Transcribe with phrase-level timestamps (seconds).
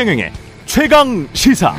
[0.00, 0.32] 최경영의
[0.64, 1.74] 최강 시사.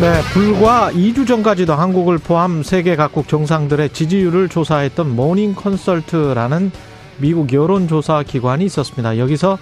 [0.00, 6.72] 네, 불과 2주 전까지도 한국을 포함 세계 각국 정상들의 지지율을 조사했던 모닝 컨설트라는
[7.18, 9.16] 미국 여론조사 기관이 있었습니다.
[9.18, 9.58] 여기서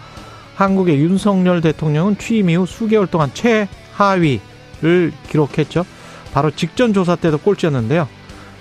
[0.54, 5.84] 한국의 윤석열 대통령은 취임 이후 수개월 동안 최하위를 기록했죠.
[6.32, 8.08] 바로 직전 조사 때도 꼴찌였는데요.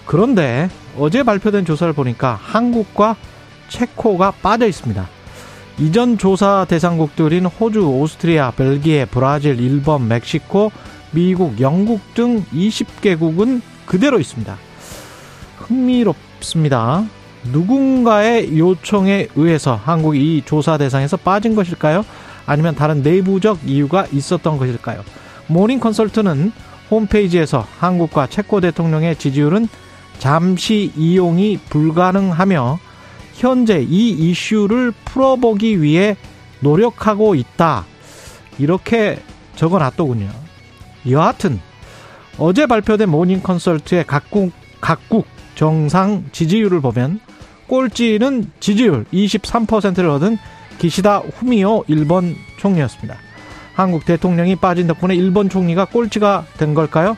[0.05, 3.15] 그런데 어제 발표된 조사를 보니까 한국과
[3.69, 5.07] 체코가 빠져 있습니다.
[5.79, 10.71] 이전 조사 대상국들인 호주, 오스트리아, 벨기에, 브라질, 일본, 멕시코,
[11.11, 14.55] 미국, 영국 등 20개국은 그대로 있습니다.
[15.57, 17.05] 흥미롭습니다.
[17.51, 22.05] 누군가의 요청에 의해서 한국이 이 조사 대상에서 빠진 것일까요?
[22.45, 25.03] 아니면 다른 내부적 이유가 있었던 것일까요?
[25.47, 26.51] 모닝 컨설트는
[26.89, 29.67] 홈페이지에서 한국과 체코 대통령의 지지율은
[30.19, 32.79] 잠시 이용이 불가능하며
[33.33, 36.15] 현재 이 이슈를 풀어보기 위해
[36.59, 37.85] 노력하고 있다.
[38.59, 39.19] 이렇게
[39.55, 40.29] 적어 놨더군요.
[41.09, 41.59] 여하튼
[42.37, 47.19] 어제 발표된 모닝 컨설트의 각국 각국 정상 지지율을 보면
[47.67, 50.37] 꼴찌는 지지율 23%를 얻은
[50.77, 53.17] 기시다 후미오 일본 총리였습니다.
[53.73, 57.17] 한국 대통령이 빠진 덕분에 일본 총리가 꼴찌가 된 걸까요?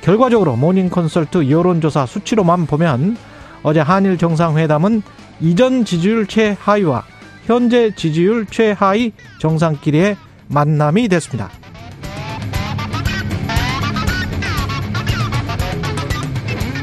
[0.00, 3.16] 결과적으로 모닝 컨설트 여론조사 수치로만 보면
[3.62, 5.02] 어제 한일 정상회담은
[5.42, 7.04] 이전 지지율 최하위와
[7.46, 11.50] 현재 지지율 최하위 정상끼리의 만남이 됐습니다.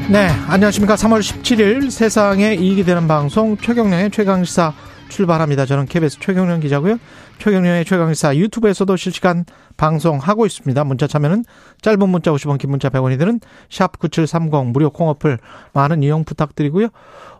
[0.09, 0.95] 네, 안녕하십니까.
[0.95, 4.73] 3월 17일 세상에 이익이 되는 방송 최경영의 최강시사
[5.07, 5.65] 출발합니다.
[5.65, 6.97] 저는 KBS 최경령 기자고요.
[7.39, 9.45] 최경령의 최강시사 유튜브에서도 실시간
[9.77, 10.83] 방송하고 있습니다.
[10.83, 11.45] 문자 참여는
[11.81, 15.39] 짧은 문자 50원, 긴 문자 100원이 드는 샵9730 무료 콩어플
[15.73, 16.89] 많은 이용 부탁드리고요.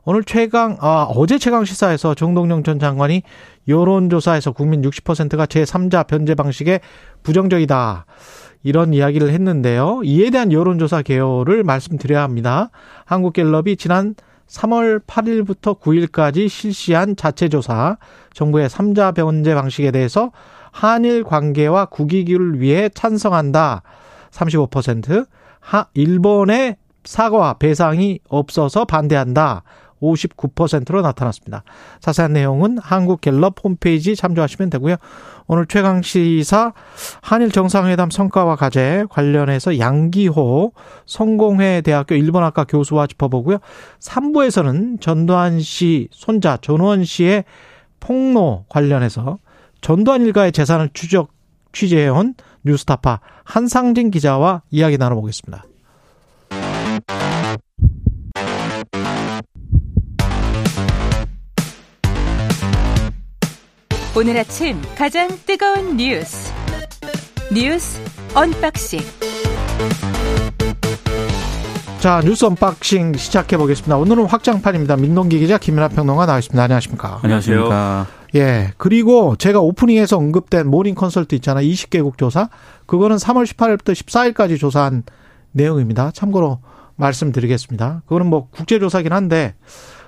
[0.06, 3.24] 오늘 최강 아 어제 최강 시사에서 정동영 전 장관이
[3.68, 6.80] 여론조사에서 국민 60%가 제3자 변제 방식에
[7.22, 8.06] 부정적이다.
[8.64, 10.02] 이런 이야기를 했는데요.
[10.04, 12.72] 이에 대한 여론조사 개요를 말씀드려야 합니다.
[13.06, 14.16] 한국갤럽이 지난
[14.50, 17.98] 3월 8일부터 9일까지 실시한 자체 조사,
[18.34, 20.32] 정부의 3자 변제 방식에 대해서
[20.72, 23.84] 한일 관계와 국익을 위해 찬성한다.
[24.32, 25.28] 35%,
[25.60, 29.64] 하, 일본의 사과와 배상이 없어서 반대한다.
[30.02, 31.64] 59%로 나타났습니다.
[32.00, 34.96] 자세한 내용은 한국갤럽 홈페이지 참조하시면 되고요.
[35.48, 36.74] 오늘 최강 시사
[37.22, 40.74] 한일 정상회담 성과와 과제 관련해서 양기호
[41.06, 43.58] 성공회 대학교 일본학과 교수와 짚어보고요.
[44.00, 47.46] 3부에서는 전두환 씨 손자 전원 씨의
[48.00, 49.38] 폭로 관련해서
[49.82, 51.32] 전두환 일가의 재산을 추적
[51.72, 55.69] 취재해온 뉴스타파 한상진 기자와 이야기 나눠보겠습니다.
[64.20, 66.52] 오늘 아침 가장 뜨거운 뉴스
[67.54, 68.02] 뉴스
[68.36, 69.00] 언박싱
[72.02, 73.96] 자 뉴스 언박싱 시작해 보겠습니다.
[73.96, 74.98] 오늘은 확장판입니다.
[74.98, 76.62] 민동기 기자 김민하 평론가 나와있습니다.
[76.62, 77.20] 안녕하십니까?
[77.24, 78.08] 안녕하십니까?
[78.36, 82.50] 예 그리고 제가 오프닝에서 언급된 모닝 컨설트 있잖아 20개국 조사
[82.88, 85.04] 그거는 3월 18일부터 14일까지 조사한
[85.54, 86.12] 내용입니다.
[86.12, 86.60] 참고로
[86.98, 88.02] 말씀드리겠습니다.
[88.04, 89.56] 그거는 뭐 국제조사긴 한데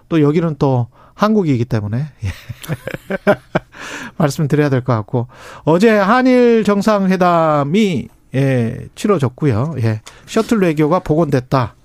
[0.10, 0.90] 또 여기는 또
[1.22, 2.30] 한국이기 때문에 예.
[4.18, 5.28] 말씀드려야 될 것 같고
[5.64, 9.76] 어제 한일 정상회담이 예, 치러졌고요.
[9.84, 10.02] 예.
[10.26, 11.76] 셔틀 외교가 복원됐다.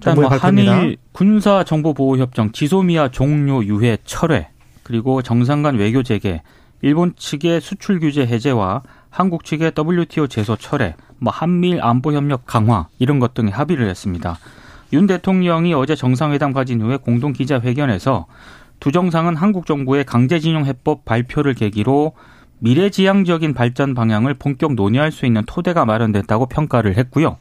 [0.00, 0.76] 정부의 뭐 발표입니다.
[0.76, 4.48] 한일 군사 정보 보호 협정 지소미아 종료 유예 철회
[4.82, 6.42] 그리고 정상 간 외교 재개,
[6.82, 12.88] 일본 측의 수출 규제 해제와 한국 측의 WTO 제소 철회, 뭐 한미일 안보 협력 강화
[12.98, 14.38] 이런 것 등에 합의를 했습니다.
[14.92, 18.26] 윤 대통령이 어제 정상회담 가진 후에 공동 기자회견에서
[18.82, 22.14] 두 정상은 한국 정부의 강제징용 해법 발표를 계기로
[22.58, 27.36] 미래지향적인 발전 방향을 본격 논의할 수 있는 토대가 마련됐다고 평가를 했고요.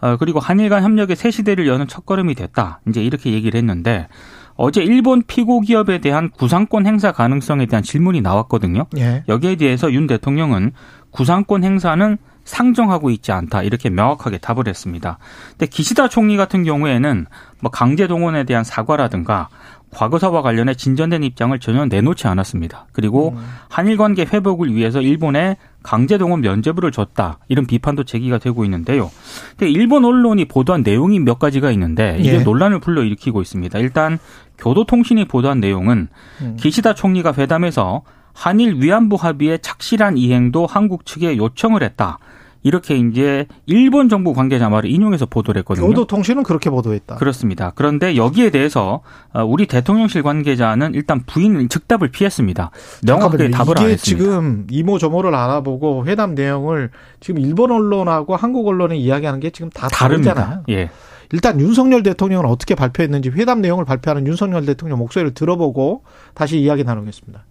[0.00, 2.82] 어, 그리고 한일 간 협력의 새 시대를 여는 첫걸음이 됐다.
[2.86, 4.06] 이제 이렇게 얘기를 했는데
[4.54, 8.86] 어제 일본 피고 기업에 대한 구상권 행사 가능성에 대한 질문이 나왔거든요.
[8.96, 9.24] 예.
[9.26, 10.70] 여기에 대해서 윤 대통령은
[11.10, 12.16] 구상권 행사는
[12.46, 15.18] 상정하고 있지 않다 이렇게 명확하게 답을 했습니다.
[15.50, 17.26] 근데 기시다 총리 같은 경우에는
[17.60, 19.48] 뭐 강제 동원에 대한 사과라든가
[19.90, 22.86] 과거사와 관련해 진전된 입장을 전혀 내놓지 않았습니다.
[22.92, 23.44] 그리고 음.
[23.68, 29.10] 한일 관계 회복을 위해서 일본에 강제 동원 면제부를 줬다 이런 비판도 제기가 되고 있는데요.
[29.56, 32.38] 근데 일본 언론이 보도한 내용이 몇 가지가 있는데 이게 예.
[32.40, 33.78] 논란을 불러일으키고 있습니다.
[33.78, 34.18] 일단
[34.58, 36.08] 교도통신이 보도한 내용은
[36.42, 36.56] 음.
[36.58, 38.02] 기시다 총리가 회담에서
[38.34, 42.18] 한일 위안부 합의의 착실한 이행도 한국 측에 요청을 했다.
[42.66, 45.86] 이렇게 이제 일본 정부 관계자 말을 인용해서 보도를 했거든요.
[45.86, 47.14] 교도통신은 그렇게 보도했다.
[47.14, 47.70] 그렇습니다.
[47.76, 49.02] 그런데 여기에 대해서
[49.32, 52.72] 어, 우리 대통령실 관계자는 일단 부인 즉답을 피했습니다.
[53.06, 54.02] 명확하게 답을 안 했습니다.
[54.02, 56.90] 지금 이모 저모를 알아보고 회담 내용을
[57.20, 60.34] 지금 일본 언론하고 한국 언론이 이야기하는 게 지금 다 다릅니다.
[60.34, 60.64] 다르잖아요.
[60.70, 60.90] 예.
[61.30, 66.02] 일단 윤석열 대통령은 어떻게 발표했는지 회담 내용을 발표하는 윤석열 대통령 목소리를 들어보고
[66.34, 67.44] 다시 이야기 나누겠습니다.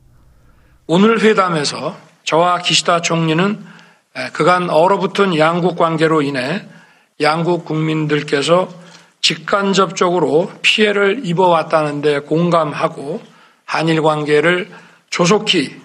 [0.88, 1.96] 오늘 회담에서
[2.26, 3.75] 저와 기시다 총리는
[4.34, 6.66] 그간 얼어붙은 양국 관계로 인해
[7.20, 8.70] 양국 국민들께서
[9.22, 13.22] 직간접적으로 피해를 입어왔다는데 공감하고
[13.66, 14.70] 한일 관계를
[15.10, 15.76] 조속히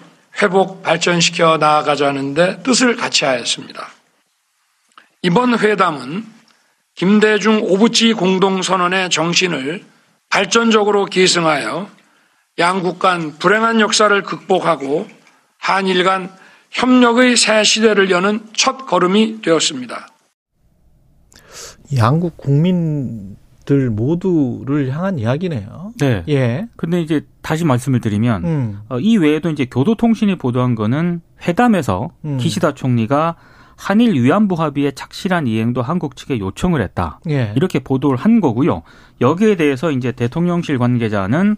[0.41, 3.89] 회복 발전시켜 나아가자는데 뜻을 같이 하였습니다.
[5.23, 6.25] 이번 회담은
[6.95, 9.83] 김대중 오부치 공동선언의 정신을
[10.29, 11.89] 발전적으로 계승하여
[12.59, 15.07] 양국 간 불행한 역사를 극복하고
[15.57, 16.31] 한일 간
[16.71, 20.07] 협력의 새 시대를 여는 첫 걸음이 되었습니다.
[21.97, 25.91] 양국 국민들 모두를 향한 이야기네요.
[25.99, 26.23] 네.
[26.29, 26.67] 예.
[26.77, 28.79] 근데 이제 다시 말씀을 드리면 음.
[28.87, 32.37] 어, 이 외에도 이제 교도통신이 보도한 거는 회담에서 음.
[32.37, 33.35] 기시다 총리가
[33.75, 37.19] 한일 위안부 합의의 착실한 이행도 한국 측에 요청을 했다.
[37.29, 37.51] 예.
[37.55, 38.83] 이렇게 보도를 한 거고요.
[39.19, 41.57] 여기에 대해서 이제 대통령실 관계자는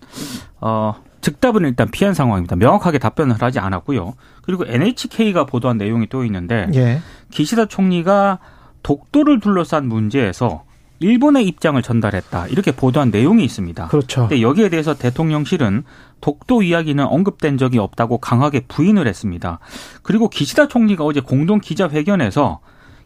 [0.61, 2.57] 어 즉답은 일단 피한 상황입니다.
[2.57, 4.13] 명확하게 답변을 하지 않았고요.
[4.43, 7.01] 그리고 NHK가 보도한 내용이 또 있는데 예.
[7.31, 8.39] 기시다 총리가
[8.83, 10.65] 독도를 둘러싼 문제에서
[10.99, 12.47] 일본의 입장을 전달했다.
[12.47, 13.87] 이렇게 보도한 내용이 있습니다.
[13.87, 14.27] 그렇죠.
[14.27, 15.83] 근데 여기에 대해서 대통령실은
[16.19, 19.59] 독도 이야기는 언급된 적이 없다고 강하게 부인을 했습니다.
[20.01, 22.59] 그리고 기시다 총리가 어제 공동 기자회견에서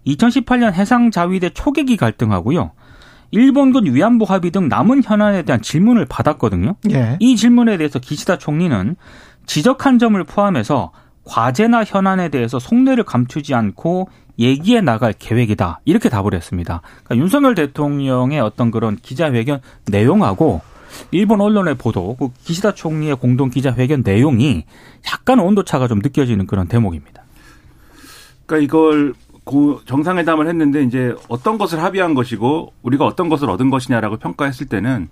[0.07, 2.71] 2018년 해상 자위대 초계기 갈등하고요.
[3.31, 6.75] 일본군 위안부 합의 등 남은 현안에 대한 질문을 받았거든요.
[6.91, 7.17] 예.
[7.19, 8.95] 이 질문에 대해서 기시다 총리는
[9.45, 10.91] 지적한 점을 포함해서
[11.23, 14.09] 과제나 현안에 대해서 속내를 감추지 않고
[14.39, 15.81] 얘기해 나갈 계획이다.
[15.85, 16.81] 이렇게 답을 했습니다.
[17.03, 20.61] 그러니까 윤석열 대통령의 어떤 그런 기자회견 내용하고
[21.11, 24.65] 일본 언론의 보도, 그 기시다 총리의 공동 기자회견 내용이
[25.11, 27.23] 약간 온도차가 좀 느껴지는 그런 대목입니다.
[28.45, 29.13] 그러니까 이걸
[29.47, 35.09] 고 정상회담을 했는데 이제 어떤 것을 합의한 것이고 우리가 어떤 것을 얻은 것이냐라고 평가했을 때는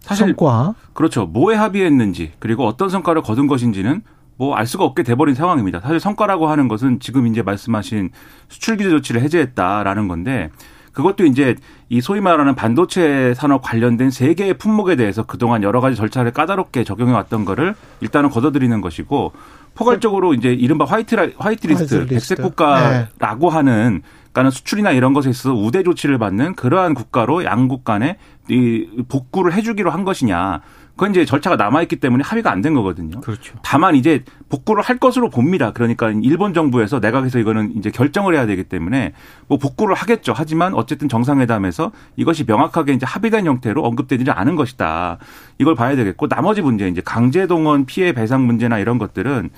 [0.00, 0.74] 사실 성과.
[0.92, 1.26] 그렇죠.
[1.26, 4.02] 뭐에 합의했는지 그리고 어떤 성과를 거둔 것인지는
[4.36, 5.80] 뭐 알 수가 없게 돼버린 상황입니다.
[5.80, 8.10] 사실 성과라고 하는 것은 지금 이제 말씀하신
[8.48, 10.50] 수출 규제 조치를 해제했다라는 건데
[10.92, 11.54] 그것도 이제
[11.88, 16.84] 이 소위 말하는 반도체 산업 관련된 세 개의 품목에 대해서 그동안 여러 가지 절차를 까다롭게
[16.84, 19.32] 적용해 왔던 거를 일단은 거둬들이는 것이고
[19.78, 22.08] 포괄적으로 이제 이른바 white white list, white list.
[22.08, 24.02] 백색 국가라고 하는
[24.32, 29.90] 그러니까는 수출이나 이런 것에 있어서 우대 조치를 받는 그러한 국가로 양국 간에 이 복구를 해주기로
[29.90, 30.60] 한 것이냐.
[30.98, 33.20] 그건 이제 절차가 남아있기 때문에 합의가 안 된 거거든요.
[33.20, 33.54] 그렇죠.
[33.62, 35.72] 다만 이제 복구를 할 것으로 봅니다.
[35.72, 39.12] 그러니까 일본 정부에서 내각에서 이거는 이제 결정을 해야 되기 때문에
[39.46, 40.32] 뭐 복구를 하겠죠.
[40.34, 45.18] 하지만 어쨌든 정상회담에서 이것이 명확하게 이제 합의된 형태로 언급되지 않은 것이다.
[45.58, 49.50] 이걸 봐야 되겠고 나머지 문제 이제 강제동원 피해 배상 문제나 이런 것들은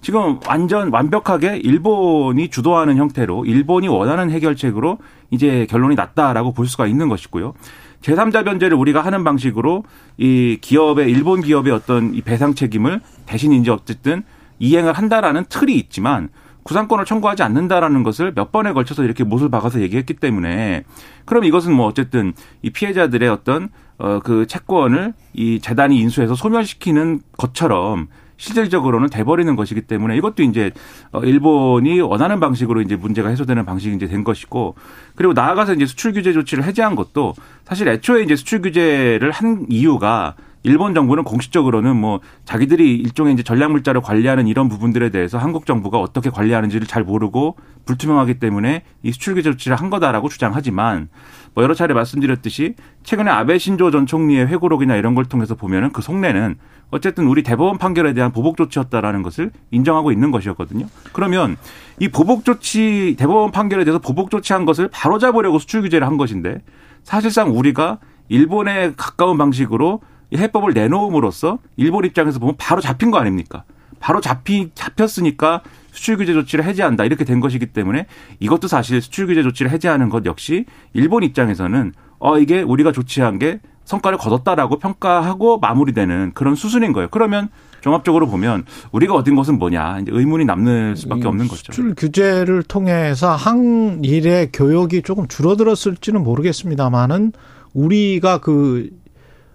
[0.00, 4.98] 지금 완전 완벽하게 일본이 주도하는 형태로 일본이 원하는 해결책으로
[5.30, 7.54] 이제 결론이 났다라고 볼 수가 있는 것이고요.
[8.02, 9.84] 제3자 변제를 우리가 하는 방식으로
[10.16, 14.22] 이 기업의 일본 기업의 어떤 이 배상 책임을 대신 이제 어쨌든
[14.58, 16.28] 이행을 한다라는 틀이 있지만
[16.62, 20.84] 구상권을 청구하지 않는다라는 것을 몇 번에 걸쳐서 이렇게 못을 박아서 얘기했기 때문에
[21.24, 28.06] 그럼 이것은 뭐 어쨌든 이 피해자들의 어떤 어 그 채권을 이 재단이 인수해서 소멸시키는 것처럼
[28.38, 30.70] 실질적으로는 돼버리는 것이기 때문에 이것도 이제
[31.12, 34.76] 어, 일본이 원하는 방식으로 이제 문제가 해소되는 방식이 이제 된 것이고
[35.14, 40.34] 그리고 나아가서 이제 수출 규제 조치를 해제한 것도 사실 애초에 이제 수출 규제를 한 이유가
[40.64, 45.98] 일본 정부는 공식적으로는 뭐 자기들이 일종의 이제 전략 물자를 관리하는 이런 부분들에 대해서 한국 정부가
[46.00, 51.08] 어떻게 관리하는지를 잘 모르고 불투명하기 때문에 이 수출 규제 조치를 한 거다라고 주장하지만
[51.54, 56.02] 뭐 여러 차례 말씀드렸듯이 최근에 아베 신조 전 총리의 회고록이나 이런 걸 통해서 보면은 그
[56.02, 56.56] 속내는
[56.90, 60.86] 어쨌든 우리 대법원 판결에 대한 보복 조치였다라는 것을 인정하고 있는 것이었거든요.
[61.12, 61.56] 그러면
[61.98, 66.62] 이 보복 조치 대법원 판결에 대해서 보복 조치한 것을 바로잡으려고 수출 규제를 한 것인데
[67.02, 73.64] 사실상 우리가 일본에 가까운 방식으로 이 해법을 내놓음으로써 일본 입장에서 보면 바로 잡힌 거 아닙니까?
[74.00, 78.06] 바로 잡히 잡혔으니까 수출 규제 조치를 해제한다 이렇게 된 것이기 때문에
[78.38, 83.60] 이것도 사실 수출 규제 조치를 해제하는 것 역시 일본 입장에서는 어 이게 우리가 조치한 게
[83.88, 87.08] 성과를 거뒀다라고 평가하고 마무리되는 그런 수순인 거예요.
[87.10, 87.48] 그러면
[87.80, 91.72] 종합적으로 보면 우리가 얻은 것은 뭐냐 이제 의문이 남는 수밖에 없는 거죠.
[91.72, 97.32] 수출 규제를 통해서 한일의 교역이 조금 줄어들었을지는 모르겠습니다만은
[97.72, 98.90] 우리가 그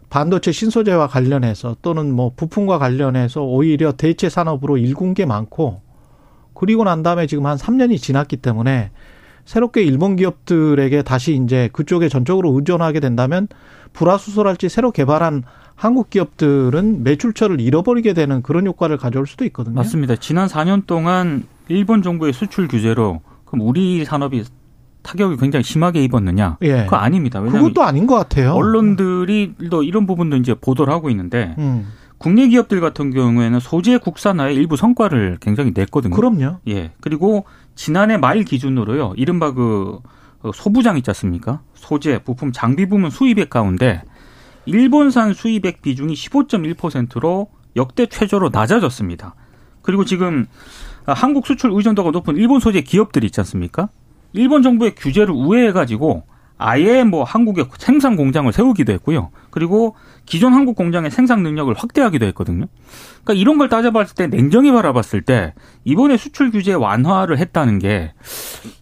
[0.10, 5.82] 반도체 신소재와 관련해서 또는 뭐 부품과 관련해서 오히려 대체 산업으로 일군 게 많고
[6.56, 8.90] 그리고 난 다음에 지금 한 3년이 지났기 때문에
[9.46, 13.48] 새롭게 일본 기업들에게 다시 이제 그쪽에 전적으로 의존하게 된다면
[13.94, 15.44] 불화수소랄지 새로 개발한
[15.76, 19.76] 한국 기업들은 매출처를 잃어버리게 되는 그런 효과를 가져올 수도 있거든요.
[19.76, 20.16] 맞습니다.
[20.16, 24.44] 지난 4년 동안 일본 정부의 수출 규제로 그럼 우리 산업이
[25.02, 26.58] 타격이 굉장히 심하게 입었느냐?
[26.62, 26.86] 예.
[26.86, 27.42] 그거 아닙니다.
[27.42, 28.54] 그것도 아닌 것 같아요.
[28.54, 31.88] 언론들이 또 이런 부분도 이제 보도를 하고 있는데 음.
[32.18, 36.16] 국내 기업들 같은 경우에는 소재 국산화의 일부 성과를 굉장히 냈거든요.
[36.16, 36.60] 그럼요.
[36.70, 36.92] 예.
[37.02, 37.44] 그리고
[37.76, 39.14] 지난해 말 기준으로요.
[39.18, 40.02] 이른바 그 어,
[40.54, 41.62] 소부장 있지 않습니까?
[41.74, 44.02] 소재, 부품, 장비 부문 수입액 가운데
[44.66, 49.36] 일본산 수입액 비중이 15.1%로 역대 최저로 낮아졌습니다.
[49.82, 50.48] 그리고 지금
[51.06, 53.90] 한국 수출 의존도가 높은 일본 소재 기업들이 있지 않습니까?
[54.34, 56.24] 일본 정부의 규제를 우회해가지고
[56.58, 59.32] 아예 뭐 한국에 생산 공장을 세우기도 했고요.
[59.50, 59.96] 그리고
[60.26, 62.68] 기존 한국 공장의 생산 능력을 확대하기도 했거든요.
[63.24, 68.14] 그러니까 이런 걸 따져봤을 때 냉정히 바라봤을 때 이번에 수출 규제 완화를 했다는 게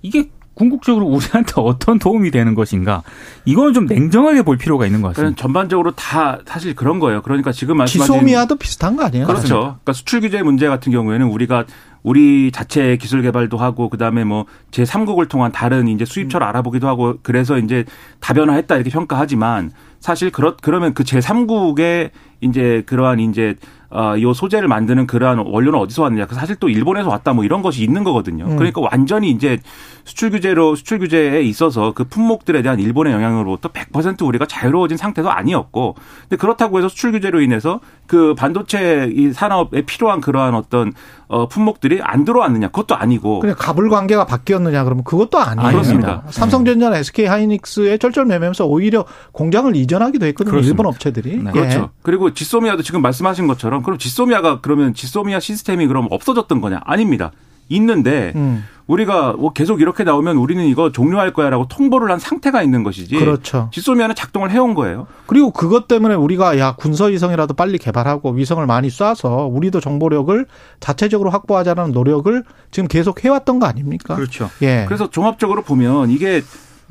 [0.02, 0.30] 이게
[0.62, 3.02] 궁극적으로 우리한테 어떤 도움이 되는 것인가
[3.46, 5.36] 이거는 좀 냉정하게 볼 필요가 있는 것 같습니다.
[5.42, 7.24] 전반적으로 다 사실 그런 거예요.
[7.24, 9.26] 그러니까 지금 말씀하신 지소미아도 비슷한 거 아니에요?
[9.26, 9.60] 그렇죠.
[9.60, 11.66] 그러니까 수출 규제 문제 같은 경우에는 우리가
[12.04, 17.58] 우리 자체 기술 개발도 하고 그다음에 뭐 제3국을 통한 다른 이제 수입처를 알아보기도 하고 그래서
[17.58, 17.86] 이제
[18.20, 22.10] 다변화했다 이렇게 평가하지만 사실 그렇 그러면 그 제3국의
[22.42, 23.56] 이제 그러한 이제
[23.92, 26.26] 어, 요 소재를 만드는 그러한 원료는 어디서 왔느냐.
[26.26, 28.46] 그 사실 또 일본에서 왔다 뭐 이런 것이 있는 거거든요.
[28.46, 28.56] 음.
[28.56, 29.60] 그러니까 완전히 이제
[30.06, 35.96] 수출 규제로 수출 규제에 있어서 그 품목들에 대한 일본의 영향으로부터 100% 우리가 자유로워진 상태도 아니었고.
[36.22, 40.94] 근데 그렇다고 해서 수출 규제로 인해서 그 반도체 이 산업에 필요한 그러한 어떤
[41.28, 42.70] 어, 품목들이 안 들어왔느냐.
[42.70, 43.40] 그것도 아니고.
[43.40, 45.70] 그냥 갑을 관계가 바뀌었느냐 그러면 그것도 아니에요.
[45.70, 46.24] 그렇습니다.
[46.30, 50.52] 삼성전자나 SK 하이닉스의 쩔쩔매매면서 오히려 공장을 이전 하기도 했거든요.
[50.52, 50.72] 그렇습니다.
[50.72, 51.38] 일본 업체들이.
[51.38, 51.52] 네.
[51.56, 51.60] 예.
[51.60, 51.90] 그렇죠.
[52.04, 56.82] 그리고 지소미아도 지금 말씀하신 것처럼 그럼 지소미아가 그러면 지소미아 시스템이 그럼 없어졌던 거냐?
[56.86, 57.32] 아닙니다.
[57.70, 58.66] 있는데 음.
[58.88, 63.16] 우리가 뭐 계속 이렇게 나오면 우리는 이거 종료할 거야라고 통보를 한 상태가 있는 것이지.
[63.16, 63.70] 그렇죠.
[63.72, 65.08] 지소미아는 작동을 해온 거예요.
[65.26, 70.46] 그리고 그것 때문에 우리가 야 군서위성이라도 빨리 개발하고 위성을 많이 쏴서 우리도 정보력을
[70.82, 74.16] 자체적으로 확보하자는 노력을 지금 계속 해왔던 거 아닙니까?
[74.16, 74.50] 그렇죠.
[74.62, 74.84] 예.
[74.88, 76.42] 그래서 종합적으로 보면 이게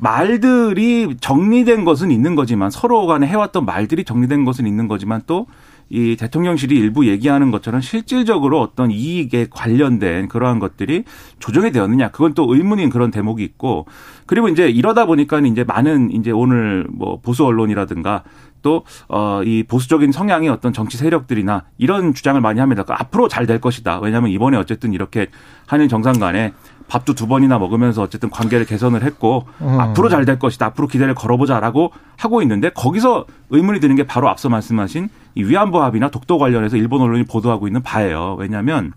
[0.01, 5.45] 말들이 정리된 것은 있는 거지만 서로 간에 해왔던 말들이 정리된 것은 있는 거지만 또
[5.93, 11.03] 이 대통령실이 일부 얘기하는 것처럼 실질적으로 어떤 이익에 관련된 그러한 것들이
[11.39, 13.85] 조정이 되었느냐 그건 또 의문인 그런 대목이 있고
[14.25, 18.23] 그리고 이제 이러다 보니까 이제 많은 이제 오늘 뭐 보수 언론이라든가
[18.61, 22.83] 또어이 보수적인 성향의 어떤 정치 세력들이나 이런 주장을 많이 합니다.
[22.83, 23.99] 그러니까 앞으로 잘 될 것이다.
[23.99, 25.27] 왜냐하면 이번에 어쨌든 이렇게
[25.65, 26.53] 한일 정상 간에
[26.91, 29.79] 밥도 두 번이나 먹으면서 어쨌든 관계를 개선을 했고 음.
[29.79, 30.65] 앞으로 잘 될 것이다.
[30.67, 36.09] 앞으로 기대를 걸어보자라고 하고 있는데 거기서 의문이 드는 게 바로 앞서 말씀하신 이 위안부 합의나
[36.09, 38.35] 독도 관련해서 일본 언론이 보도하고 있는 바예요.
[38.37, 38.91] 왜냐하면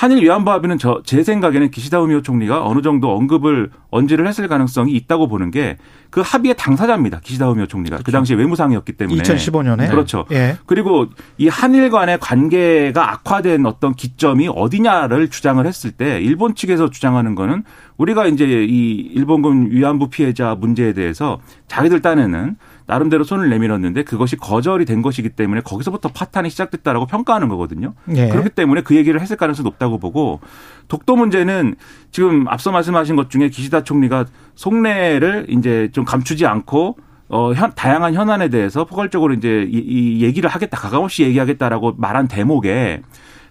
[0.00, 4.92] 한일 위안부 합의는 저 제 생각에는 기시다 우미오 총리가 어느 정도 언급을 언지를 했을 가능성이
[4.92, 5.76] 있다고 보는 게
[6.10, 7.20] 그 합의의 당사자입니다.
[7.20, 10.26] 기시다 우미오 총리가 그 당시에 외무상이었기 때문에 2015년에 그렇죠.
[10.32, 10.56] 예.
[10.66, 11.06] 그리고
[11.38, 17.62] 이 한일 간의 관계가 악화된 어떤 기점이 어디냐를 주장을 했을 때 일본 측에서 주장하는 거는
[17.96, 21.38] 우리가 이제 이 일본군 위안부 피해자 문제에 대해서
[21.68, 22.56] 자기들 딴에는
[22.90, 27.94] 나름대로 손을 내밀었는데 그것이 거절이 된 것이기 때문에 거기서부터 파탄이 시작됐다라고 평가하는 거거든요.
[28.16, 28.28] 예.
[28.28, 30.40] 그렇기 때문에 그 얘기를 했을 가능성이 높다고 보고
[30.88, 31.76] 독도 문제는
[32.10, 36.96] 지금 앞서 말씀하신 것 중에 기시다 총리가 속내를 이제 좀 감추지 않고
[37.28, 43.02] 어, 현, 다양한 현안에 대해서 포괄적으로 이제 이, 이 얘기를 하겠다, 가감없이 얘기하겠다라고 말한 대목에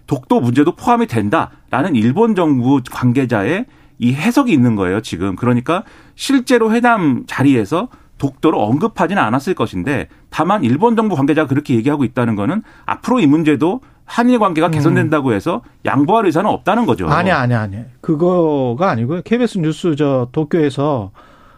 [0.06, 3.64] 독도 문제도 포함이 된다라는 일본 정부 관계자의
[3.98, 5.34] 이 해석이 있는 거예요, 지금.
[5.34, 7.88] 그러니까 실제로 회담 자리에서
[8.20, 13.80] 독도를 언급하지는 않았을 것인데 다만 일본 정부 관계자가 그렇게 얘기하고 있다는 거는 앞으로 이 문제도
[14.04, 17.08] 한일 관계가 개선된다고 해서 양보할 의사는 없다는 거죠.
[17.08, 17.78] 아니 아니 아니.
[18.00, 19.22] 그거가 아니고요.
[19.22, 21.12] KBS 뉴스 저 도쿄에서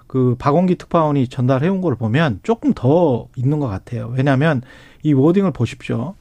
[0.06, 4.12] 그 박원기 특파원이 전달해 온 걸 보면 조금 더 있는 것 같아요.
[4.14, 4.62] 왜냐하면
[5.02, 6.14] 이 워딩을 보십시오.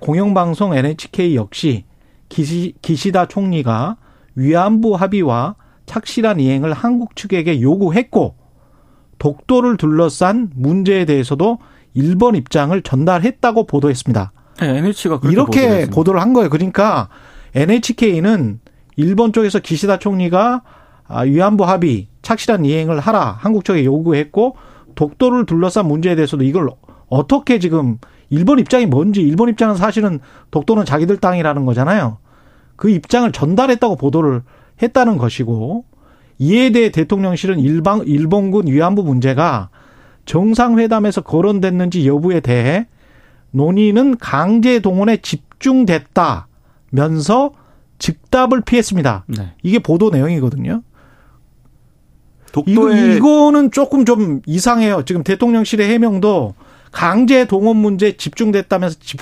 [0.00, 1.84] 공영방송 NHK 역시
[2.28, 3.96] 기시, 기시다 총리가
[4.34, 5.54] 위안부 합의와
[5.86, 8.34] 착실한 이행을 한국 측에게 요구했고
[9.18, 11.58] 독도를 둘러싼 문제에 대해서도
[11.94, 14.32] 일본 입장을 전달했다고 보도했습니다.
[14.60, 15.86] 네, NH가 이렇게 보도를.
[15.90, 16.50] 보도를 한 거예요.
[16.50, 17.08] 그러니까
[17.54, 18.60] NHK는
[18.96, 20.62] 일본 쪽에서 기시다 총리가
[21.08, 24.56] 아, 위안부 합의 착실한 이행을 하라 한국 쪽에 요구했고
[24.94, 26.68] 독도를 둘러싼 문제에 대해서도 이걸
[27.08, 27.98] 어떻게 지금
[28.30, 30.18] 일본 입장이 뭔지 일본 입장은 사실은
[30.50, 32.18] 독도는 자기들 땅이라는 거잖아요.
[32.74, 34.42] 그 입장을 전달했다고 보도를
[34.82, 35.84] 했다는 것이고
[36.38, 39.70] 이에 대해 대통령실은 일방 일본군 위안부 문제가
[40.26, 42.86] 정상회담에서 거론됐는지 여부에 대해
[43.52, 46.44] 논의는 강제 동원에 집중됐다면서
[47.98, 49.24] 즉답을 피했습니다.
[49.28, 49.54] 네.
[49.62, 50.82] 이게 보도 내용이거든요.
[52.52, 55.04] 독도에 이거, 이거는 조금 좀 이상해요.
[55.04, 56.54] 지금 대통령실의 해명도
[56.92, 59.20] 강제 동원 문제 집중됐다면서 집,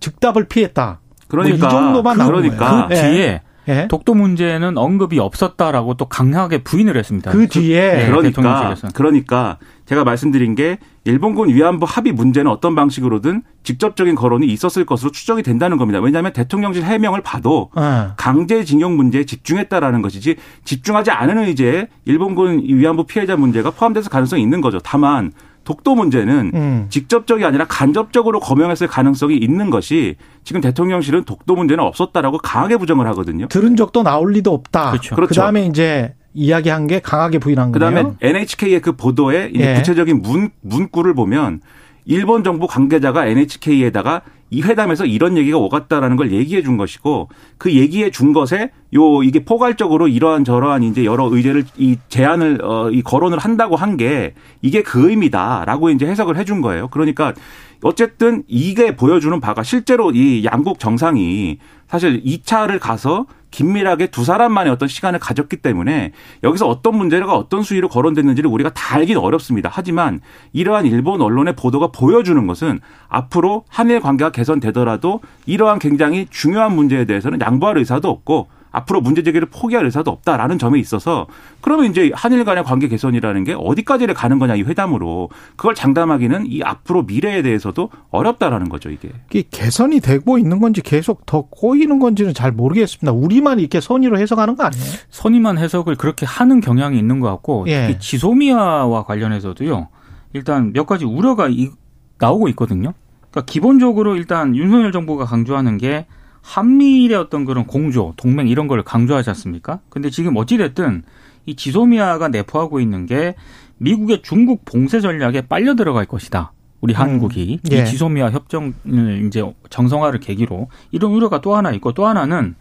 [0.00, 1.00] 즉답을 피했다.
[1.28, 2.88] 그러니까 뭐 이 정도만 나오는 그러니까 거예요.
[2.88, 3.10] 그 예.
[3.10, 3.86] 뒤에 예.
[3.88, 7.30] 독도 문제는 언급이 없었다라고 또 강하게 부인을 했습니다.
[7.30, 8.74] 그 뒤에 네, 그러니까.
[8.94, 15.42] 그러니까 제가 말씀드린 게 일본군 위안부 합의 문제는 어떤 방식으로든 직접적인 거론이 있었을 것으로 추정이
[15.42, 16.00] 된다는 겁니다.
[16.00, 18.08] 왜냐하면 대통령실 해명을 봐도 예.
[18.16, 24.78] 강제징용 문제에 집중했다라는 것이지 집중하지 않은 의제에 일본군 위안부 피해자 문제가 포함돼서 가능성이 있는 거죠.
[24.82, 25.32] 다만
[25.68, 26.86] 독도 문제는 음.
[26.88, 33.48] 직접적이 아니라 간접적으로 검명했을 가능성이 있는 것이 지금 대통령실은 독도 문제는 없었다라고 강하게 부정을 하거든요.
[33.48, 34.92] 들은 적도 나올 리도 없다.
[34.92, 35.14] 그렇죠.
[35.14, 35.42] 그렇죠.
[35.42, 38.16] 다음에 이제 이야기한 게 강하게 부인한 그다음에 거네요.
[38.22, 39.74] NHK의 그 보도에 이제 예.
[39.74, 41.60] 구체적인 문 문구를 보면
[42.06, 47.28] 일본 정부 관계자가 NHK에다가 이 회담에서 이런 얘기가 오갔다라는 걸 얘기해 준 것이고
[47.58, 52.90] 그 얘기해 준 것에 요 이게 포괄적으로 이러한 저러한 이제 여러 의제를 이 제안을 어
[52.90, 56.88] 이 거론을 한다고 한 게 이게 그 의미다라고 이제 해석을 해 준 거예요.
[56.88, 57.34] 그러니까
[57.82, 64.88] 어쨌든 이게 보여주는 바가 실제로 이 양국 정상이 사실 2차를 가서 긴밀하게 두 사람만의 어떤
[64.88, 69.70] 시간을 가졌기 때문에 여기서 어떤 문제가 어떤 수위로 거론됐는지를 우리가 다 알기는 어렵습니다.
[69.72, 70.20] 하지만
[70.52, 77.40] 이러한 일본 언론의 보도가 보여주는 것은 앞으로 한일 관계가 개선되더라도 이러한 굉장히 중요한 문제에 대해서는
[77.40, 81.26] 양보할 의사도 없고 앞으로 문제 제기를 포기할 의사도 없다라는 점에 있어서
[81.60, 86.62] 그러면 이제 한일 간의 관계 개선이라는 게 어디까지를 가는 거냐 이 회담으로 그걸 장담하기는 이
[86.62, 89.10] 앞으로 미래에 대해서도 어렵다라는 거죠 이게.
[89.30, 93.12] 이게 개선이 되고 있는 건지 계속 더 꼬이는 건지는 잘 모르겠습니다.
[93.12, 94.84] 우리만 이렇게 선의로 해석하는 거 아니에요?
[95.10, 97.86] 선임한 해석을 그렇게 하는 경향이 있는 것 같고 예.
[97.88, 99.88] 특히 지소미아와 관련해서도요.
[100.34, 101.70] 일단 몇 가지 우려가 이-
[102.18, 102.92] 나오고 있거든요.
[103.30, 106.06] 그러니까 기본적으로 일단 윤석열 정부가 강조하는 게
[106.42, 109.80] 한미일의 어떤 그런 공조, 동맹 이런 걸 강조하지 않습니까?
[109.88, 111.02] 근데 지금 어찌됐든
[111.46, 113.34] 이 지소미아가 내포하고 있는 게
[113.78, 116.52] 미국의 중국 봉쇄 전략에 빨려 들어갈 것이다.
[116.80, 117.82] 우리 한국이 예.
[117.82, 122.54] 이 지소미아 협정을 이제 정성화를 계기로 이런 우려가 또 하나 있고 또 하나는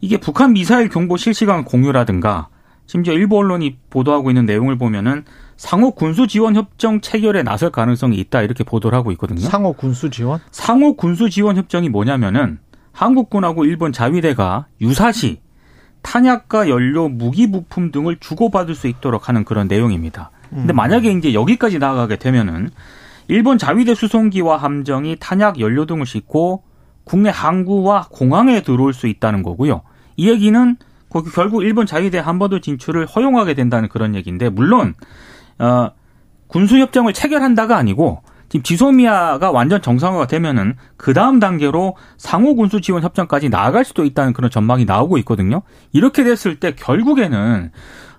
[0.00, 2.48] 이게 북한 미사일 경보 실시간 공유라든가
[2.86, 5.24] 심지어 일부 언론이 보도하고 있는 내용을 보면은
[5.56, 9.40] 상호 군수 지원 협정 체결에 나설 가능성이 있다 이렇게 보도를 하고 있거든요.
[9.40, 10.40] 상호 군수 지원?
[10.50, 12.58] 상호 군수 지원 협정이 뭐냐면은
[12.94, 15.40] 한국군하고 일본 자위대가 유사시
[16.02, 20.30] 탄약과 연료, 무기 부품 등을 주고받을 수 있도록 하는 그런 내용입니다.
[20.50, 22.70] 근데 만약에 이제 여기까지 나아가게 되면은
[23.28, 26.62] 일본 자위대 수송기와 함정이 탄약, 연료 등을 싣고
[27.04, 29.82] 국내 항구와 공항에 들어올 수 있다는 거고요.
[30.16, 30.76] 이 얘기는
[31.08, 34.94] 거기 결국 일본 자위대 한반도 진출을 허용하게 된다는 그런 얘기인데 물론
[35.58, 35.90] 어
[36.46, 38.22] 군수 협정을 체결한다가 아니고
[38.54, 44.32] 지금 지소미아가 완전 정상화가 되면은 그 다음 단계로 상호 군수 지원 협정까지 나아갈 수도 있다는
[44.32, 45.62] 그런 전망이 나오고 있거든요.
[45.92, 47.72] 이렇게 됐을 때 결국에는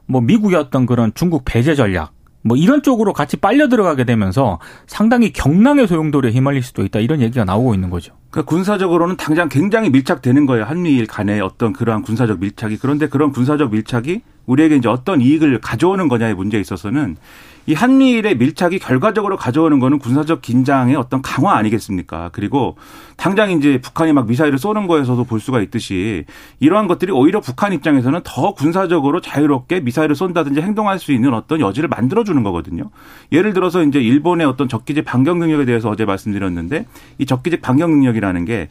[0.08, 5.32] 뭐 미국의 어떤 그런 중국 배제 전략 뭐 이런 쪽으로 같이 빨려 들어가게 되면서 상당히
[5.32, 8.14] 경랑의 소용돌이에 휘말릴 수도 있다 이런 얘기가 나오고 있는 거죠.
[8.30, 10.66] 그러니까 군사적으로는 당장 굉장히 밀착되는 거예요.
[10.66, 12.76] 한미일 간의 어떤 그러한 군사적 밀착이.
[12.78, 17.16] 그런데 그런 군사적 밀착이 우리에게 이제 어떤 이익을 가져오는 거냐의 문제에 있어서는
[17.68, 22.30] 이 한미일의 밀착이 결과적으로 가져오는 거는 군사적 긴장의 어떤 강화 아니겠습니까?
[22.32, 22.78] 그리고
[23.18, 26.26] 당장 이제 북한이 막 미사일을 쏘는 거에서도 볼 수가 있듯이
[26.60, 31.90] 이러한 것들이 오히려 북한 입장에서는 더 군사적으로 자유롭게 미사일을 쏜다든지 행동할 수 있는 어떤 여지를
[31.90, 32.92] 만들어 주는 거거든요.
[33.32, 36.86] 예를 들어서 이제 일본의 어떤 적기제 반경 능력에 대해서 어제 말씀드렸는데
[37.18, 38.70] 이 적기제 반경 능력이라는 게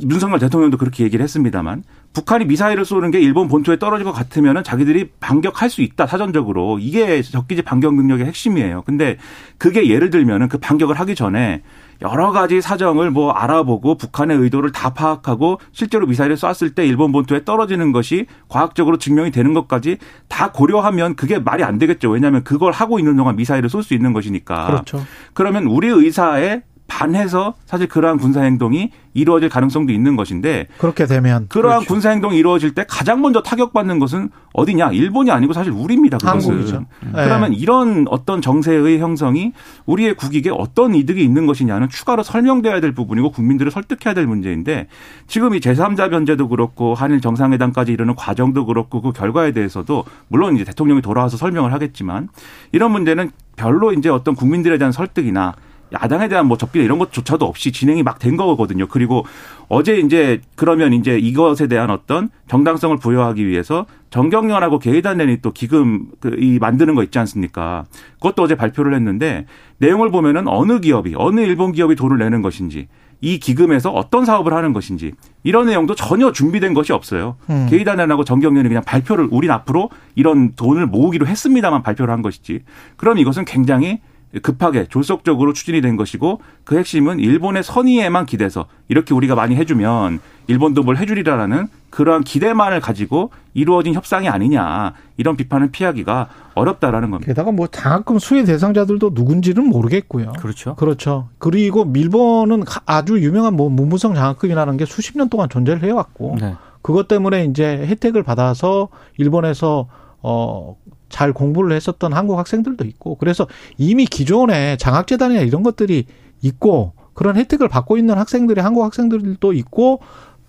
[0.00, 5.10] 윤석열 대통령도 그렇게 얘기를 했습니다만 북한이 미사일을 쏘는 게 일본 본토에 떨어질 것 같으면은 자기들이
[5.20, 8.82] 반격할 수 있다 사전적으로 이게 적기제 반격 능력의 핵심이에요.
[8.82, 9.16] 근데
[9.58, 11.62] 그게 예를 들면은 그 반격을 하기 전에
[12.02, 17.44] 여러 가지 사정을 뭐 알아보고 북한의 의도를 다 파악하고 실제로 미사일을 쐈을 때 일본 본토에
[17.44, 22.10] 떨어지는 것이 과학적으로 증명이 되는 것까지 다 고려하면 그게 말이 안 되겠죠.
[22.10, 24.66] 왜냐하면 그걸 하고 있는 동안 미사일을 쏠 수 있는 것이니까.
[24.66, 25.04] 그렇죠.
[25.34, 31.80] 그러면 우리 의사에 반해서 사실 그러한 군사 행동이 이루어질 가능성도 있는 것인데 그렇게 되면 그러한
[31.80, 31.92] 그렇죠.
[31.92, 34.92] 군사 행동이 이루어질 때 가장 먼저 타격받는 것은 어디냐?
[34.92, 36.18] 일본이 아니고 사실 우리입니다.
[36.18, 36.50] 그것은.
[36.50, 36.86] 한국이죠.
[37.04, 37.24] 네.
[37.24, 39.52] 그러면 이런 어떤 정세의 형성이
[39.86, 44.88] 우리의 국익에 어떤 이득이 있는 것이냐는 추가로 설명돼야 될 부분이고 국민들을 설득해야 될 문제인데
[45.26, 50.64] 지금 이 제3자 변제도 그렇고 한일 정상회담까지 이르는 과정도 그렇고 그 결과에 대해서도 물론 이제
[50.64, 52.28] 대통령이 돌아와서 설명을 하겠지만
[52.72, 55.54] 이런 문제는 별로 이제 어떤 국민들에 대한 설득이나
[55.92, 58.86] 야당에 대한 뭐 접기나 이런 것조차도 없이 진행이 막 된 거거든요.
[58.88, 59.26] 그리고
[59.68, 66.58] 어제 이제 그러면 이제 이것에 대한 어떤 정당성을 부여하기 위해서 정경련하고 개의단련이 또 기금 그이
[66.58, 67.84] 만드는 거 있지 않습니까?
[68.14, 69.46] 그것도 어제 발표를 했는데
[69.78, 72.88] 내용을 보면은 어느 기업이 어느 일본 기업이 돈을 내는 것인지
[73.20, 77.36] 이 기금에서 어떤 사업을 하는 것인지 이런 내용도 전혀 준비된 것이 없어요.
[77.50, 77.66] 음.
[77.70, 82.60] 게이단련하고 정경련이 그냥 발표를 우린 앞으로 이런 돈을 모으기로 했습니다만 발표를 한 것이지.
[82.96, 84.00] 그럼 이것은 굉장히
[84.42, 90.82] 급하게 졸속적으로 추진이 된 것이고 그 핵심은 일본의 선의에만 기대서 이렇게 우리가 많이 해주면 일본도
[90.82, 97.30] 뭘 해주리라라는 그러한 기대만을 가지고 이루어진 협상이 아니냐 이런 비판을 피하기가 어렵다라는 겁니다.
[97.30, 100.32] 게다가 뭐 장학금 수혜 대상자들도 누군지는 모르겠고요.
[100.38, 100.74] 그렇죠.
[100.74, 101.28] 그렇죠.
[101.38, 106.54] 그리고 일본은 아주 유명한 뭐 문무성 장학금이라는 게 수십 년 동안 존재를 해왔고 네.
[106.82, 109.86] 그것 때문에 이제 혜택을 받아서 일본에서
[110.20, 110.76] 어.
[111.08, 113.46] 잘 공부를 했었던 한국 학생들도 있고 그래서
[113.78, 116.06] 이미 기존에 장학재단이나 이런 것들이
[116.42, 120.00] 있고 그런 혜택을 받고 있는 학생들이 한국 학생들도 있고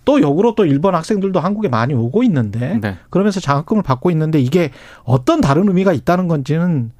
[0.04, 2.96] 또 역으로 또 일본 학생들도 한국에 많이 오고 있는데 네.
[3.10, 4.70] 그러면서 장학금을 받고 있는데 이게
[5.04, 6.92] 어떤 다른 의미가 있다는 건지는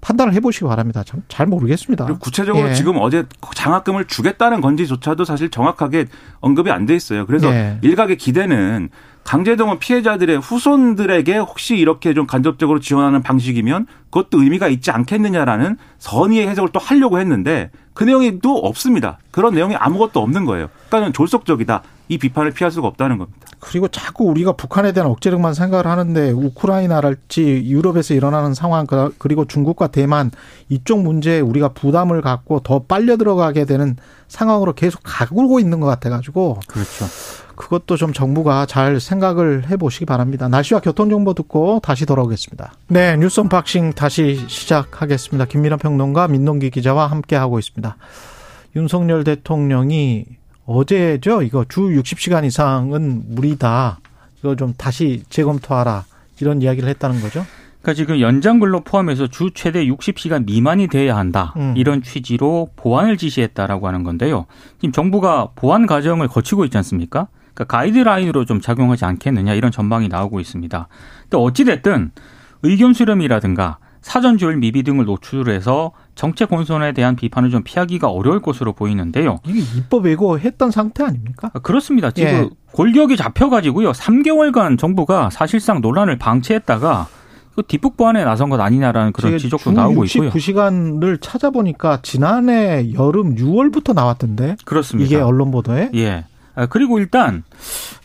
[0.00, 1.02] 판단을 해보시기 바랍니다.
[1.04, 2.06] 참 잘 모르겠습니다.
[2.06, 2.74] 그리고 구체적으로 예.
[2.74, 6.06] 지금 어제 장학금을 주겠다는 건지조차도 사실 정확하게
[6.40, 7.26] 언급이 안 돼 있어요.
[7.26, 7.78] 그래서 예.
[7.82, 8.88] 일각의 기대는
[9.30, 16.70] 강제동원 피해자들의 후손들에게 혹시 이렇게 좀 간접적으로 지원하는 방식이면 그것도 의미가 있지 않겠느냐라는 선의의 해석을
[16.72, 19.18] 또 하려고 했는데 그 내용이 또 없습니다.
[19.30, 20.66] 그런 내용이 아무것도 없는 거예요.
[20.88, 21.82] 그러니까 졸속적이다.
[22.08, 23.38] 이 비판을 피할 수가 없다는 겁니다.
[23.60, 29.88] 그리고 자꾸 우리가 북한에 대한 억제력만 생각을 하는데 우크라이나랄지 유럽에서 일어나는 상황 그- 그리고 중국과
[29.88, 30.32] 대만
[30.70, 33.94] 이쪽 문제에 우리가 부담을 갖고 더 빨려 들어가게 되는
[34.26, 37.04] 상황으로 계속 가고 있는 것 같아가지고 그렇죠.
[37.60, 40.48] 그것도 좀 정부가 잘 생각을 해보시기 바랍니다.
[40.48, 42.72] 날씨와 교통정보 듣고 다시 돌아오겠습니다.
[42.88, 45.44] 네, 뉴스 언박싱 다시 시작하겠습니다.
[45.44, 47.96] 김민하 평론가 민동기 기자와 함께하고 있습니다.
[48.76, 50.24] 윤석열 대통령이
[50.64, 51.42] 어제죠.
[51.42, 54.00] 이거 주 60시간 이상은 무리다.
[54.38, 56.04] 이거 좀 다시 재검토하라.
[56.40, 57.44] 이런 이야기를 했다는 거죠.
[57.82, 61.52] 그러니까 지금 연장 근로 포함해서 주 최대 60시간 미만이 돼야 한다.
[61.58, 61.74] 음.
[61.76, 64.46] 이런 취지로 보완을 지시했다라고 하는 건데요.
[64.78, 67.28] 지금 정부가 보완 과정을 거치고 있지 않습니까?
[67.60, 70.88] 그러니까 가이드라인으로 좀 작용하지 않겠느냐 이런 전망이 나오고 있습니다.
[71.22, 72.12] 근데 어찌 됐든
[72.62, 78.72] 의견 수렴이라든가 사전 조율 미비 등을 노출해서 정책 혼선에 대한 비판을 좀 피하기가 어려울 것으로
[78.72, 79.40] 보이는데요.
[79.46, 81.50] 이게 입법 예고했던 상태 아닙니까?
[81.52, 82.10] 아, 그렇습니다.
[82.10, 82.48] 지금 예.
[82.72, 83.92] 골격이 잡혀가지고요.
[83.92, 87.08] 3개월간 정부가 사실상 논란을 방치했다가
[87.54, 90.30] 그 뒷북 보완에 나선 것 아니냐라는 그런 지적도 나오고 있고요.
[90.30, 94.56] 69시간을 찾아보니까 지난해 여름 6월부터 나왔던데.
[94.64, 95.06] 그렇습니다.
[95.06, 95.90] 이게 언론 보도에.
[95.94, 96.24] 예.
[96.60, 97.42] 아, 그리고 일단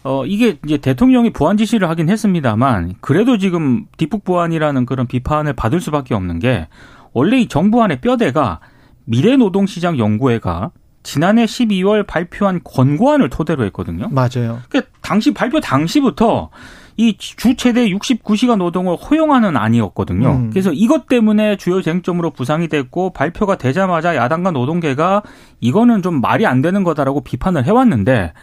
[0.04, 5.82] 어 이게 이제 대통령이 보완 지시를 하긴 했습니다만 그래도 지금 뒷북 보완이라는 그런 비판을 받을
[5.82, 6.70] 수밖에 없는 게
[7.12, 8.62] 원래 이 정부 안의 뼈대가
[9.04, 10.72] 미래노동시장 연구회가
[11.04, 14.08] 지난해 12월 발표한 권고안을 토대로 했거든요.
[14.10, 14.62] 맞아요.
[14.70, 16.50] 그 당시 발표 당시부터
[16.98, 20.30] 이 주 최대 69시간 노동을 허용하는 안이었거든요.
[20.30, 20.50] 음.
[20.50, 25.22] 그래서 이것 때문에 주요 쟁점으로 부상이 됐고 발표가 되자마자 야당과 노동계가
[25.60, 28.34] 이거는 좀 말이 안 되는 거다라고 비판을 해왔는데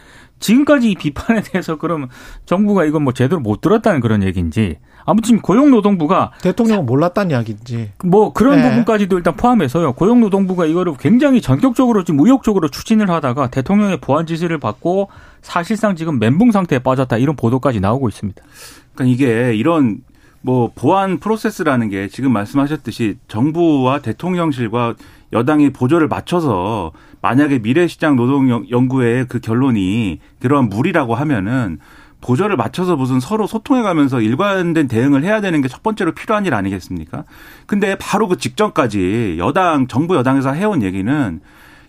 [0.43, 2.09] 지금까지 이 비판에 대해서 그럼
[2.45, 7.91] 정부가 이건 뭐 제대로 못 들었다는 그런 얘기인지 아무튼 고용노동부가 대통령은 몰랐다는 이야기인지.
[8.03, 8.69] 뭐 그런 네.
[8.69, 9.93] 부분까지도 일단 포함해서요.
[9.93, 15.09] 고용노동부가 이거를 굉장히 전격적으로 지금 의욕적으로 추진을 하다가 대통령의 보완 지시를 받고
[15.41, 18.41] 사실상 지금 멘붕 상태에 빠졌다 이런 보도까지 나오고 있습니다.
[18.93, 20.01] 그러니까 이게 이런
[20.41, 24.95] 뭐 보안 프로세스라는 게 지금 말씀하셨듯이 정부와 대통령실과
[25.31, 26.91] 여당이 보조를 맞춰서
[27.23, 31.79] 만약에 미래시장 노동연구회의 그 결론이 그러한 무리라고 하면은
[32.19, 36.53] 보조를 맞춰서 무슨 서로 소통해 가면서 일관된 대응을 해야 되는 게 첫 번째로 필요한 일
[36.53, 37.23] 아니겠습니까?
[37.65, 41.41] 근데 바로 그 직전까지 여당, 정부 여당에서 해온 얘기는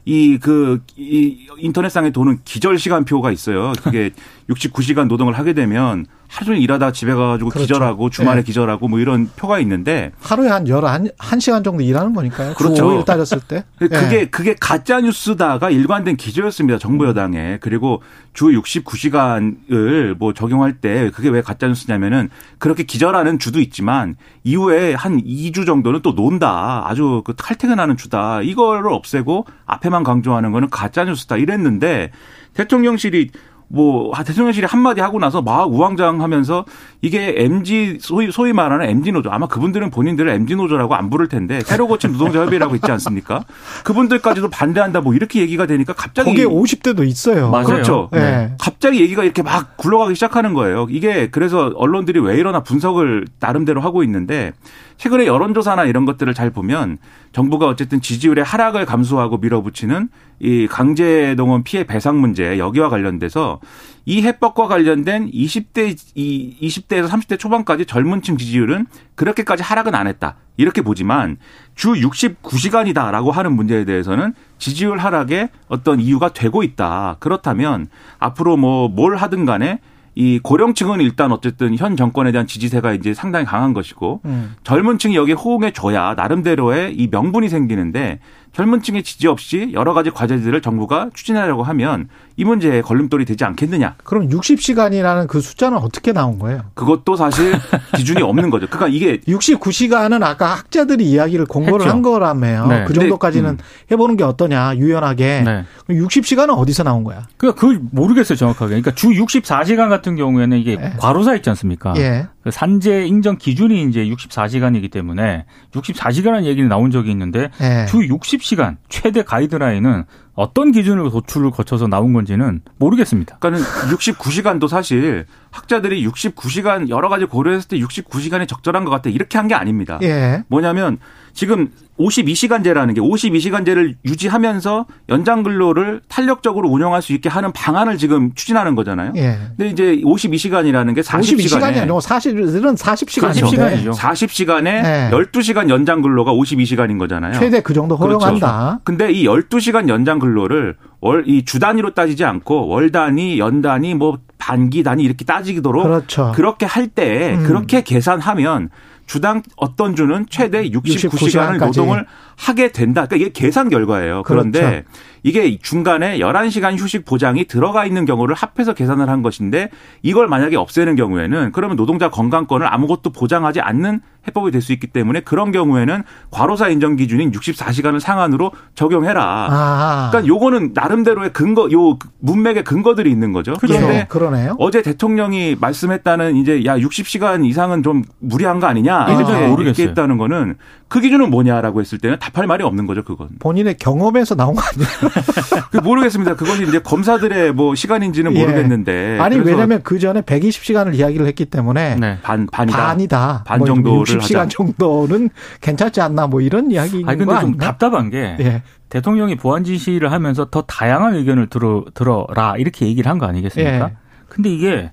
[0.05, 3.73] 이, 그, 이 인터넷상에 도는 기절 시간표가 있어요.
[3.83, 4.11] 그게
[4.51, 7.67] 69시간 노동을 하게 되면 하루 종일 일하다 집에 가가지고 그렇죠.
[7.67, 8.43] 기절하고 주말에 네.
[8.43, 10.83] 기절하고 뭐 이런 표가 있는데 하루에 한 11,
[11.19, 12.55] 1시간 정도 일하는 거니까요.
[12.55, 12.75] 그렇죠.
[12.75, 13.65] 주 5일 따졌을 때.
[13.79, 14.25] 그게 예.
[14.27, 16.79] 그게 가짜 뉴스다가 일관된 기조였습니다.
[16.79, 17.59] 정부 여당에.
[17.61, 24.95] 그리고 주 69시간을 뭐 적용할 때 그게 왜 가짜 뉴스냐면은 그렇게 기절하는 주도 있지만 이후에
[24.95, 26.85] 한 2주 정도는 또 논다.
[26.87, 28.43] 아주 그 탈퇴근하는 주다.
[28.43, 31.37] 이거를 없애고 앞에만 강조하는 거는 가짜 뉴스다.
[31.37, 32.11] 이랬는데
[32.55, 33.31] 대통령실이
[33.75, 36.65] 뭐 아, 대통령실이 한마디 하고 나서 막 우왕좌왕하면서
[37.03, 41.61] 이게 MG 소위 소위 말하는 MG 노조 아마 그분들은 본인들을 MG 노조라고 안 부를 텐데
[41.61, 43.45] 새로 고친 노동자 협의회라고 있지 않습니까?
[43.83, 47.51] 그분들까지도 반대한다 뭐 이렇게 얘기가 되니까 갑자기 거기에 50대도 있어요.
[47.51, 47.67] 맞아요.
[47.67, 48.09] 그렇죠.
[48.13, 48.55] 네.
[48.61, 50.87] 갑자기 얘기가 이렇게 막 굴러가기 시작하는 거예요.
[50.89, 54.53] 이게 그래서 언론들이 왜 이러나 분석을 나름대로 하고 있는데
[54.99, 56.99] 최근에 여론조사나 이런 것들을 잘 보면
[57.33, 60.09] 정부가 어쨌든 지지율의 하락을 감수하고 밀어붙이는
[60.41, 63.61] 이 강제 동원 피해 배상 문제 여기와 관련돼서
[64.07, 70.37] 이 해법과 관련된 20대 이 20대에서 30대 초반까지 젊은층 지지율은 그렇게까지 하락은 안 했다.
[70.57, 71.37] 이렇게 보지만
[71.75, 77.17] 주 69시간이다라고 하는 문제에 대해서는 지지율 하락에 어떤 이유가 되고 있다.
[77.19, 79.81] 그렇다면 앞으로 뭐 뭘 하든 간에
[80.15, 84.55] 이 고령층은 일단 어쨌든 현 정권에 대한 지지세가 이제 상당히 강한 것이고 음.
[84.63, 88.21] 젊은 층이 여기에 호응해 줘야 나름대로의 이 명분이 생기는데
[88.55, 93.97] 젊은 층의 지지 없이 여러 가지 과제들을 정부가 추진하려고 하면 이 문제에 걸림돌이 되지 않겠느냐.
[94.05, 96.63] 그럼 60시간이라는 그 숫자는 어떻게 나온 거예요?
[96.75, 97.53] 그것도 사실
[97.97, 98.67] 기준이 없는 거죠.
[98.69, 101.91] 그러니까 이게 69시간은 아까 학자들이 이야기를 공고를 했죠.
[101.91, 102.67] 한 거라며요.
[102.67, 102.81] 네.
[102.83, 103.59] 그 근데, 정도까지는 음.
[103.91, 105.43] 해보는 게 어떠냐, 유연하게.
[105.45, 105.65] 네.
[105.89, 107.27] 60시간은 어디서 나온 거야?
[107.37, 108.69] 그러니까 그걸 모르겠어요 정확하게.
[108.69, 110.93] 그러니까 주 64시간 같은 경우에는 이게 네.
[110.99, 111.95] 과로사 있지 않습니까?
[111.99, 112.27] 예.
[112.45, 117.87] 그 산재 인정 기준이 이제 64시간이기 때문에 64시간은 얘기는 나온 적이 있는데 예.
[117.87, 120.05] 주 60 시간 최대 가이드라인은
[120.35, 123.39] 어떤 기준을 도출을 거쳐서 나온 건지는 모르겠습니다.
[123.39, 129.45] 그러니까는 69시간도 사실 학자들이 69시간 여러 가지 고려했을 때 69시간이 적절한 것 같다 이렇게 한
[129.49, 129.99] 게 아닙니다.
[130.03, 130.43] 예.
[130.49, 130.99] 뭐냐면
[131.35, 131.69] 지금
[131.99, 139.13] 52시간제라는 게 52시간제를 유지하면서 연장 근로를 탄력적으로 운영할 수 있게 하는 방안을 지금 추진하는 거잖아요.
[139.17, 139.39] 예.
[139.57, 143.95] 근데 이제 52시간이라는 게 52시간이 40시간에 아니고 사실은 40시간인데 40시간이죠.
[143.95, 145.11] 40시간에 네.
[145.13, 147.35] 12시간 연장 근로가 52시간인 거잖아요.
[147.39, 148.81] 최대 그 정도 허용한다.
[148.85, 153.95] 근데 이 12시간 연장 근로를 월 이 주 단위로 따지지 않고 월 단위, 연 단위,
[153.95, 156.33] 뭐 반기 단위 이렇게 따지도록 그렇죠.
[156.35, 157.45] 그렇게 할때 음.
[157.45, 158.71] 그렇게 계산하면
[159.07, 161.67] 주당 어떤 주는 최대 69시간을 69시간까지.
[161.67, 163.07] 노동을 하게 된다.
[163.07, 164.23] 그러니까 이게 계산 결과예요.
[164.25, 164.85] 그런데 그렇죠.
[165.25, 169.71] 이게 중간에 11시간 휴식 보장이 들어가 있는 경우를 합해서 계산을 한 것인데
[170.03, 175.21] 이걸 만약에 없애는 경우에는 그러면 노동자 건강권을 아무것도 보장하지 않는 해법이 될 수 있기 때문에
[175.21, 179.49] 그런 경우에는 과로사 인정 기준인 64시간을 상한으로 적용해라.
[179.51, 180.09] 아.
[180.11, 183.53] 그러니까 요거는 나름대로의 근거, 요 문맥의 근거들이 있는 거죠.
[183.53, 184.57] 예, 그런데 그러네요.
[184.59, 189.69] 어제 대통령이 말씀했다는 이제 야 60시간 이상은 좀 무리한 거 아니냐 잘 이렇게 모르겠어요.
[189.69, 190.57] 얘기했다는 거는
[190.89, 194.89] 그 기준은 뭐냐라고 했을 때는 답할 말이 없는 거죠 그건 본인의 경험에서 나온 거 아니에요?
[195.71, 198.41] 그 모르겠습니다 그건 이제 검사들의 뭐 시간인지는 예.
[198.41, 202.19] 모르겠는데 아니, 그래서 왜냐면 그 전에 120시간을 이야기를 했기 때문에 네.
[202.23, 203.43] 반 반이다 반이다.
[203.47, 204.49] 반 뭐 정도를 60시간 하자.
[204.49, 207.57] 정도는 괜찮지 않나 뭐 이런 이야기인 아니 거 근데 좀?
[207.59, 208.63] 답답한 게 예.
[208.89, 213.87] 대통령이 보안 지시를 하면서 더 다양한 의견을 들어 들어라 이렇게 얘기를 한 거 아니겠습니까?
[213.91, 213.97] 예.
[214.29, 214.91] 근데 이게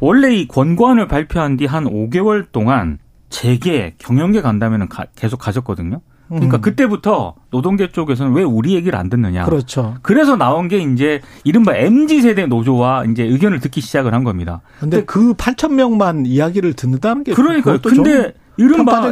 [0.00, 6.00] 원래 이 권고안을 발표한 뒤 한 5개월 동안 재계 경영계 간담회는 가- 계속 가졌거든요.
[6.30, 6.60] 그러니까 음.
[6.60, 9.44] 그때부터 노동계 쪽에서는 왜 우리 얘기를 안 듣느냐.
[9.44, 9.96] 그렇죠.
[10.02, 14.60] 그래서 나온 게 이제 이른바 MZ 세대 노조와 이제 의견을 듣기 시작을 한 겁니다.
[14.78, 19.10] 근데 그 8천 명만 이야기를 듣는다는 게 그러니까 근데 이른바?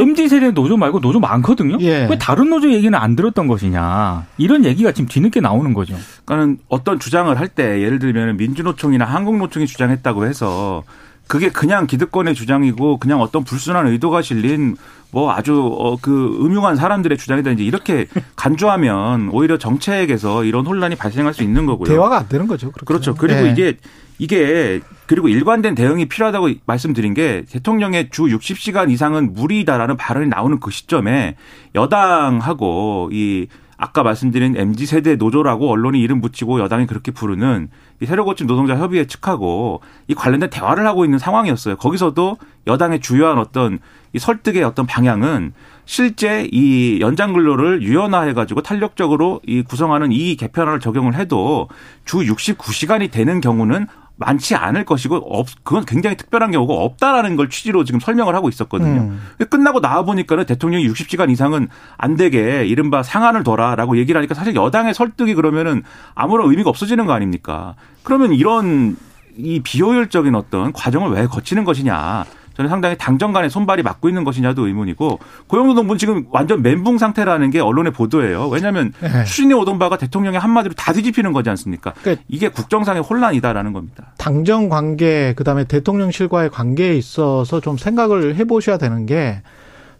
[0.00, 1.76] MZ 세대 노조 말고 노조 많거든요.
[1.80, 2.06] 예.
[2.10, 4.26] 왜 다른 노조 얘기는 안 들었던 것이냐.
[4.38, 5.94] 이런 얘기가 지금 뒤늦게 나오는 거죠.
[6.24, 10.82] 그러니까는 어떤 주장을 할 때 예를 들면 민주노총이나 한국노총이 주장했다고 해서
[11.28, 14.76] 그게 그냥 기득권의 주장이고 그냥 어떤 불순한 의도가 실린
[15.10, 21.34] 뭐 아주 어, 그 음흉한 사람들의 주장이다 이제 이렇게 간주하면 오히려 정책에서 이런 혼란이 발생할
[21.34, 21.88] 수 있는 거고요.
[21.88, 22.72] 대화가 안 되는 거죠.
[22.72, 22.86] 그렇게.
[22.86, 23.14] 그렇죠.
[23.14, 23.52] 그리고 예.
[23.52, 23.76] 이게
[24.18, 30.70] 이게 그리고 일관된 대응이 필요하다고 말씀드린 게 대통령의 주 60시간 이상은 무리다라는 발언이 나오는 그
[30.70, 31.36] 시점에
[31.74, 33.46] 여당하고 이
[33.80, 37.68] 아까 말씀드린 MZ 세대 노조라고 언론이 이름 붙이고 여당이 그렇게 부르는
[38.00, 41.76] 이 새로 고침 노동자 협의회 측하고 이 관련된 대화를 하고 있는 상황이었어요.
[41.76, 43.78] 거기서도 여당의 주요한 어떤
[44.12, 45.52] 이 설득의 어떤 방향은
[45.84, 51.68] 실제 이 연장 근로를 유연화해 가지고 탄력적으로 이 구성하는 이 개편안을 적용을 해도
[52.04, 53.86] 주 69시간이 되는 경우는
[54.18, 59.00] 많지 않을 것이고 없 그건 굉장히 특별한 경우가 없다라는 걸 취지로 지금 설명을 하고 있었거든요.
[59.00, 59.20] 음.
[59.48, 64.92] 끝나고 나와 보니까는 대통령이 60시간 이상은 안 되게 이른바 상한을 둬라라고 얘기를 하니까 사실 여당의
[64.92, 65.82] 설득이 그러면은
[66.14, 67.74] 아무런 의미가 없어지는 거 아닙니까?
[68.02, 68.96] 그러면 이런
[69.36, 72.24] 이 비효율적인 어떤 과정을 왜 거치는 것이냐.
[72.58, 77.60] 저는 상당히 당정 간의 손발이 맞고 있는 것이냐도 의문이고 고용노동부는 지금 완전 멘붕 상태라는 게
[77.60, 78.48] 언론의 보도예요.
[78.48, 79.24] 왜냐하면 네.
[79.24, 81.94] 추진해 오던 바가 대통령의 한마디로 다 뒤집히는 거지 않습니까?
[82.02, 84.12] 그러니까 이게 국정상의 혼란이다라는 겁니다.
[84.18, 89.40] 당정 관계 그다음에 대통령실과의 관계에 있어서 좀 생각을 해보셔야 되는 게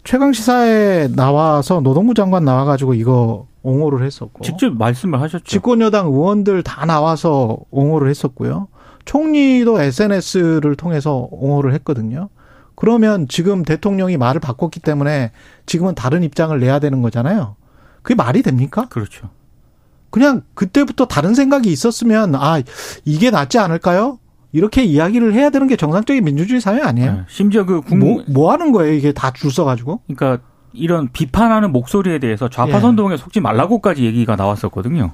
[0.02, 5.44] 최강 시사에 나와서 노동부 장관 나와가지고 이거 옹호를 했었고 직접 말씀을 하셨죠.
[5.44, 8.66] 집권 여당 의원들 다 나와서 옹호를 했었고요.
[9.04, 12.30] 총리도 SNS를 통해서 옹호를 했거든요.
[12.78, 15.32] 그러면 지금 대통령이 말을 바꿨기 때문에
[15.66, 17.56] 지금은 다른 입장을 내야 되는 거잖아요.
[18.02, 18.86] 그게 말이 됩니까?
[18.88, 19.30] 그렇죠.
[20.10, 22.62] 그냥 그때부터 다른 생각이 있었으면 아
[23.04, 24.20] 이게 낫지 않을까요?
[24.52, 27.12] 이렇게 이야기를 해야 되는 게 정상적인 민주주의 사회 아니에요?
[27.12, 27.22] 네.
[27.26, 28.94] 심지어 그 국, 뭐, 뭐 하는 거예요?
[28.94, 30.02] 이게 다 줄 서가지고?
[30.06, 30.40] 그러니까
[30.72, 32.80] 이런 비판하는 목소리에 대해서 좌파 예.
[32.80, 35.10] 선동에 속지 말라고까지 얘기가 나왔었거든요.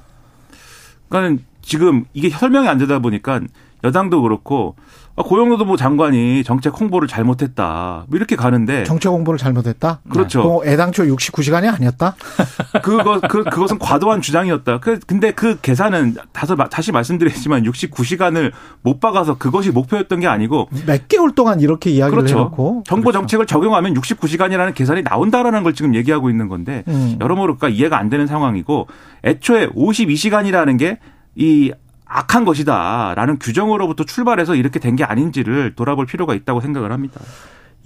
[1.09, 3.41] 그러니까 지금 이게 설명이 안 되다 보니까
[3.83, 8.03] 여당도 그렇고 아, 고용노동부 장관이 정책 홍보를 잘못했다.
[8.07, 10.01] 뭐 이렇게 가는데 정책 홍보를 잘못했다.
[10.09, 10.61] 그렇죠.
[10.63, 10.73] 네.
[10.73, 12.15] 애당초 69시간이 아니었다.
[12.83, 14.79] 그거 그 그것은 과도한 주장이었다.
[14.79, 18.51] 그 근데 그 계산은 다시 다시 말씀드리지만 69시간을
[18.81, 22.37] 못 박아서 그것이 목표였던 게 아니고 몇 개월 동안 이렇게 이야기를 그렇죠.
[22.37, 23.19] 해놓고 정보 그렇죠.
[23.19, 27.17] 정책을 적용하면 69시간이라는 계산이 나온다라는 걸 지금 얘기하고 있는 건데 음.
[27.21, 28.87] 여러모로 그러니까 이해가 안 되는 상황이고
[29.23, 31.71] 애초에 52시간이라는 게이
[32.15, 37.19] 악한 것이다라는 규정으로부터 출발해서 이렇게 된 게 아닌지를 돌아볼 필요가 있다고 생각을 합니다.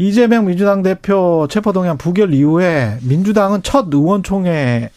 [0.02, 4.90] 이재명 민주당 대표 체포동의안 부결 이후에 민주당은 첫 의원총회를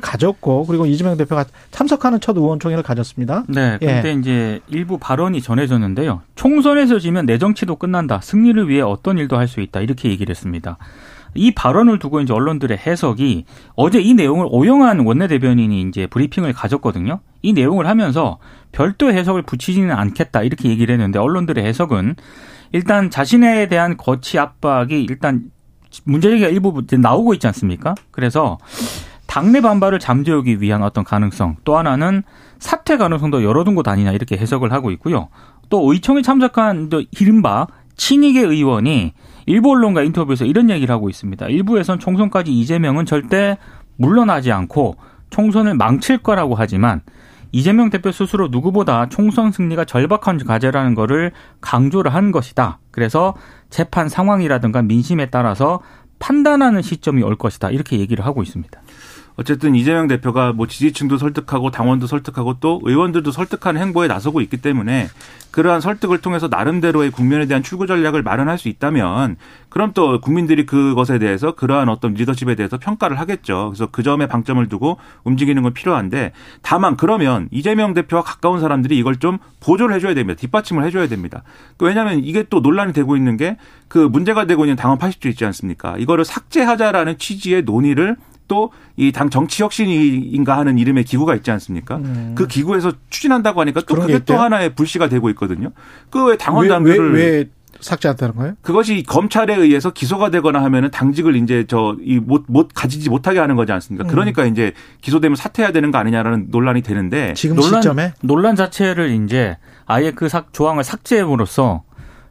[0.00, 3.44] 가졌고 그리고 이재명 대표가 참석하는 첫 의원총회를 가졌습니다.
[3.48, 3.86] 네, 예.
[3.86, 6.22] 근데 이제 일부 발언이 전해졌는데요.
[6.36, 8.20] 총선에서 지면 내 정치도 끝난다.
[8.22, 9.80] 승리를 위해 어떤 일도 할 수 있다.
[9.80, 10.78] 이렇게 얘기를 했습니다.
[11.34, 13.44] 이 발언을 두고 이제 언론들의 해석이
[13.76, 17.20] 어제 이 내용을 오영환 원내대변인이 이제 브리핑을 가졌거든요.
[17.42, 18.38] 이 내용을 하면서
[18.72, 20.42] 별도 해석을 붙이지는 않겠다.
[20.42, 22.16] 이렇게 얘기를 했는데 언론들의 해석은
[22.72, 25.50] 일단 자신에 대한 거치 압박이 일단
[26.04, 27.94] 문제제기가 일부 나오고 있지 않습니까?
[28.10, 28.58] 그래서
[29.26, 32.22] 당내 반발을 잠재우기 위한 어떤 가능성 또 하나는
[32.58, 35.28] 사퇴 가능성도 열어둔 것 아니냐 이렇게 해석을 하고 있고요.
[35.68, 39.12] 또 의총에 참석한 또 이른바 친이계 의원이
[39.46, 41.46] 일부 언론과 인터뷰에서 이런 얘기를 하고 있습니다.
[41.48, 43.58] 일부에선 총선까지 이재명은 절대
[43.96, 44.96] 물러나지 않고
[45.30, 47.02] 총선을 망칠 거라고 하지만
[47.52, 52.78] 이재명 대표 스스로 누구보다 총선 승리가 절박한 과제라는 거를 강조를 한 것이다.
[52.90, 53.34] 그래서
[53.70, 55.80] 재판 상황이라든가 민심에 따라서
[56.18, 57.70] 판단하는 시점이 올 것이다.
[57.70, 58.80] 이렇게 얘기를 하고 있습니다.
[59.38, 65.08] 어쨌든 이재명 대표가 뭐 지지층도 설득하고 당원도 설득하고 또 의원들도 설득하는 행보에 나서고 있기 때문에
[65.52, 69.36] 그러한 설득을 통해서 나름대로의 국면에 대한 출구 전략을 마련할 수 있다면
[69.68, 73.70] 그럼 또 국민들이 그것에 대해서 그러한 어떤 리더십에 대해서 평가를 하겠죠.
[73.70, 79.16] 그래서 그 점에 방점을 두고 움직이는 건 필요한데 다만 그러면 이재명 대표와 가까운 사람들이 이걸
[79.16, 80.38] 좀 보조를 해줘야 됩니다.
[80.38, 81.44] 뒷받침을 해줘야 됩니다.
[81.78, 83.56] 왜냐하면 이게 또 논란이 되고 있는 게
[83.88, 85.96] 그 문제가 되고 있는 당원 80조 있지 않습니까?
[85.98, 88.16] 이거를 삭제하자라는 취지의 논의를
[88.48, 91.96] 또 이 당 정치 혁신인가 하는 이름의 기구가 있지 않습니까?
[91.98, 92.32] 음.
[92.34, 94.36] 그 기구에서 추진한다고 하니까 또게 그게 또?
[94.36, 95.70] 하나의 불씨가 되고 있거든요.
[96.10, 97.44] 그 왜 당원 왜, 당규를 왜, 왜
[97.80, 98.54] 삭제한다는 거예요?
[98.62, 103.54] 그것이 검찰에 의해서 기소가 되거나 하면은 당직을 이제 저 이 못 못 가지지 못하게 하는
[103.54, 104.04] 거지 않습니까?
[104.04, 104.10] 음.
[104.10, 109.58] 그러니까 이제 기소되면 사퇴해야 되는 거 아니냐라는 논란이 되는데 지금 논란, 시점에 논란 자체를 이제
[109.86, 111.84] 아예 그 삭, 조항을 삭제함으로써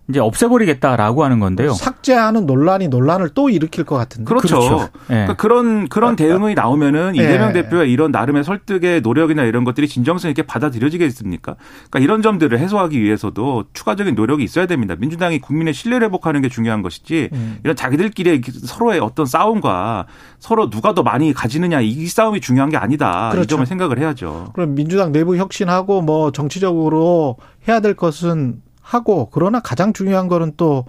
[0.09, 1.73] 이제 없애버리겠다라고 하는 건데요.
[1.73, 4.25] 삭제하는 논란이 논란을 또 일으킬 것 같은데.
[4.25, 4.59] 그렇죠.
[4.59, 4.89] 그렇죠.
[5.09, 5.13] 예.
[5.13, 7.23] 그러니까 그런 그런 대응이 나오면은 예.
[7.23, 11.55] 이재명 대표의 이런 나름의 설득의 노력이나 이런 것들이 진정성 있게 받아들여지겠습니까?
[11.89, 14.95] 그러니까 이런 점들을 해소하기 위해서도 추가적인 노력이 있어야 됩니다.
[14.97, 17.57] 민주당이 국민의 신뢰를 회복하는 게 중요한 것이지 음.
[17.63, 20.05] 이런 자기들끼리 서로의 어떤 싸움과
[20.39, 23.29] 서로 누가 더 많이 가지느냐 이 싸움이 중요한 게 아니다.
[23.29, 23.47] 이 그렇죠.
[23.47, 24.51] 점을 생각을 해야죠.
[24.53, 27.35] 그럼 민주당 내부 혁신하고 뭐 정치적으로
[27.67, 30.85] 해야 될 것은 하고 그러나 가장 중요한 거는 또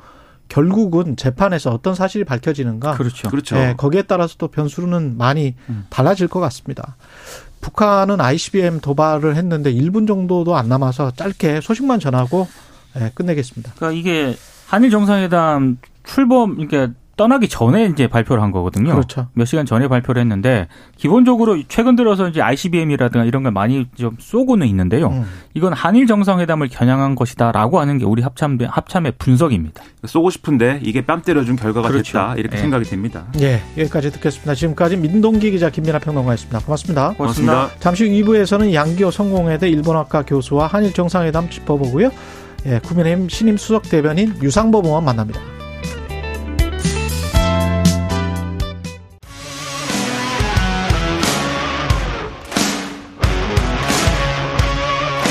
[0.49, 2.93] 결국은 재판에서 어떤 사실이 밝혀지는가.
[2.93, 3.29] 그렇죠.
[3.29, 3.57] 그렇죠.
[3.57, 5.85] 예, 거기에 따라서 또 변수는 많이 음.
[5.91, 6.97] 달라질 것 같습니다.
[7.61, 12.47] 북한은 ICBM 도발을 했는데 1분 정도도 안 남아서 짧게 소식만 전하고
[13.01, 13.73] 예, 끝내겠습니다.
[13.77, 14.37] 그러니까 이게
[14.69, 18.93] 한일 정상회담 출범 그러니까 떠나기 전에 이제 발표를 한 거거든요.
[18.93, 19.27] 그렇죠.
[19.35, 24.67] 몇 시간 전에 발표를 했는데 기본적으로 최근 들어서 이제 ICBM이라든가 이런 걸 많이 좀 쏘고는
[24.69, 25.09] 있는데요.
[25.09, 25.25] 음.
[25.53, 29.83] 이건 한일 정상회담을 겨냥한 것이다라고 하는 게 우리 합참 합참의 분석입니다.
[30.07, 32.13] 쏘고 싶은데 이게 뺨 때려준 결과가 그렇죠.
[32.13, 32.61] 됐다 이렇게 예.
[32.61, 33.27] 생각이 됩니다.
[33.41, 34.55] 예, 여기까지 듣겠습니다.
[34.55, 36.61] 지금까지 민동기 기자 김민아 평론가였습니다.
[36.61, 37.15] 고맙습니다.
[37.15, 37.71] 고맙습니다.
[37.81, 42.11] 잠시 후 2부에서는 양기호 성공회대 일본학과 교수와 한일 정상회담 짚어보고요.
[42.67, 45.58] 예, 국민의힘 신임 수석 대변인 유상범 의원 만납니다.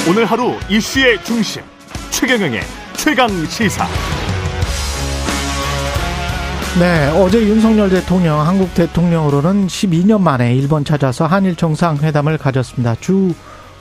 [0.10, 1.62] 오늘 하루 이슈의 중심
[2.12, 2.62] 최경영의
[2.96, 3.86] 최강 시사.
[6.80, 12.96] 네, 어제 윤석열 대통령 한국 대통령으로는 12년 만에 일본 찾아서 한일 정상회담을 가졌습니다.
[13.02, 13.34] 주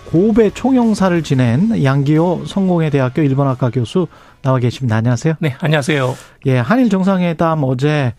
[0.06, 4.08] 고배 총영사를 지낸 양기호 성공회대학교 일본학과 교수
[4.42, 4.96] 나와 계십니다.
[4.96, 5.34] 안녕하세요.
[5.38, 6.16] 네, 안녕하세요.
[6.46, 8.14] 예, 한일 정상회담 어제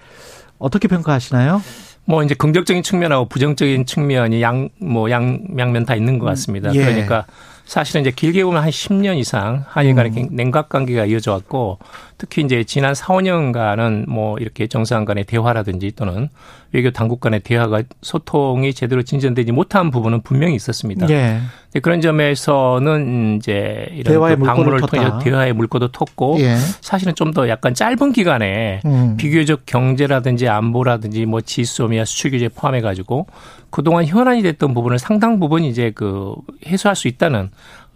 [0.59, 1.61] 어떻게 평가하시나요?
[2.05, 6.73] 뭐 이제 긍정적인 측면하고 부정적인 측면이 양, 뭐 양, 양면 다 있는 것 같습니다.
[6.73, 6.85] 예.
[6.85, 7.25] 그러니까
[7.67, 10.29] 사실은 이제 길게 보면 한 10년 이상 한일 간의 음.
[10.31, 11.79] 냉각 관계가 이어져 왔고
[12.17, 16.29] 특히 이제 지난 4, 5년간은 뭐 이렇게 정상 간의 대화라든지 또는
[16.73, 21.07] 외교 당국 간의 대화가 소통이 제대로 진전되지 못한 부분은 분명히 있었습니다.
[21.09, 21.39] 예.
[21.81, 25.23] 그런 점에서는 이제 이런 그 방문을 통해서 텄다.
[25.23, 26.55] 대화의 물꼬도 텄고 예.
[26.81, 29.15] 사실은 좀 더 약간 짧은 기간에 음.
[29.17, 33.27] 비교적 경제라든지 안보라든지 뭐 지소미아 수출 규제 포함해 가지고
[33.69, 36.33] 그동안 현안이 됐던 부분을 상당 부분 이제 그
[36.65, 37.51] 해소할 수 있다는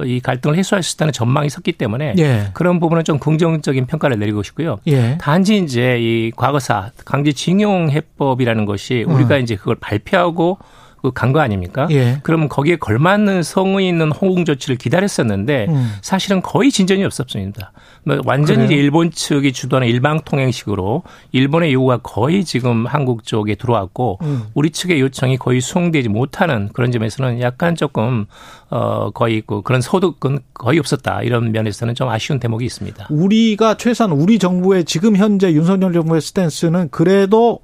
[0.06, 2.49] 이 갈등을 해소할 수 있다는 전망이 섰기 때문에 예.
[2.54, 4.80] 그런 부분은 좀 긍정적인 평가를 내리고 싶고요.
[4.88, 5.18] 예.
[5.20, 11.88] 단지 이제 이 과거사 강제징용 해법이라는 것이 우리가 이제 그걸 발표하고 그 간 거 아닙니까?
[11.91, 12.20] 예.
[12.24, 15.93] 그러면 거기에 걸맞는 성의 있는 호응 조치를 기다렸었는데 음.
[16.02, 17.72] 사실은 거의 진전이 없었습니다.
[18.04, 18.82] 뭐 완전히 그래요?
[18.82, 24.43] 일본 측이 주도하는 일방 통행식으로 일본의 요구가 거의 지금 한국 쪽에 들어왔고 음.
[24.54, 28.26] 우리 측의 요청이 거의 수용되지 못하는 그런 점에서는 약간 조금
[28.70, 33.08] 어 거의 그 그런 소득은 거의 없었다 이런 면에서는 좀 아쉬운 대목이 있습니다.
[33.10, 37.60] 우리가 최소한 우리 정부의 지금 현재 윤석열 정부의 스탠스는 그래도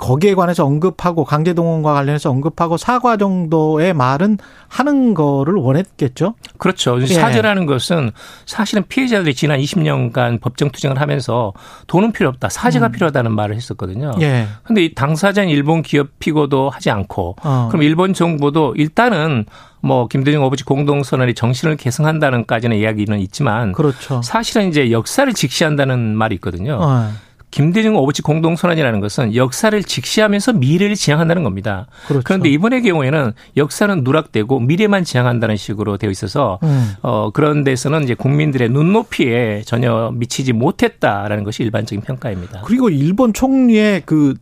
[0.00, 6.34] 거기에 관해서 언급하고 강제동원과 관련해서 언급하고 사과 정도의 말은 하는 거를 원했겠죠.
[6.56, 7.00] 그렇죠.
[7.02, 7.06] 예.
[7.06, 8.10] 사죄라는 것은
[8.46, 11.52] 사실은 피해자들이 지난 20년간 법정 투쟁을 하면서
[11.86, 12.48] 돈은 필요 없다.
[12.48, 14.12] 사죄가 필요하다는 말을 했었거든요.
[14.16, 14.22] 음.
[14.22, 14.46] 예.
[14.64, 17.68] 근데 이 당사자인 일본 기업 피고도 하지 않고 어.
[17.70, 19.44] 그럼 일본 정부도 일단은
[19.82, 24.22] 뭐 김대중 어부지 공동선언이 정신을 계승한다는까지는 이야기는 있지만 그렇죠.
[24.22, 26.78] 사실은 이제 역사를 직시한다는 말이 있거든요.
[26.80, 27.10] 어.
[27.50, 31.86] 김대중 어부지 공동선언이라는 것은 역사를 직시하면서 미래를 지향한다는 겁니다.
[32.06, 32.22] 그렇죠.
[32.24, 36.94] 그런데 이번의 경우에는 역사는 누락되고 미래만 지향한다는 식으로 되어 있어서 음.
[37.02, 42.62] 어 그런 데서는 이제 국민들의 눈높이에 전혀 미치지 못했다라는 것이 일반적인 평가입니다.
[42.64, 44.34] 그리고 일본 총리의 그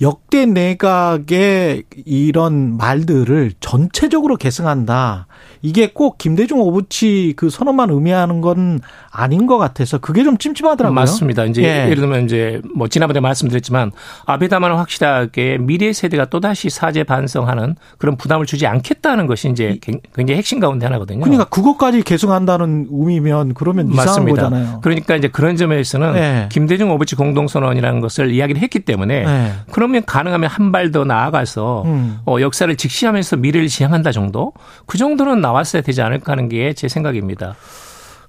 [0.00, 5.26] 역대 내각의 이런 말들을 전체적으로 계승한다.
[5.62, 8.80] 이게 꼭 김대중 오부치 그 선언만 의미하는 건
[9.10, 10.94] 아닌 것 같아서 그게 좀 찜찜하더라고요.
[10.94, 11.44] 맞습니다.
[11.44, 11.84] 이제 예.
[11.84, 11.88] 예.
[11.88, 13.92] 를 들면 이제 뭐 지난번에 말씀드렸지만
[14.24, 19.78] 아베다마는 확실하게 미래 세대가 또 다시 사죄 반성하는 그런 부담을 주지 않겠다는 것이 이제
[20.14, 21.20] 굉장히 핵심 가운데 하나거든요.
[21.20, 24.44] 그러니까 그것까지 계승한다는 의미면 그러면 이상한 맞습니다.
[24.44, 24.80] 거잖아요.
[24.80, 26.48] 그러니까 이제 그런 점에서는 예.
[26.50, 29.52] 김대중 오부치 공동선언이라는 것을 이야기를 했기 때문에 네.
[29.70, 32.18] 그 러면 가능하면 한 발 더 나아가서 음.
[32.26, 34.52] 어, 역사를 직시하면서 미래를 지향한다 정도
[34.86, 37.54] 그 정도는 나왔어야 되지 않을까 하는 게 제 생각입니다.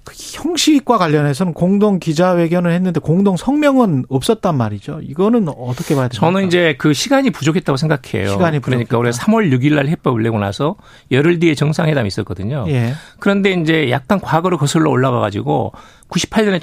[0.04, 4.98] 그 형식과 관련해서는 공동 기자회견을 했는데 공동 성명은 없었단 말이죠.
[5.00, 6.18] 이거는 어떻게 봐야 됩니까?
[6.26, 8.30] 저는 이제 그 시간이 부족했다고 생각해요.
[8.30, 10.74] 시간이 그러니까 우리가 3월 6일 날 해법을 내고 나서
[11.12, 12.64] 열흘 뒤에 정상회담이 있었거든요.
[12.66, 12.94] 예.
[13.20, 15.72] 그런데 이제 약간 과거로 거슬러 올라가 가지고
[16.12, 16.60] 98년에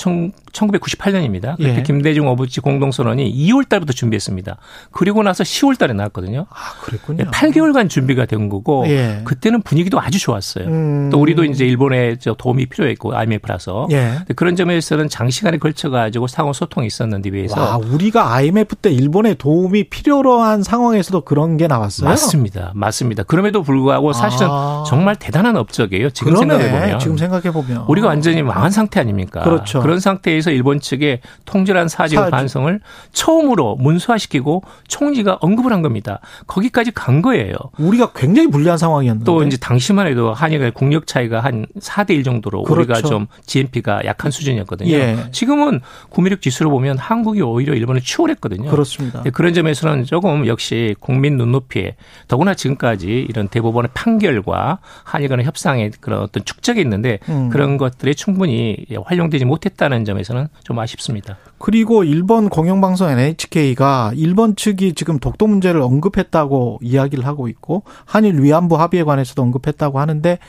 [0.54, 1.58] 1998년입니다.
[1.58, 1.84] 그때 예.
[1.84, 4.58] 김대중 어부지 공동선언이 2월 달부터 준비했습니다.
[4.92, 6.46] 그리고 나서 10월 달에 나왔거든요.
[6.50, 7.26] 아, 그랬군요.
[7.26, 9.22] 8개월간 준비가 된 거고 예.
[9.24, 10.66] 그때는 분위기도 아주 좋았어요.
[10.68, 11.10] 음.
[11.12, 14.20] 또 우리도 이제 일본의 저 도움이 필요했고 IMF라서 예.
[14.36, 19.86] 그런 점에서는 장시간에 걸쳐 가지고 상호 소통이 있었는데 비해서 와, 우리가 IMF 때 일본의 도움이
[19.86, 22.10] 필요로 한 상황에서도 그런 게 나왔어요.
[22.10, 22.72] 맞습니다.
[22.76, 23.24] 맞습니다.
[23.24, 24.84] 그럼에도 불구하고 사실은 아.
[24.88, 26.12] 정말 대단한 업적이에요.
[26.12, 26.36] 지금.
[26.36, 27.00] 생각해 보면.
[27.00, 29.39] 지금 생각해 보면 우리가 완전히 망한 상태 아닙니까?
[29.44, 29.82] 그렇죠.
[29.82, 32.32] 런 상태에서 일본 측에 통절한 사죄와 사죄.
[32.32, 32.80] 반성을
[33.12, 36.20] 처음으로 문서화시키고 총리가 언급을 한 겁니다.
[36.48, 37.56] 거기까지 간 거예요.
[37.78, 42.62] 우리가 굉장히 불리한 상황이었는데 또 이제 당시만 해도 한일의 국력 차이가 한 4대 1 정도로
[42.62, 43.08] 우리가 그렇죠.
[43.08, 44.92] 좀 GNP가 약한 수준이었거든요.
[44.92, 45.18] 예.
[45.32, 48.70] 지금은 구매력 지수로 보면 한국이 오히려 일본을 추월했거든요.
[48.70, 49.22] 그렇습니다.
[49.24, 51.96] 네, 그런 점에서는 조금 역시 국민 눈높이에
[52.28, 57.50] 더구나 지금까지 이런 대법원의 판결과 한일 간의 협상의 그런 어떤 축적이 있는데 음.
[57.50, 61.38] 그런 것들이 충분히 활용 되지 못했다는 점에서는 좀 아쉽습니다.
[61.58, 68.80] 그리고 일본 공영방송 NHK가 일본 측이 지금 독도 문제를 언급했다고 이야기를 하고 있고 한일 위안부
[68.80, 70.40] 합의에 관해서도 언급했다고 하는데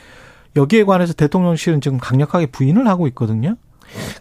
[0.55, 3.55] 여기에 관해서 대통령실은 지금 강력하게 부인을 하고 있거든요.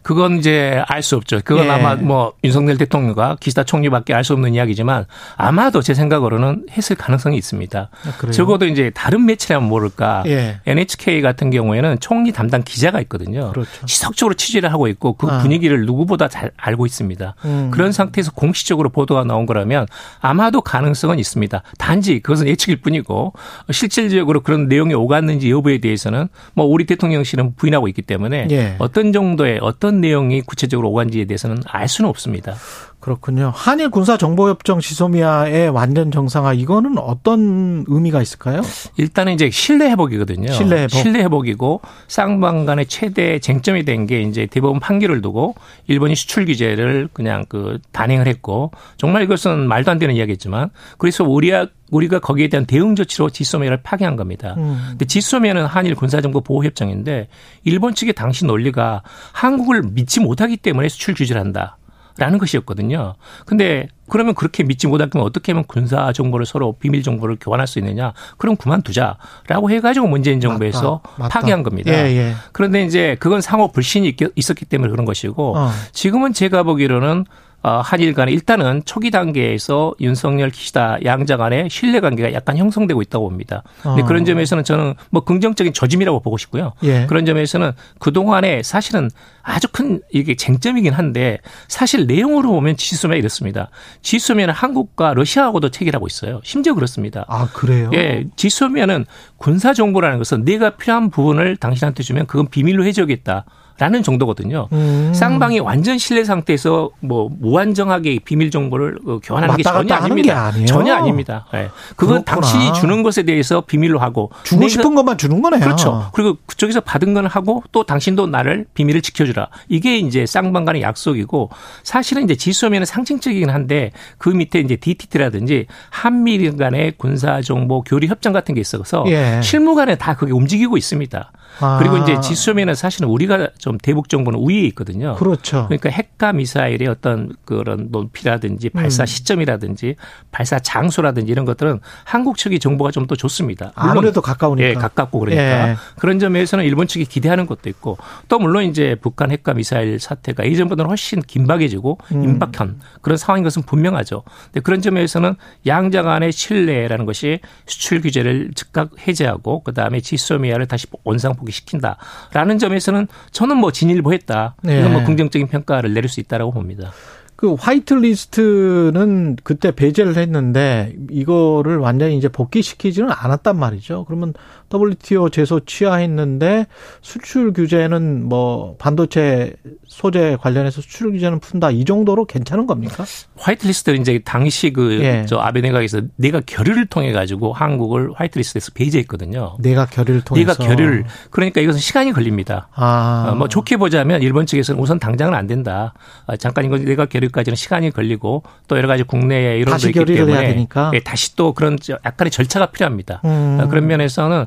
[0.03, 1.41] 그건 이제 알 수 없죠.
[1.45, 1.71] 그건 예.
[1.71, 5.07] 아마 뭐 윤석열 대통령과 기시다 총리밖에 알 수 없는 이야기지만
[5.37, 7.89] 아마도 제 생각으로는 했을 가능성이 있습니다.
[8.19, 8.33] 그래요?
[8.33, 10.25] 적어도 이제 다른 매체라면 모를까.
[10.27, 10.61] 예.
[10.67, 13.51] NHK 같은 경우에는 총리 담당 기자가 있거든요.
[13.53, 13.87] 그렇죠.
[13.87, 15.39] 지속적으로 취재를 하고 있고 그 아.
[15.39, 17.35] 분위기를 누구보다 잘 알고 있습니다.
[17.47, 17.71] 음.
[17.73, 19.87] 그런 상태에서 공식적으로 보도가 나온 거라면
[20.21, 21.63] 아마도 가능성은 있습니다.
[21.79, 23.33] 단지 그것은 예측일 뿐이고
[23.71, 28.75] 실질적으로 그런 내용이 오갔는지 여부에 대해서는 뭐 우리 대통령실은 부인하고 있기 때문에 예.
[28.79, 32.55] 어떤 정도의 어떤 내용이 구체적으로 오간지에 대해서는 알 수는 없습니다.
[33.01, 33.51] 그렇군요.
[33.55, 38.61] 한일 군사 정보협정 지소미아의 완전 정상화 이거는 어떤 의미가 있을까요?
[38.99, 40.53] 일단은 이제 신뢰 회복이거든요.
[40.53, 40.97] 신뢰 회복.
[40.97, 45.55] 신뢰 회복이고 쌍방 간의 최대 쟁점이 된 게 이제 대법원 판결을 두고
[45.87, 51.67] 일본이 수출 규제를 그냥 그 단행을 했고 정말 이것은 말도 안 되는 이야기였지만 그래서 우리와
[51.91, 54.55] 우리가 거기에 대한 대응 조치로 지소미아를 파기한 겁니다.
[54.59, 54.79] 음.
[54.91, 57.29] 근데 지소미아는 한일 군사정보 보호 협정인데
[57.65, 61.77] 일본 측의 당시 논리가 한국을 믿지 못하기 때문에 수출 규제를 한다.
[62.17, 63.15] 라는 것이었거든요.
[63.47, 67.79] 근데 그러면 그렇게 믿지 못할 거면 어떻게 하면 군사 정보를 서로 비밀 정보를 교환할 수
[67.79, 68.13] 있느냐?
[68.37, 71.41] 그럼 그만두자라고 해가지고 문재인 정부에서 맞다, 맞다.
[71.41, 71.93] 파기한 겁니다.
[71.93, 72.35] 예, 예.
[72.53, 75.71] 그런데 이제 그건 상호 불신이 있었기 때문에 그런 것이고 어.
[75.93, 77.25] 지금은 제가 보기로는 어,
[77.63, 83.63] 한일 간에 일단은 초기 단계에서 윤석열 기시다 양자 간의 신뢰 관계가 약간 형성되고 있다고 봅니다.
[83.83, 84.05] 근데 어.
[84.07, 86.73] 그런 점에서는 저는 뭐 긍정적인 조짐이라고 보고 싶고요.
[86.83, 87.07] 예.
[87.07, 89.11] 그런 점에서는 그동안에 사실은
[89.43, 91.39] 아주 큰 이게 쟁점이긴 한데
[91.69, 93.69] 사실 내용으로 보면 지소면 이렇습니다.
[94.03, 96.41] 지소면은 한국과 러시아하고도 체결하고 있어요.
[96.45, 97.25] 심지어 그렇습니다.
[97.29, 97.91] 아, 그래요?
[97.95, 99.07] 예, 지소면은
[99.37, 103.45] 군사 정보라는 것은 내가 필요한 부분을 당신한테 주면 그건 비밀로 해줘야겠다.
[103.81, 104.69] 라는 정도거든요.
[104.73, 105.11] 음.
[105.15, 110.45] 쌍방이 완전 신뢰 상태에서 뭐 무한정하게 비밀 정보를 어, 교환하는 게 전혀 게 아닙니다.
[110.49, 110.67] 아니에요?
[110.67, 111.47] 전혀 아닙니다.
[111.55, 111.71] 예.
[111.97, 112.43] 그건 그렇구나.
[112.43, 115.61] 당신이 주는 것에 대해서 비밀로 하고 주고 싶은 것만 주는 거네요.
[115.61, 116.11] 그렇죠.
[116.13, 119.49] 그리고 그쪽에서 받은 건 하고 또 당신도 나를 비밀을 지켜주라.
[119.71, 121.49] 이게 이제 쌍방 간의 약속이고
[121.83, 128.35] 사실은 이제 지소면은 상징적이긴 한데 그 밑에 이제 DTT라든지 한미일 간의 군사 정보 교류 협정
[128.35, 129.41] 같은 게 있어서 예.
[129.43, 131.33] 실무 간에 다 그게 움직이고 있습니다.
[131.61, 131.79] 아.
[131.79, 135.17] 그리고 이제 지소면은 사실은 우리가 좀 대북 정보는 우위에 있거든요.
[135.17, 135.67] 그렇죠.
[135.67, 139.07] 그러니까 핵과 미사일의 어떤 그런 높이라든지 발사 음.
[139.07, 139.97] 시점이라든지
[140.31, 143.73] 발사 장소라든지 이런 것들은 한국 측의 정보가 좀 더 좋습니다.
[143.75, 144.69] 아무래도 가까우니까.
[144.69, 145.77] 예, 가깝고 그러니까 예.
[145.99, 147.99] 그런 점에서는 일본 측이 기대하는 것도 있고
[148.29, 152.23] 또 물론 이제 북한 핵과 미사일 사태가 예전보다는 훨씬 긴박해지고 음.
[152.23, 154.23] 임박한 그런 상황인 것은 분명하죠.
[154.45, 155.35] 근데 그런 점에서는
[155.67, 163.09] 양자 간의 신뢰라는 것이 수출 규제를 즉각 해제하고 그다음에 지소미아를 다시 원상 복귀 시킨다라는 점에서는
[163.33, 164.55] 저는 뭐 진일보 했다.
[164.69, 164.81] 예.
[164.81, 166.93] 이건 뭐 긍정적인 평가를 내릴 수 있다라고 봅니다.
[167.41, 174.05] 그 white list는 그때 배제를 했는데 이거를 완전히 이제 복귀시키지는 않았단 말이죠.
[174.05, 174.35] 그러면
[174.73, 176.67] WTO 제소 취하했는데
[177.03, 179.55] 수출 규제는 뭐 반도체
[179.87, 183.05] 소재 관련해서 수출 규제는 푼다 이 정도로 괜찮은 겁니까?
[183.37, 185.25] white list는 이제 당시 그 예.
[185.27, 189.57] 저 아베 내각에서 내각 결의를 통해 가지고 한국을 white list에서 배제했거든요.
[189.59, 192.69] 내각 결의를 통해서 내각 결의를 그러니까 이것은 시간이 걸립니다.
[192.75, 195.95] 아, 어, 뭐 좋게 보자면 일본 측에서는 우선 당장은 안 된다.
[196.27, 200.27] 어, 잠깐 이거 내각 결의까지는 시간이 걸리고 또 여러 가지 국내에 이론도 다시 있기 결의를
[200.27, 200.93] 때문에 해야 되니까.
[200.95, 203.21] 예, 다시 또 그런 저 약간의 절차가 필요합니다.
[203.25, 203.59] 음.
[203.61, 204.47] 어, 그런 면에서는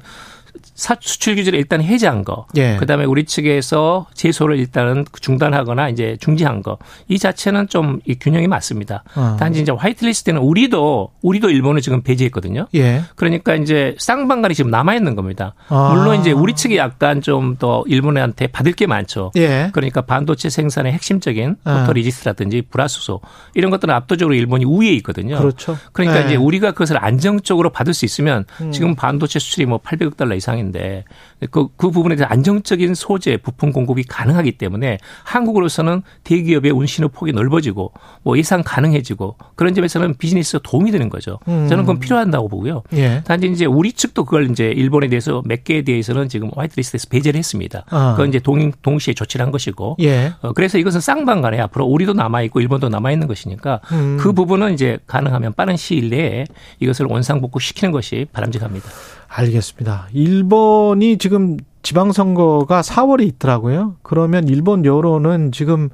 [0.76, 2.78] 사, 수출 규제를 일단 해제한 거, 예.
[2.78, 6.78] 그다음에 우리 측에서 제소를 일단은 중단하거나 이제 중지한 거,
[7.08, 9.04] 이 자체는 좀 이 균형이 맞습니다.
[9.16, 9.38] 어.
[9.39, 12.68] 단지 이제 white list는 우리도 우리도 일본을 지금 배제했거든요.
[12.76, 13.01] 예.
[13.16, 15.54] 그러니까 이제 쌍방간이 지금 남아 있는 겁니다.
[15.70, 15.93] 아.
[15.93, 19.32] 물론 이제 우리 측이 약간 좀 더 일본한테 받을 게 많죠.
[19.38, 19.70] 예.
[19.74, 21.82] 그러니까 반도체 생산의 핵심적인 아.
[21.82, 23.22] photoresist라든지 불화수소
[23.54, 25.38] 이런 것들은 압도적으로 일본이 우위에 있거든요.
[25.38, 25.78] 그렇죠.
[25.91, 26.26] 그러니까 예.
[26.26, 28.72] 이제 우리가 그것을 안정적으로 받을 수 있으면 음.
[28.72, 31.06] 지금 반도체 수출이 뭐 800억 달러 이상인데
[31.52, 37.91] 그, 그 부분에 대해서 안정적인 소재 부품 공급이 가능하기 때문에 한국으로서는 대기업의 운신의 폭이 넓어지고
[38.24, 41.39] 뭐 예상 가능해지고 그런 점에서는 비즈니스가 도움이 되는 거죠.
[41.48, 41.68] 음.
[41.68, 42.84] 저는 그건 필요한다고 보고요.
[42.94, 43.24] 예.
[43.26, 47.86] 단지 이제 우리 측도 그걸 이제 일본에 대해서 몇 개에 대해서는 지금 화이트리스트에서 배제를 했습니다.
[47.89, 48.12] 아.
[48.12, 49.98] 그건 이제 동, 동시에 조치를 한 것이고.
[50.02, 50.34] 예.
[50.41, 54.18] 어, 그래서 이것은 쌍방간에 앞으로 우리도 남아 있고 일본도 남아 있는 것이니까 음.
[54.20, 56.46] 그 부분은 이제 가능하면 빠른 시일 내에
[56.80, 58.89] 이것을 원상복구 시키는 것이 바람직합니다.
[59.36, 60.08] 알겠습니다.
[60.14, 63.96] 일본이 지금 지방선거가 4월에 있더라고요.
[64.04, 65.90] 그러면 일본 여론은 지금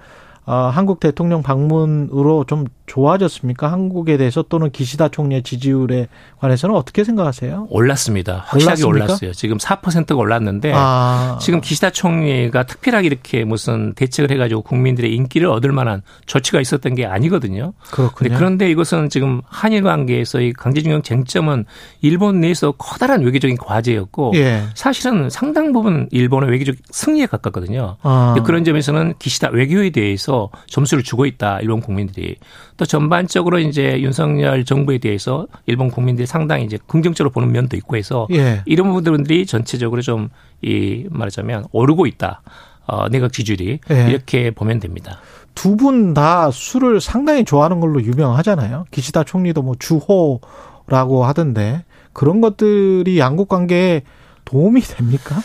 [0.46, 3.72] 어, 한국 대통령 방문으로 좀 좋아졌습니까?
[3.72, 6.08] 한국에 대해서 또는 기시다 총리의 지지율에
[6.40, 7.68] 관해서는 어떻게 생각하세요?
[7.70, 8.44] 올랐습니다.
[8.48, 9.06] 확실하게 올랐습니까?
[9.06, 9.34] 올랐어요.
[9.34, 15.72] 지금 4%가 올랐는데 아, 지금 기시다 총리가 특별하게 이렇게 무슨 대책을 해가지고 국민들의 인기를 얻을
[15.72, 17.74] 만한 조치가 있었던 게 아니거든요.
[17.92, 18.30] 그렇군요.
[18.30, 21.66] 네, 그런데 이것은 지금 한일 관계에서의 강제징용 쟁점은
[22.02, 24.64] 일본 내에서 커다란 외교적인 과제였고 예.
[24.74, 27.98] 사실은 상당 부분 일본의 외교적 승리에 가깝거든요.
[28.02, 28.36] 아.
[28.46, 32.38] 그런 점에서는 기시다 외교에 대해서 점수를 주고 있다 일본 국민들이
[32.80, 38.26] 또 전반적으로 이제 윤석열 정부에 대해서 일본 국민들이 상당히 이제 긍정적으로 보는 면도 있고 해서
[38.32, 38.62] 예.
[38.66, 40.30] 이런 부분들이 전체적으로 좀
[40.62, 42.42] 이 말하자면 오르고 있다.
[42.86, 44.08] 어, 내각 지지율이 예.
[44.10, 45.20] 이렇게 보면 됩니다.
[45.56, 48.84] 두 분 다 술을 상당히 좋아하는 걸로 유명하잖아요.
[48.92, 54.02] 기시다 총리도 뭐 주호라고 하던데 그런 것들이 양국 관계에
[54.44, 55.38] 도움이 됩니까?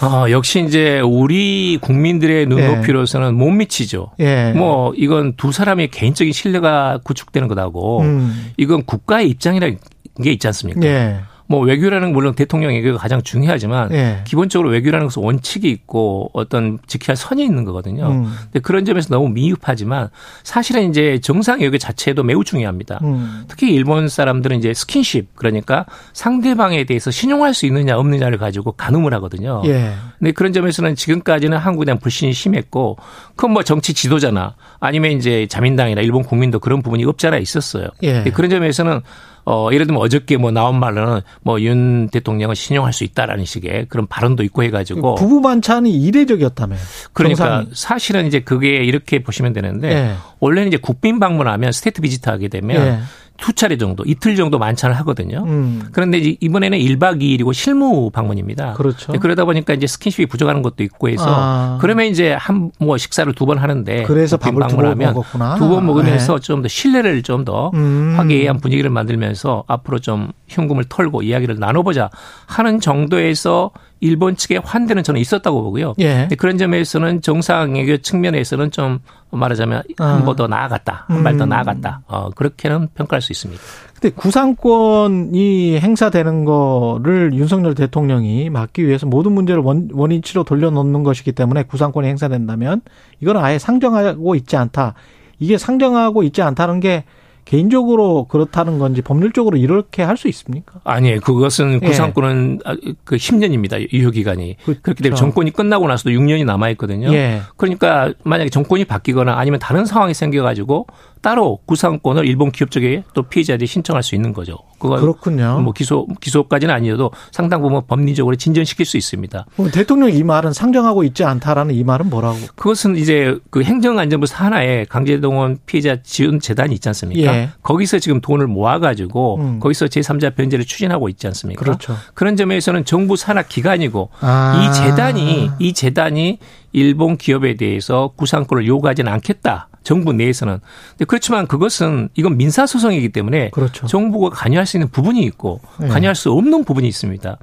[0.00, 4.12] 어, 역시 이제 우리 국민들의 눈높이로서는 못 미치죠.
[4.20, 4.52] 예.
[4.52, 8.52] 뭐 이건 두 사람의 개인적인 신뢰가 구축되는 거다고 음.
[8.56, 9.78] 이건 국가의 입장이라는
[10.22, 10.80] 게 있지 않습니까?
[10.86, 11.20] 예.
[11.52, 14.22] 뭐 외교라는 건 물론 대통령 외교가 가장 중요하지만 예.
[14.24, 18.06] 기본적으로 외교라는 것은 원칙이 있고 어떤 지켜야 할 선이 있는 거거든요.
[18.06, 18.32] 음.
[18.44, 20.08] 근데 그런 점에서 너무 미흡하지만
[20.44, 23.00] 사실은 이제 정상 외교 자체도 매우 중요합니다.
[23.02, 23.44] 음.
[23.48, 25.84] 특히 일본 사람들은 이제 스킨십 그러니까
[26.14, 29.60] 상대방에 대해서 신용할 수 있느냐 없느냐를 가지고 가늠을 하거든요.
[29.66, 29.92] 예.
[30.18, 32.96] 근데 그런 점에서는 지금까지는 한국에 대한 불신이 심했고
[33.36, 37.88] 그건 뭐 정치 지도자나 아니면 이제 자민당이나 일본 국민도 그런 부분이 없잖아 있었어요.
[38.02, 38.22] 예.
[38.32, 39.02] 그런 점에서는
[39.44, 44.06] 어 예를 들면 어저께 뭐 나온 말로는 뭐 윤 대통령을 신용할 수 있다라는 식의 그런
[44.06, 46.78] 발언도 있고 해가지고 부부 만찬이 이례적이었다며요.
[47.12, 47.68] 그러니까 정상이.
[47.74, 50.14] 사실은 이제 그게 이렇게 보시면 되는데 예.
[50.40, 52.98] 원래는 이제 국빈 방문하면 state visit 하게 되면 예.
[53.38, 55.44] 두 차례 정도 이틀 정도 만찬을 하거든요.
[55.46, 55.82] 음.
[55.92, 58.74] 그런데 이제 이번에는 1박 2일이고 실무 방문입니다.
[58.74, 59.12] 그렇죠.
[59.12, 61.78] 네, 그러다 보니까 이제 스킨십이 부족한 것도 있고 해서 아.
[61.80, 65.54] 그러면 이제 한 뭐 식사를 두 번 하는데 그래서 국빈 밥을 두번 방문하면 먹었구나.
[65.56, 68.14] 두번 먹으면서 좀더 신뢰를 좀더 음.
[68.16, 72.10] 화기애애한 분위기를 만들면서 앞으로 좀 흉금을 털고 이야기를 나눠보자
[72.46, 73.70] 하는 정도에서
[74.02, 75.94] 일본 측의 환대는 저는 있었다고 보고요.
[76.00, 76.28] 예.
[76.36, 78.98] 그런 점에서는 정상외교 측면에서는 좀
[79.30, 80.04] 말하자면 아.
[80.04, 81.48] 한번 더 나아갔다, 한 발더 음.
[81.48, 82.02] 나아갔다.
[82.08, 83.62] 어, 그렇게는 평가할 수 있습니다.
[83.94, 91.62] 근데 구상권이 행사되는 거를 윤석열 대통령이 막기 위해서 모든 문제를 원, 원인치로 돌려놓는 것이기 때문에
[91.62, 92.80] 구상권이 행사된다면
[93.20, 94.94] 이건 아예 상정하고 있지 않다.
[95.38, 97.04] 이게 상정하고 있지 않다는 게
[97.44, 100.80] 개인적으로 그렇다는 건지 법률적으로 이렇게 할 수 있습니까?
[100.84, 101.20] 아니에요.
[101.20, 101.86] 그것은 예.
[101.86, 103.92] 구상권은 아, 그 10년입니다.
[103.92, 104.56] 유효 기간이.
[104.64, 105.16] 그- 그렇기 때문에 그렇죠.
[105.16, 107.12] 정권이 끝나고 나서도 6년이 남아 있거든요.
[107.12, 107.40] 예.
[107.56, 110.86] 그러니까 만약에 정권이 바뀌거나 아니면 다른 상황이 생겨가지고
[111.22, 114.58] 따로 구상권을 일본 기업 쪽에 또 피해자들이 신청할 수 있는 거죠.
[114.80, 115.60] 그렇군요.
[115.60, 119.46] 뭐 기소 기소까지는 아니어도 상당 부분 법리적으로 진전시킬 수 있습니다.
[119.54, 122.38] 그럼 대통령 이 말은 상정하고 있지 않다라는 이 말은 뭐라고?
[122.56, 127.32] 그것은 이제 그 행정안전부 산하에 강제동원 피해자 지원 재단이 있지 않습니까?
[127.32, 127.50] 예.
[127.62, 129.60] 거기서 지금 돈을 모아가지고 음.
[129.60, 131.64] 거기서 제3자 변제를 추진하고 있지 않습니까?
[131.64, 131.96] 그렇죠.
[132.14, 134.60] 그런 점에서는 정부 산하 기관이고 아.
[134.60, 136.38] 이 재단이 이 재단이
[136.72, 139.68] 일본 기업에 대해서 구상권을 요구하지는 않겠다.
[139.82, 140.60] 정부 내에서는.
[140.90, 143.86] 근데 그렇지만 그것은 이건 민사 소송이기 때문에 그렇죠.
[143.86, 145.88] 정부가 관여할 수 있는 부분이 있고 네.
[145.88, 147.38] 관여할 수 없는 부분이 있습니다.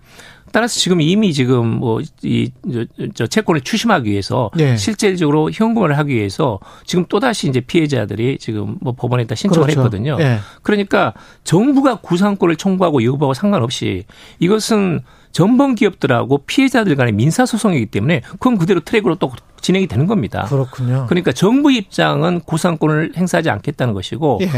[0.52, 4.76] 따라서 지금 이미 지금 뭐이저 채권을 추심하기 위해서 네.
[4.78, 9.82] 실질적으로 현금을 하기 위해서 지금 또 다시 이제 피해자들이 지금 뭐 법원에다 신청을 그렇죠.
[9.82, 10.18] 했거든요.
[10.20, 10.40] 예.
[10.64, 11.14] 그러니까
[11.44, 14.06] 정부가 구상권을 청구하고 여부하고 상관없이
[14.40, 20.46] 이것은 전범 기업들하고 피해자들 간의 민사 소송이기 때문에 그건 그대로 트랙으로 또 진행이 되는 겁니다.
[20.50, 21.06] 그렇군요.
[21.08, 24.50] 그러니까 정부 입장은 구상권을 행사하지 않겠다는 것이고 예.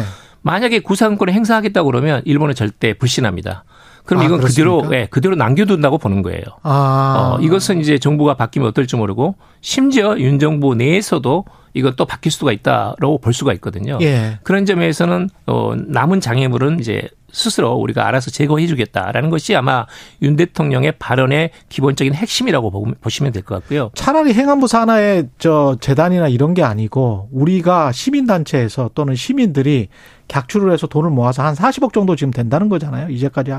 [0.41, 3.63] 만약에 구상권을 행사하겠다 그러면 일본은 절대 불신합니다.
[4.05, 5.01] 그럼 아, 이건 그대로 그렇습니까?
[5.01, 6.43] 예, 그대로 남겨둔다고 보는 거예요.
[6.63, 7.37] 아.
[7.37, 12.51] 어, 이것은 이제 정부가 바뀌면 어떨지 모르고 심지어 윤 정부 내에서도 이건 또 바뀔 수가
[12.51, 13.97] 있다라고 볼 수가 있거든요.
[14.01, 14.39] 예.
[14.43, 19.85] 그런 점에서는 어 남은 장애물은 이제 스스로 우리가 알아서 제거해 주겠다라는 것이 아마
[20.21, 23.91] 윤 대통령의 발언의 기본적인 핵심이라고 보- 보시면 될 것 같고요.
[23.95, 29.87] 차라리 행안부 산하의 저 재단이나 이런 게 아니고 우리가 시민단체에서 또는 시민들이
[30.27, 33.09] 객출을 해서 돈을 모아서 한 40억 정도 지금 된다는 거잖아요.
[33.09, 33.51] 이제까지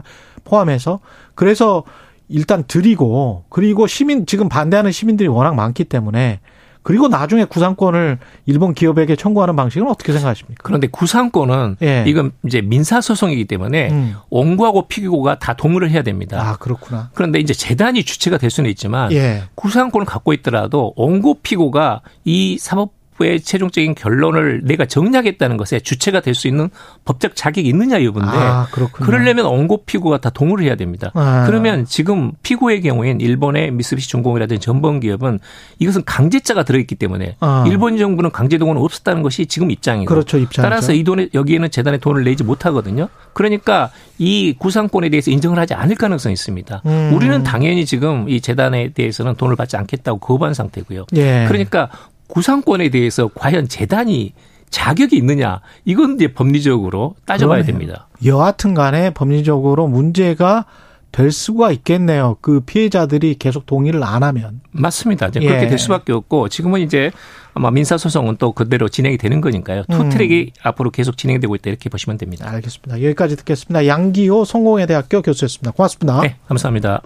[0.44, 1.00] 포함해서.
[1.34, 1.84] 그래서
[2.28, 6.40] 일단 드리고 그리고 시민 지금 반대하는 시민들이 워낙 많기 때문에
[6.82, 10.62] 그리고 나중에 구상권을 일본 기업에게 청구하는 방식은 어떻게 생각하십니까?
[10.62, 12.04] 그런데 구상권은 예.
[12.06, 14.16] 이건 이제 민사 소송이기 때문에 음.
[14.30, 16.40] 원고하고 피고가 다 동의를 해야 됩니다.
[16.40, 17.10] 아, 그렇구나.
[17.14, 19.44] 그런데 이제 재단이 주체가 될 수는 있지만 예.
[19.54, 26.32] 구상권을 갖고 있더라도 원고 피고가 이 사법 부의 최종적인 결론을 내가 정리하겠다는 것에 주체가 될
[26.32, 26.70] 수 있는
[27.04, 29.06] 법적 자격이 있느냐 여부인데 아, 그렇군요.
[29.06, 31.10] 그러려면 원고 피고가 다 동의를 해야 됩니다.
[31.12, 31.44] 아.
[31.46, 35.40] 그러면 지금 피고의 경우엔 일본의 미쓰비시 중공이라든지 전범 기업은
[35.78, 37.64] 이것은 강제자가 들어있기 때문에 아.
[37.68, 40.62] 일본 정부는 강제 동원은 없었다는 것이 지금 입장이고 그렇죠, 입장이죠.
[40.62, 43.08] 따라서 이 돈에 여기에는 재단에 돈을 내지 못하거든요.
[43.34, 46.82] 그러니까 이 구상권에 대해서 인정을 하지 않을 가능성이 있습니다.
[46.86, 47.12] 음.
[47.14, 51.06] 우리는 당연히 지금 이 재단에 대해서는 돈을 받지 않겠다고 거부한 상태고요.
[51.16, 51.44] 예.
[51.48, 51.90] 그러니까
[52.32, 54.32] 구상권에 대해서 과연 재단이
[54.70, 57.66] 자격이 있느냐 이건 이제 법리적으로 따져봐야 그러네요.
[57.66, 58.08] 됩니다.
[58.24, 60.64] 여하튼 간에 법리적으로 문제가
[61.12, 62.38] 될 수가 있겠네요.
[62.40, 64.62] 그 피해자들이 계속 동의를 안 하면.
[64.70, 65.26] 맞습니다.
[65.28, 65.46] 이제 예.
[65.46, 67.10] 그렇게 될 수밖에 없고 지금은 이제
[67.52, 69.84] 아마 민사 소송은 또 그대로 진행이 되는 거니까요.
[69.90, 70.08] two 음.
[70.08, 72.48] track이 앞으로 계속 진행되고 있다 이렇게 보시면 됩니다.
[72.48, 73.02] 알겠습니다.
[73.02, 73.86] 여기까지 듣겠습니다.
[73.86, 75.72] 양기호 성공회대학교 교수였습니다.
[75.72, 76.22] 고맙습니다.
[76.22, 77.02] 네, 감사합니다.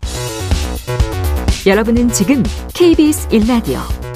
[1.67, 4.16] 여러분은 지금 KBS 1라디오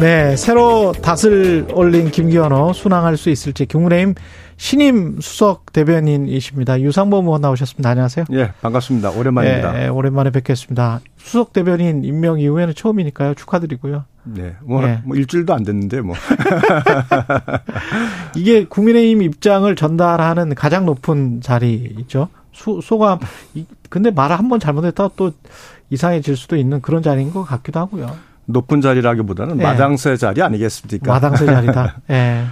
[0.00, 4.14] 네, 새로 닷을 올린 김기현호 순항할 수 있을지 국민의힘
[4.56, 6.80] 신임 수석 대변인이십니다.
[6.80, 7.90] 유상범 의원 나오셨습니다.
[7.90, 8.24] 안녕하세요.
[8.32, 9.10] 예, 반갑습니다.
[9.10, 9.84] 오랜만입니다.
[9.84, 11.00] 예, 오랜만에 뵙겠습니다.
[11.16, 13.34] 수석 대변인 임명 이후에는 처음이니까요.
[13.34, 14.04] 축하드리고요.
[14.24, 15.00] 네, 뭐, 예.
[15.04, 16.14] 뭐 일주일도 안 됐는데 뭐.
[18.36, 22.28] 이게 국민의힘 입장을 전달하는 가장 높은 자리죠.
[22.52, 23.18] 수, 소감.
[23.54, 25.32] 이- 근데 말을 한 번 잘못했다가 또
[25.90, 28.16] 이상해질 수도 있는 그런 자리인 것 같기도 하고요.
[28.46, 29.62] 높은 자리라기보다는 예.
[29.62, 31.12] 마당새 자리 아니겠습니까?
[31.12, 31.96] 마당새 자리다.
[32.10, 32.44] 예.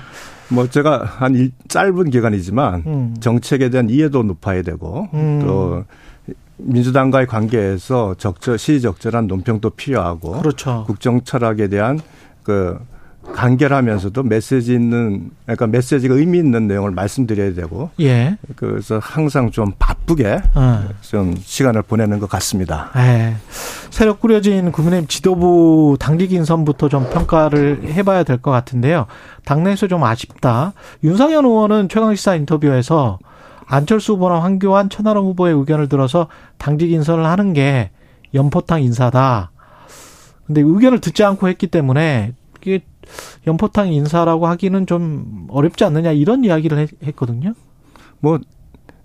[0.49, 3.15] 뭐 제가 한 일- 짧은 기간이지만 음.
[3.21, 5.41] 정책에 대한 이해도 높아야 되고 음.
[5.45, 5.85] 또
[6.59, 10.85] 민주당과의 관계에서 적절 시적절한 논평도 필요하고 그렇죠.
[10.87, 11.99] 국정 철학에 대한
[12.43, 12.79] 그
[13.33, 18.37] 간결하면서도 메시지 있는 그러니까 메시지가 의미 있는 내용을 말씀드려야 되고 예.
[18.57, 20.85] 그래서 항상 좀 바쁘게 어.
[21.01, 22.91] 좀 시간을 보내는 것 같습니다.
[22.97, 23.35] 예.
[23.91, 29.07] 새로 꾸려진 국민의힘 지도부 당직 인선부터 좀 평가를 해봐야 될 것 같은데요.
[29.45, 30.73] 당내에서 좀 아쉽다.
[31.05, 33.19] 윤상현 의원은 최강시사 인터뷰에서
[33.67, 36.27] 안철수 후보나 황교안, 천하람 후보의 의견을 들어서
[36.59, 37.91] 당직 인선을 하는 게
[38.35, 39.53] 연포탕 인사다.
[40.47, 42.81] 근데 의견을 듣지 않고 했기 때문에 이게
[43.47, 47.55] 연포탕 인사라고 하기는 좀 어렵지 않느냐 이런 이야기를 했- 했거든요.
[48.21, 48.39] 뭐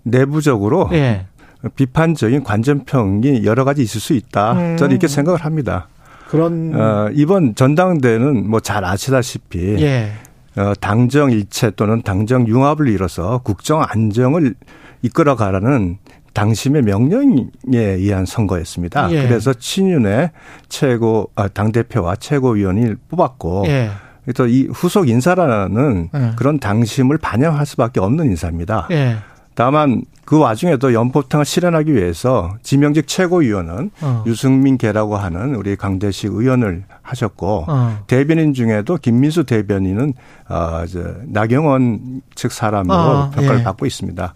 [0.02, 1.26] 내부적으로 예.
[1.74, 4.52] 비판적인 관전평이 여러 가지 있을 수 있다.
[4.52, 4.76] 음.
[4.76, 5.88] 저는 이렇게 생각을 합니다.
[6.28, 10.12] 그런 어, 이번 전당대는 뭐 잘 아시다시피 예.
[10.56, 14.54] 어, 당정 일체 또는 당정 융합을 이뤄서 국정 안정을
[15.02, 15.98] 이끌어가라는
[16.32, 19.10] 당심의 명령에 의한 선거였습니다.
[19.12, 19.26] 예.
[19.26, 20.30] 그래서 친윤의
[20.68, 23.90] 최고 아, 당 대표와 최고위원을 뽑았고 예.
[24.24, 26.32] 그래서 이 후속 인사라는 예.
[26.36, 28.88] 그런 당심을 반영할 수밖에 없는 인사입니다.
[28.90, 29.16] 예.
[29.54, 34.22] 다만 그 와중에도 연포탕을 실현하기 위해서 지명직 최고위원은 어.
[34.26, 37.98] 유승민 계라고 하는 우리 강대식 의원을 하셨고 어.
[38.06, 40.12] 대변인 중에도 김민수 대변인은
[40.48, 43.64] 어 저 나경원 측 사람으로 아, 평가를 예.
[43.64, 44.34] 받고 있습니다.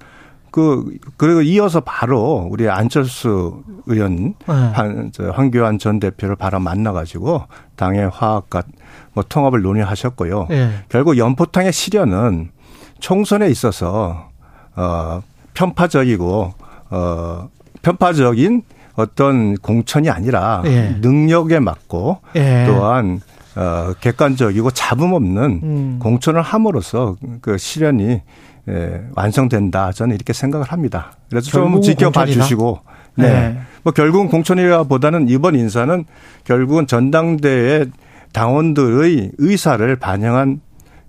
[0.52, 0.84] 그
[1.16, 4.52] 그리고 이어서 바로 우리 안철수 의원 예.
[4.52, 7.44] 한, 저 황교안 전 대표를 바로 만나가지고
[7.74, 8.62] 당의 화합과
[9.14, 10.48] 뭐 통합을 논의하셨고요.
[10.50, 10.70] 예.
[10.90, 12.50] 결국 연포탕의 실현은
[13.00, 14.28] 총선에 있어서
[14.76, 15.22] 어
[15.54, 16.52] 편파적이고
[16.90, 17.48] 어
[17.80, 18.62] 편파적인
[18.94, 20.98] 어떤 공천이 아니라 예.
[21.00, 22.66] 능력에 맞고 예.
[22.66, 23.22] 또한
[23.56, 25.98] 어 객관적이고 잡음 없는 음.
[25.98, 28.20] 공천을 함으로써 그 실현이
[28.68, 31.12] 예, 완성된다 저는 이렇게 생각을 합니다.
[31.28, 32.42] 그래서 좀 지켜봐 공천이다?
[32.42, 32.80] 주시고
[33.16, 33.28] 네.
[33.28, 33.58] 네.
[33.82, 36.04] 뭐 결국은 공천이라보다는 이번 인사는
[36.44, 37.86] 결국은 전당대회
[38.32, 40.60] 당원들의 의사를 반영한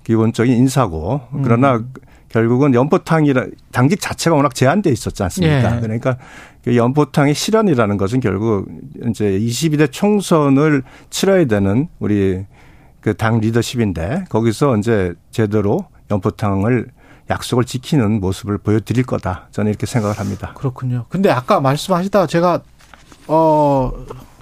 [0.03, 1.93] 기본적인 인사고 그러나 음.
[2.29, 5.77] 결국은 연포탕이라 당직 자체가 워낙 제한돼 있었지 않습니까?
[5.77, 5.79] 예.
[5.79, 6.17] 그러니까
[6.63, 8.67] 그 연포탕의 실현이라는 것은 결국
[9.07, 10.81] 이제 22대 총선을
[11.11, 12.45] 치러야 되는 우리
[13.03, 16.87] 그 당 리더십인데 거기서 이제 제대로 연포탕을
[17.29, 19.47] 약속을 지키는 모습을 보여드릴 거다.
[19.51, 20.53] 저는 이렇게 생각을 합니다.
[20.55, 21.05] 그렇군요.
[21.09, 22.61] 근데 아까 말씀하시다가 제가
[23.27, 23.91] 어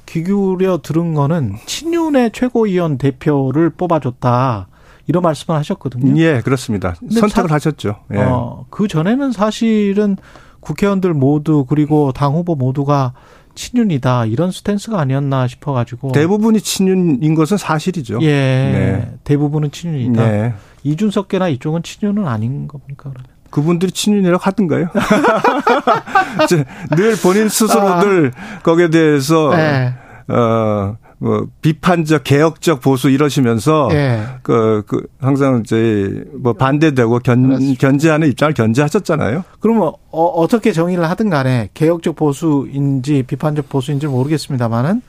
[0.07, 4.67] 귀기울여 들은 거는 친윤의 최고위원 대표를 뽑아줬다
[5.07, 6.19] 이런 말씀을 하셨거든요.
[6.21, 6.95] 예, 그렇습니다.
[7.11, 7.97] 선택을 사- 하셨죠.
[8.13, 8.17] 예.
[8.19, 10.17] 어, 그 전에는 사실은
[10.59, 13.13] 국회의원들 모두 그리고 당 후보 모두가
[13.55, 18.19] 친윤이다 이런 스탠스가 아니었나 싶어가지고 대부분이 친윤인 것은 사실이죠.
[18.21, 19.13] 예 네.
[19.23, 20.29] 대부분은 친윤이다.
[20.29, 20.53] 네.
[20.83, 23.25] 이준석계나 이쪽은 친윤은 아닌 겁니까 그러면?
[23.49, 24.87] 그분들이 친윤이라고 하던가요?
[26.95, 28.31] 늘 본인 스스로들
[28.63, 29.57] 거기에 대해서 아.
[29.57, 29.93] 네.
[30.27, 34.23] 어, 뭐 비판적, 개혁적 보수 이러시면서 예.
[34.41, 37.79] 그, 그 항상 이제 뭐 반대되고 견, 그렇습니다.
[37.79, 39.43] 견제하는 입장을 견제하셨잖아요.
[39.59, 45.03] 그러면 어, 어떻게 정의를 하든 간에 개혁적 보수인지 비판적 보수인지 모르겠습니다만은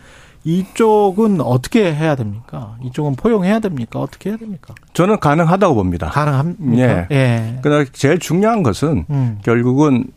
[0.45, 2.77] 이쪽은 어떻게 해야 됩니까?
[2.85, 4.01] 이쪽은 포용해야 됩니까?
[4.01, 4.75] 어떻게 해야 됩니까?
[4.93, 6.11] 저는 가능하다고 봅니다.
[6.11, 7.07] 가능합니까?
[7.11, 7.17] 예.
[7.17, 7.59] 예.
[7.63, 9.39] 그러나 제일 중요한 것은 음.
[9.43, 10.09] 결국은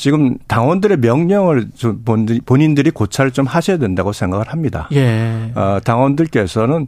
[0.00, 2.02] 지금 당원들의 명령을 좀
[2.46, 4.88] 본인들이 고찰을 좀 하셔야 된다고 생각을 합니다.
[4.92, 5.52] 예.
[5.54, 6.86] 어, 당원들께서는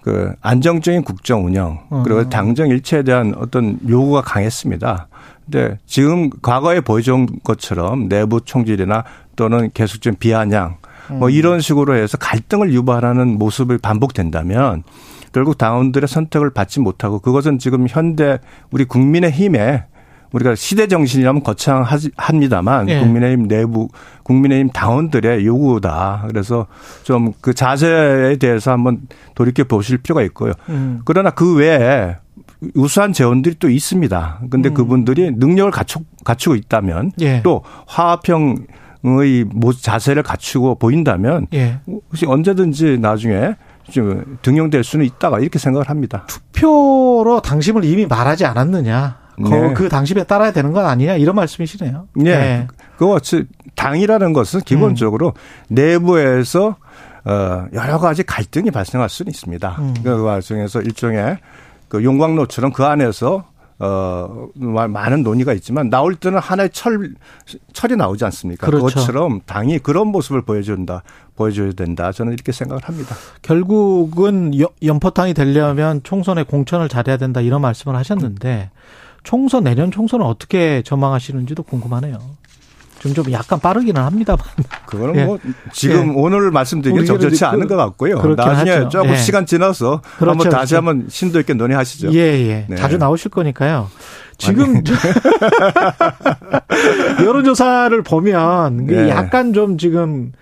[0.00, 2.04] 그 안정적인 국정 운영 어.
[2.04, 5.08] 그리고 당정 일체에 대한 어떤 요구가 강했습니다.
[5.44, 9.02] 근데 지금 과거에 보여준 것처럼 내부 총질이나
[9.34, 10.76] 또는 계속적인 비아냥
[11.08, 11.30] 뭐 음.
[11.32, 14.84] 이런 식으로 해서 갈등을 유발하는 모습이 반복된다면
[15.32, 18.38] 결국 당원들의 선택을 받지 못하고 그것은 지금 현대
[18.70, 19.86] 우리 국민의 힘에
[20.32, 23.00] 우리가 시대 정신이라면 거창합니다만 예.
[23.00, 23.88] 국민의힘 내부
[24.22, 26.24] 국민의힘 당원들의 요구다.
[26.28, 26.66] 그래서
[27.02, 29.02] 좀 그 자세에 대해서 한번
[29.34, 30.52] 돌이켜 보실 필요가 있고요.
[30.68, 31.00] 음.
[31.04, 32.16] 그러나 그 외에
[32.74, 34.40] 우수한 재원들이 또 있습니다.
[34.50, 34.74] 근데 음.
[34.74, 37.42] 그분들이 능력을 갖추, 갖추고 있다면 예.
[37.42, 38.66] 또 화합형
[39.04, 39.44] 의
[39.80, 41.80] 자세를 갖추고 보인다면 예.
[42.24, 43.56] 언제든지 나중에
[43.90, 46.24] 좀 등용될 수는 있다가 이렇게 생각을 합니다.
[46.28, 49.21] 투표로 당심을 이미 말하지 않았느냐?
[49.50, 49.74] 네.
[49.74, 52.08] 그 당심에 따라야 되는 건 아니냐 이런 말씀이시네요.
[52.14, 52.36] 네.
[52.36, 52.68] 네.
[52.96, 53.16] 그
[53.74, 55.74] 당이라는 것은 기본적으로 음.
[55.74, 56.76] 내부에서
[57.24, 59.76] 어 여러 가지 갈등이 발생할 수는 있습니다.
[59.78, 59.94] 음.
[60.02, 61.38] 그 과정에서 일종의
[61.88, 63.44] 그 용광로처럼 그 안에서
[63.84, 67.14] 어, 많은 논의가 있지만 나올 때는 하나의 철,
[67.72, 68.66] 철이 나오지 않습니까?
[68.66, 68.86] 그렇죠.
[68.86, 71.02] 그것처럼 당이 그런 모습을 보여준다,
[71.34, 72.12] 보여줘야 된다.
[72.12, 73.16] 저는 이렇게 생각을 합니다.
[73.42, 74.52] 결국은
[74.84, 78.70] 연포탕이 되려면 총선에 공천을 잘해야 된다 이런 말씀을 하셨는데
[79.22, 82.18] 총선, 내년 총선은 어떻게 전망하시는지도 궁금하네요.
[82.98, 84.44] 좀, 좀 약간 빠르기는 합니다만.
[84.86, 85.24] 그거는 예.
[85.24, 85.38] 뭐
[85.72, 86.12] 지금 예.
[86.14, 88.16] 오늘 말씀드리기 적절치 않은 것 같고요.
[88.34, 88.88] 나중에 하죠.
[88.88, 89.16] 조금 예.
[89.16, 90.30] 시간 지나서 그렇죠.
[90.30, 90.76] 한번 다시 그렇죠.
[90.76, 92.12] 한번 심도 있게 논의하시죠.
[92.12, 92.66] 예, 예.
[92.68, 92.76] 네.
[92.76, 93.90] 자주 나오실 거니까요.
[94.38, 94.82] 지금
[97.24, 99.08] 여론조사를 보면 예.
[99.08, 100.32] 약간 좀 지금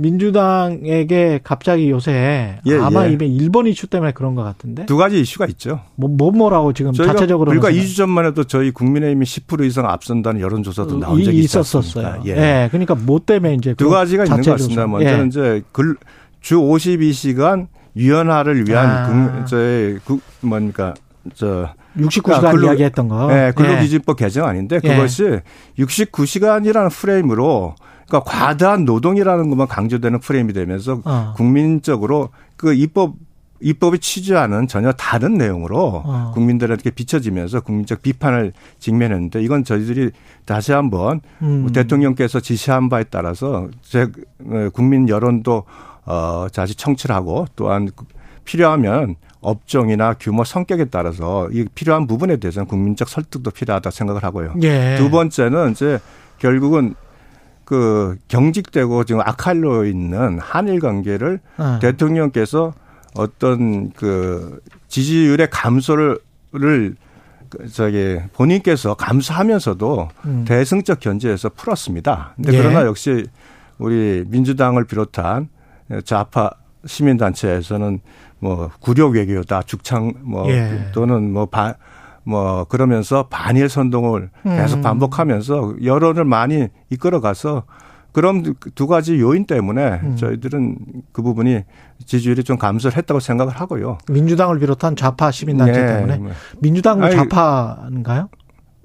[0.00, 3.12] 민주당에게 갑자기 요새 예, 아마 예.
[3.12, 5.80] 이번 일본 이슈 때문에 그런 것 같은데 두 가지 이슈가 있죠.
[5.96, 10.96] 뭐, 뭐 뭐라고 지금 자체적으로 불과 2주 전만 해도 저희 국민의힘이 10% 이상 앞선다는 여론조사도
[10.96, 12.22] 어, 나온 적이 있었었어요.
[12.26, 12.30] 예.
[12.30, 12.68] 예.
[12.70, 14.86] 그러니까 뭐 때문에 이제 두 가지가 있는 것 같습니다.
[14.86, 15.26] 먼저는 예.
[15.26, 15.96] 이제 글,
[16.40, 19.08] 주 52시간 유연화를 위한 아.
[19.40, 20.94] 국, 저의 국 뭡니까
[21.34, 23.26] 저 69시간 그러니까 이야기했던 거.
[23.26, 24.88] 네, 근로기준법 개정 아닌데 예.
[24.88, 25.40] 그것이
[25.76, 27.74] 69시간이라는 프레임으로
[28.08, 31.34] 그러니까 과다한 노동이라는 것만 강조되는 프레임이 되면서 어.
[31.36, 33.14] 국민적으로 그 입법
[33.60, 36.30] 입법이 취지하는 전혀 다른 내용으로 어.
[36.32, 40.12] 국민들에게 비춰지면서 국민적 비판을 직면했는데 이건 저희들이
[40.44, 41.70] 다시 한번 음.
[41.72, 44.06] 대통령께서 지시한 바에 따라서 제
[44.46, 45.64] 어, 국민 여론도
[46.06, 47.90] 어 다시 청취를 하고 또한
[48.44, 54.54] 필요하면 업종이나 규모 성격에 따라서 이 필요한 부분에 대해서는 국민적 설득도 필요하다 생각을 하고요.
[54.62, 54.96] 예.
[54.98, 55.98] 두 번째는 이제
[56.38, 56.94] 결국은
[57.68, 61.78] 그 경직되고 지금 악할로 있는 한일 관계를 어.
[61.82, 62.72] 대통령께서
[63.14, 64.58] 어떤 그
[64.88, 66.18] 지지율의 감소를
[67.50, 70.44] 그 저기 본인께서 감수하면서도 음.
[70.48, 72.32] 대승적 견제에서 풀었습니다.
[72.36, 72.56] 근데 예.
[72.56, 73.26] 그러나 역시
[73.76, 75.50] 우리 민주당을 비롯한
[76.04, 76.50] 좌파
[76.86, 78.00] 시민단체에서는
[78.38, 80.88] 뭐 구력 외교다 죽창 뭐 예.
[80.94, 81.74] 또는 뭐 반,
[82.28, 84.82] 뭐 그러면서 반일 선동을 계속 음.
[84.82, 87.62] 반복하면서 여론을 많이 이끌어가서
[88.12, 88.42] 그럼
[88.74, 90.16] 두 가지 요인 때문에 음.
[90.16, 90.76] 저희들은
[91.12, 91.64] 그 부분이
[92.04, 93.96] 지지율이 좀 감소를 했다고 생각을 하고요.
[94.10, 95.86] 민주당을 비롯한 좌파 시민단체 네.
[95.86, 96.20] 때문에
[96.60, 98.28] 민주당은 좌파인가요?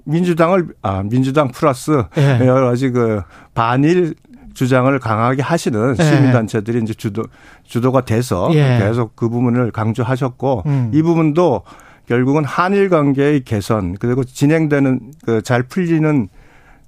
[0.04, 2.40] 민주당을 아 민주당 플러스 네.
[2.46, 3.22] 여러 가지 그
[3.54, 4.14] 반일
[4.54, 6.02] 주장을 강하게 하시는 네.
[6.02, 7.24] 시민단체들이 이제 주도
[7.64, 8.78] 주도가 돼서 예.
[8.78, 10.90] 계속 그 부분을 강조하셨고 음.
[10.94, 11.62] 이 부분도
[12.06, 16.28] 결국은 한일 관계의 개선 그리고 진행되는 그 잘 풀리는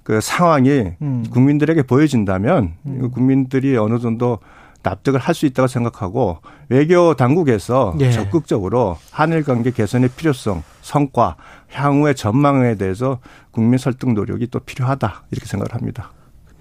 [0.03, 1.25] 그 상황이 음.
[1.29, 3.11] 국민들에게 보여진다면 음.
[3.11, 4.39] 국민들이 어느 정도
[4.83, 6.37] 납득을 할 수 있다고 생각하고
[6.69, 8.11] 외교 당국에서 예.
[8.11, 11.35] 적극적으로 한일 관계 개선의 필요성, 성과,
[11.71, 13.19] 향후의 전망에 대해서
[13.51, 16.11] 국민 설득 노력이 또 필요하다 이렇게 생각을 합니다.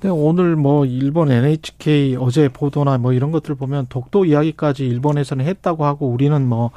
[0.00, 5.84] 근데 오늘 뭐 일본 NHK 어제 보도나 뭐 이런 것들 보면 독도 이야기까지 일본에서는 했다고
[5.84, 6.72] 하고 우리는 뭐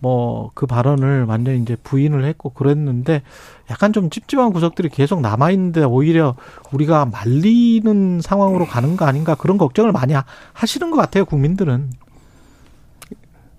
[0.00, 3.22] 뭐 그 발언을 완전히 이제 부인을 했고 그랬는데
[3.70, 6.34] 약간 좀 찝찝한 구석들이 계속 남아 있는데 오히려
[6.72, 10.14] 우리가 말리는 상황으로 가는 거 아닌가 그런 걱정을 많이
[10.52, 11.90] 하시는 것 같아요 국민들은.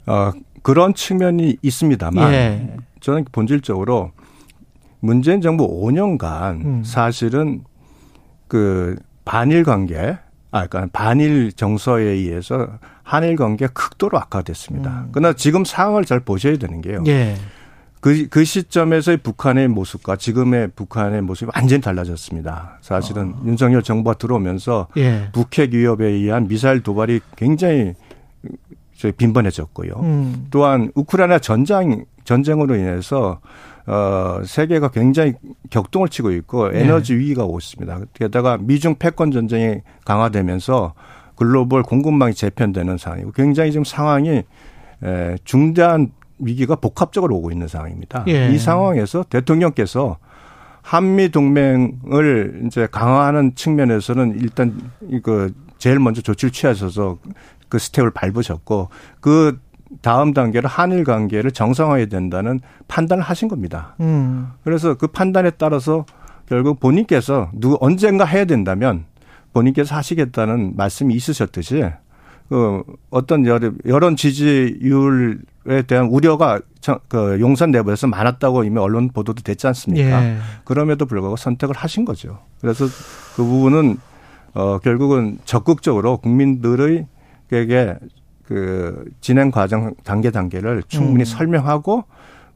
[0.07, 0.31] 어
[0.63, 2.77] 그런 측면이 있습니다만 예.
[2.99, 4.11] 저는 본질적으로
[4.99, 6.83] 문재인 정부 5년간 음.
[6.83, 7.63] 사실은
[8.47, 10.17] 그 반일 관계
[10.51, 12.67] 아, 그러니까 반일 정서에 의해서
[13.03, 15.05] 한일 관계 극도로 악화됐습니다.
[15.05, 15.09] 음.
[15.11, 17.03] 그러나 지금 상황을 잘 보셔야 되는 게요.
[17.07, 17.35] 예.
[18.01, 22.79] 그, 그 시점에서의 북한의 모습과 지금의 북한의 모습이 완전히 달라졌습니다.
[22.81, 23.43] 사실은 어.
[23.45, 25.29] 윤석열 정부가 들어오면서 예.
[25.31, 27.93] 북핵 위협에 의한 미사일 도발이 굉장히
[29.17, 29.93] 빈번해졌고요.
[30.01, 30.47] 음.
[30.49, 33.39] 또한 우크라이나 전장 전쟁으로 인해서
[33.87, 35.33] 어 세계가 굉장히
[35.69, 36.81] 격동을 치고 있고 네.
[36.81, 37.19] 에너지 네.
[37.19, 37.99] 위기가 오고 있습니다.
[38.13, 40.93] 게다가 미중 패권 전쟁이 강화되면서
[41.35, 44.43] 글로벌 공급망이 재편되는 상황이고 굉장히 지금 상황이
[45.03, 48.23] 에 중대한 위기가 복합적으로 오고 있는 상황입니다.
[48.27, 48.51] 예.
[48.51, 50.17] 이 상황에서 대통령께서
[50.81, 54.91] 한미 동맹을 이제 강화하는 측면에서는 일단
[55.23, 57.17] 그 제일 먼저 조치를 취하셔서
[57.69, 59.59] 그 스텝을 밟으셨고 그
[60.01, 63.95] 다음 단계로 한일 관계를 정상화해야 된다는 판단을 하신 겁니다.
[63.99, 64.49] 음.
[64.63, 66.05] 그래서 그 판단에 따라서
[66.47, 69.05] 결국 본인께서 누구 언젠가 해야 된다면
[69.53, 71.83] 본인께서 하시겠다는 말씀이 있으셨듯이
[72.49, 73.45] 그 어떤
[73.85, 76.59] 여론 지지율 에 대한 우려가
[77.07, 80.25] 그 용산 내부에서 많았다고 이미 언론 보도도 됐지 않습니까?
[80.25, 80.37] 예.
[80.65, 82.39] 그럼에도 불구하고 선택을 하신 거죠.
[82.59, 82.85] 그래서
[83.35, 83.97] 그 부분은
[84.55, 87.05] 어 결국은 적극적으로 국민들의
[87.51, 87.95] 에게
[88.51, 91.25] 그 진행 과정 단계 단계를 충분히 음.
[91.25, 92.03] 설명하고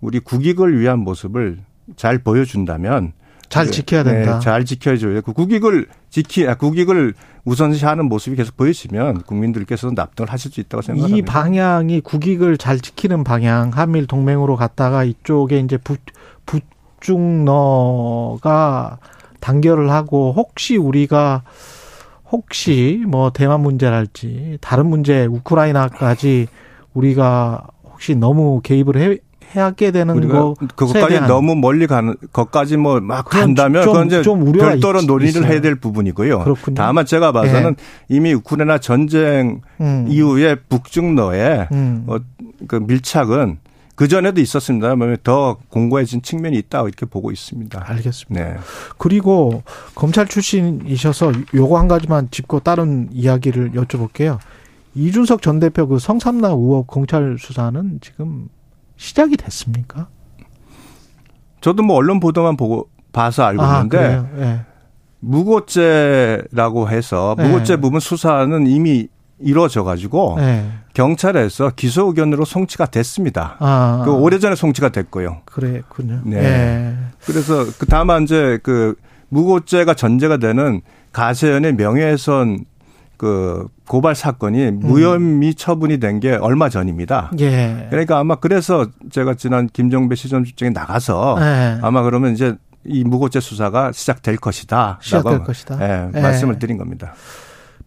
[0.02, 1.60] 우리 국익을 위한 모습을
[1.96, 3.14] 잘 보여준다면
[3.48, 4.34] 잘 그, 지켜야 된다.
[4.34, 7.14] 네, 잘 지켜줘야 그 국익을 지키 아, 국익을
[7.46, 11.32] 우선시하는 모습이 계속 보이시면 국민들께서도 납득을 하실 수 있다고 이 생각합니다.
[11.32, 16.00] 방향이 국익을 잘 지키는 방향, 한미일 동맹으로 갔다가 이쪽에 이제 북,
[17.00, 18.98] 북중러가
[19.40, 21.44] 단결을 하고 혹시 우리가
[22.32, 26.48] 혹시 뭐 대만 문제랄지 다른 문제 우크라이나까지
[26.94, 29.18] 우리가 혹시 너무 개입을 해,
[29.54, 34.42] 하게 되는 거 그것까지 너무 멀리 가는 것까지 뭐 막 간다면 좀- 그건 이제 좀
[34.46, 35.46] 우려가 별도로 있- 논의를 있어요.
[35.52, 36.40] 해야 될 부분이고요.
[36.40, 36.76] 그렇군요.
[36.76, 37.76] 다만 제가 봐서는
[38.10, 42.04] 이미 우크라이나 전쟁 음, 이후에 북중러의 음.
[42.08, 42.18] 어,
[42.68, 43.60] 그 밀착은
[43.96, 47.84] 그 전에도 있었습니다만 더 공고해진 측면이 있다 이렇게 보고 있습니다.
[47.88, 48.46] 알겠습니다.
[48.46, 48.58] 네.
[48.98, 49.64] 그리고
[49.96, 54.38] 검찰 출신이셔서 요거 한 가지만 짚고 다른 이야기를 여쭤볼게요.
[54.96, 58.50] 이준석 전 대표 그 성삼나 의혹 검찰 수사는 지금
[58.98, 60.08] 시작이 됐습니까?
[61.62, 64.30] 저도 뭐 언론 보도만 보고 봐서 알고 아, 있는데 그래요?
[64.40, 64.60] 예.
[65.20, 67.48] 무고죄라고 해서 네.
[67.48, 69.08] 무고죄 부분 수사는 이미
[69.40, 70.66] 이루어져 가지고 예.
[70.94, 73.58] 경찰에서 기소 의견으로 송치가 됐습니다.
[73.60, 75.42] 아, 그 오래전에 송치가 됐고요.
[75.46, 76.22] 그랬군요.
[76.24, 76.38] 네.
[76.38, 76.96] 예.
[77.26, 78.96] 그래서 그 다만 이제 그
[79.30, 80.82] 무고죄가 전제가 되는
[81.12, 82.66] 가세연의 명예훼손
[83.18, 87.32] 그 고발 사건이 무혐의 처분이 된 게 얼마 전입니다.
[87.40, 87.88] 예.
[87.90, 91.80] 그러니까 아마 그래서 제가 지난 김정배 시정주장에 나가서 예.
[91.82, 92.56] 아마 그러면 이제
[92.86, 95.00] 이 무고죄 수사가 시작될 것이다.
[95.02, 95.78] 시작될 라고, 것이다.
[95.82, 96.22] 예, 예.
[96.22, 97.14] 말씀을 드린 겁니다.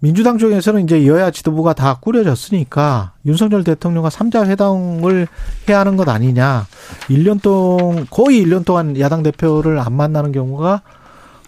[0.01, 5.27] 민주당 쪽에서는 이제 여야 지도부가 다 꾸려졌으니까 윤석열 대통령과 삼자 회담을
[5.69, 6.67] 해야 하는 것 아니냐.
[7.09, 10.83] 1년 동안, 거의 1년 동안 야당 대표를 안 만나는 경우가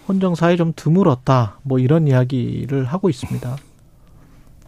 [0.09, 1.59] 헌정사에 좀 드물었다.
[1.63, 3.55] 뭐 이런 이야기를 하고 있습니다.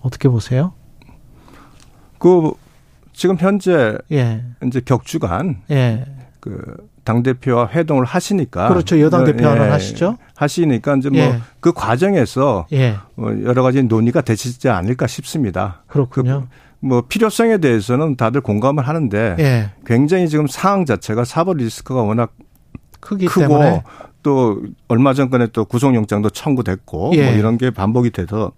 [0.02, 0.74] 어떻게 보세요?
[2.20, 2.52] 그
[3.12, 6.06] 지금 현재 예, 이제 격주간 예.
[6.40, 8.70] 그 당 대표와 회동을 하시니까.
[8.70, 9.00] 그렇죠.
[9.00, 10.18] 여당 예, 대표와는 예, 하시죠.
[10.36, 11.28] 하시니까 이제 예.
[11.28, 15.84] 뭐그 과정에서 예, 뭐 여러 가지 논의가 되시지 않을까 싶습니다.
[15.88, 16.48] 그렇군요.
[16.80, 22.34] 뭐 필요성에 대해서는 다들 공감을 하는데 예, 굉장히 지금 상황 자체가 사법 리스크가 워낙
[23.00, 23.84] 크기 크고 때문에.
[24.24, 27.26] 또 얼마 전번에 또 구속영장도 청구됐고 예.
[27.26, 28.54] 뭐 이런 게 반복이 돼서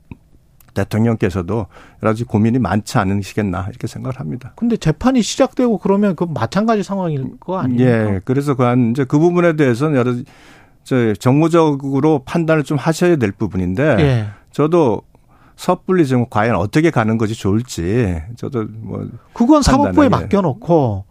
[0.75, 1.65] 대통령께서도
[2.03, 4.53] 여러 가지 고민이 많지 않으시겠나 이렇게 생각을 합니다.
[4.55, 7.89] 근데 재판이 시작되고 그러면 그 마찬가지 상황일 거 아닙니까?
[7.89, 8.21] 예.
[8.23, 10.13] 그래서 그한 이제 그 부분에 대해서는 여러
[10.83, 14.27] 저 정무적으로 판단을 좀 하셔야 될 부분인데 예.
[14.51, 15.01] 저도
[15.55, 20.09] 섣불리 지금 과연 어떻게 가는 것이 좋을지 저도 뭐 그건 사법부에.
[20.09, 21.04] 맡겨놓고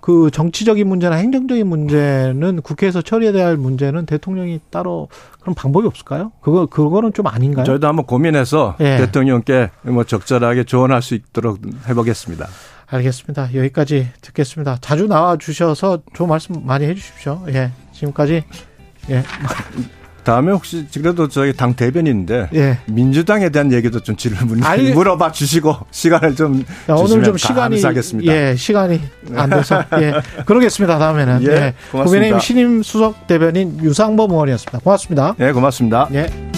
[0.00, 5.08] 그 정치적인 문제나 행정적인 문제는 국회에서 처리해야 할 문제는 대통령이 따로
[5.40, 6.32] 그런 방법이 없을까요?
[6.40, 7.64] 그거 그거는 좀 아닌가요?
[7.64, 8.96] 저희도 한번 고민해서 예.
[8.98, 12.46] 대통령께 뭐 적절하게 조언할 수 있도록 해보겠습니다.
[12.86, 13.54] 알겠습니다.
[13.54, 14.78] 여기까지 듣겠습니다.
[14.80, 17.44] 자주 나와 주셔서 좋은 말씀 많이 해주십시오.
[17.48, 18.44] 예, 지금까지
[19.10, 19.22] 예,
[20.28, 22.78] 다음에 혹시 그래도 저희 당 대변인인데 예.
[22.84, 28.30] 민주당에 대한 얘기도 좀 질문 아니- 물어봐 주시고 시간을 좀 야, 오늘 좀 시간이 감사하겠습니다.
[28.30, 29.00] 예 시간이
[29.34, 30.12] 안 돼서 예
[30.44, 30.98] 그러겠습니다.
[30.98, 32.04] 다음에는 예, 예, 고맙습니다.
[32.04, 34.80] 국민의힘 신임 수석 대변인 유상범 의원이었습니다.
[34.80, 35.34] 고맙습니다.
[35.40, 36.08] 예, 고맙습니다.
[36.12, 36.57] 예.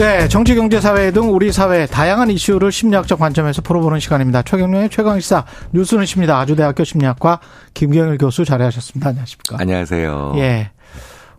[0.00, 4.40] 네, 정치, 경제, 사회 등 우리 사회 다양한 이슈를 심리학적 관점에서 풀어보는 시간입니다.
[4.40, 6.38] 최경련의 최강 시사 뉴스는 십니다.
[6.40, 7.38] 아주대학교 심리학과
[7.74, 9.10] 김경일 교수 자리하셨습니다.
[9.10, 9.56] 안녕하십니까?
[9.60, 10.32] 안녕하세요.
[10.36, 10.70] 예.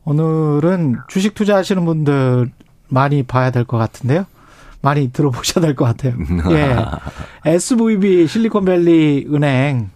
[0.06, 2.52] 오늘은 주식 투자하시는 분들
[2.88, 4.26] 많이 봐야 될 것 같은데요.
[4.82, 6.14] 많이 들어보셔야 될 것 같아요.
[6.52, 6.76] 예.
[7.50, 9.90] SVB 실리콘밸리 은행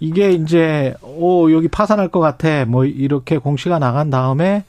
[0.00, 4.64] 이게 이제 오 여기 파산할 것 같아 뭐 이렇게 공시가 나간 다음에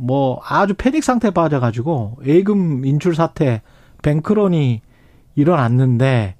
[0.00, 3.62] 뭐 아주 패닉 상태에 빠져가지고 예금 인출 사태
[4.02, 4.80] 뱅크런이
[5.34, 6.36] 일어났는데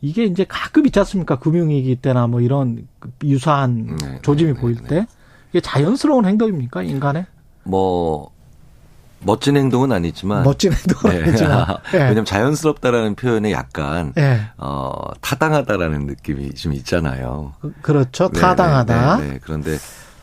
[0.00, 2.88] 이게 이제 가끔 있지 않습니까 금융위기 때나 뭐 이런
[3.22, 5.06] 유사한 네, 조짐이 네, 보일 네, 때
[5.50, 7.26] 이게 자연스러운 행동입니까 인간의?
[7.64, 8.30] 뭐
[9.22, 11.28] 멋진 행동은 아니지만 멋진 행동은 네.
[11.28, 11.98] 아니지만 예.
[11.98, 14.40] 왜냐면 자연스럽다라는 표현에 약간 예.
[14.56, 17.52] 어, 타당하다라는 느낌이 좀 있잖아요.
[17.60, 18.30] 그- 그렇죠.
[18.30, 19.16] 네, 타당하다.
[19.18, 19.38] 네, 네, 네.
[19.42, 19.76] 그런데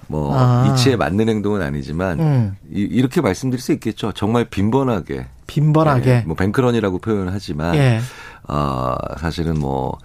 [0.07, 0.67] 뭐 아.
[0.69, 2.57] 이치에 맞는 행동은 아니지만 음.
[2.71, 4.11] 이, 렇게 말씀드릴 수 있겠죠.
[4.13, 6.05] 정말 빈번하게 빈번하게.
[6.05, 7.99] 네, 뭐 뱅크런이라고 표현하지만 예.
[8.47, 9.97] 어, 사실은 뭐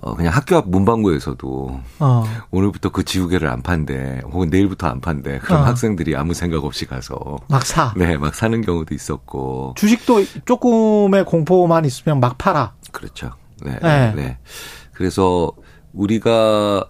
[0.00, 2.24] 어, 그냥 학교 앞 문방구에서도 어.
[2.50, 5.64] 오늘부터 그 지우개를 안 판대 혹은 내일부터 안 판대 그럼 어.
[5.64, 7.94] 학생들이 아무 생각 없이 가서 막 사.
[7.96, 12.74] 네, 막 사는 경우도 있었고 주식도 조금의 공포만 있으면 막 팔아.
[12.92, 13.30] 그렇죠.
[13.62, 14.12] 네, 네.
[14.14, 14.38] 네.
[14.92, 15.50] 그래서
[15.92, 16.84] 우리가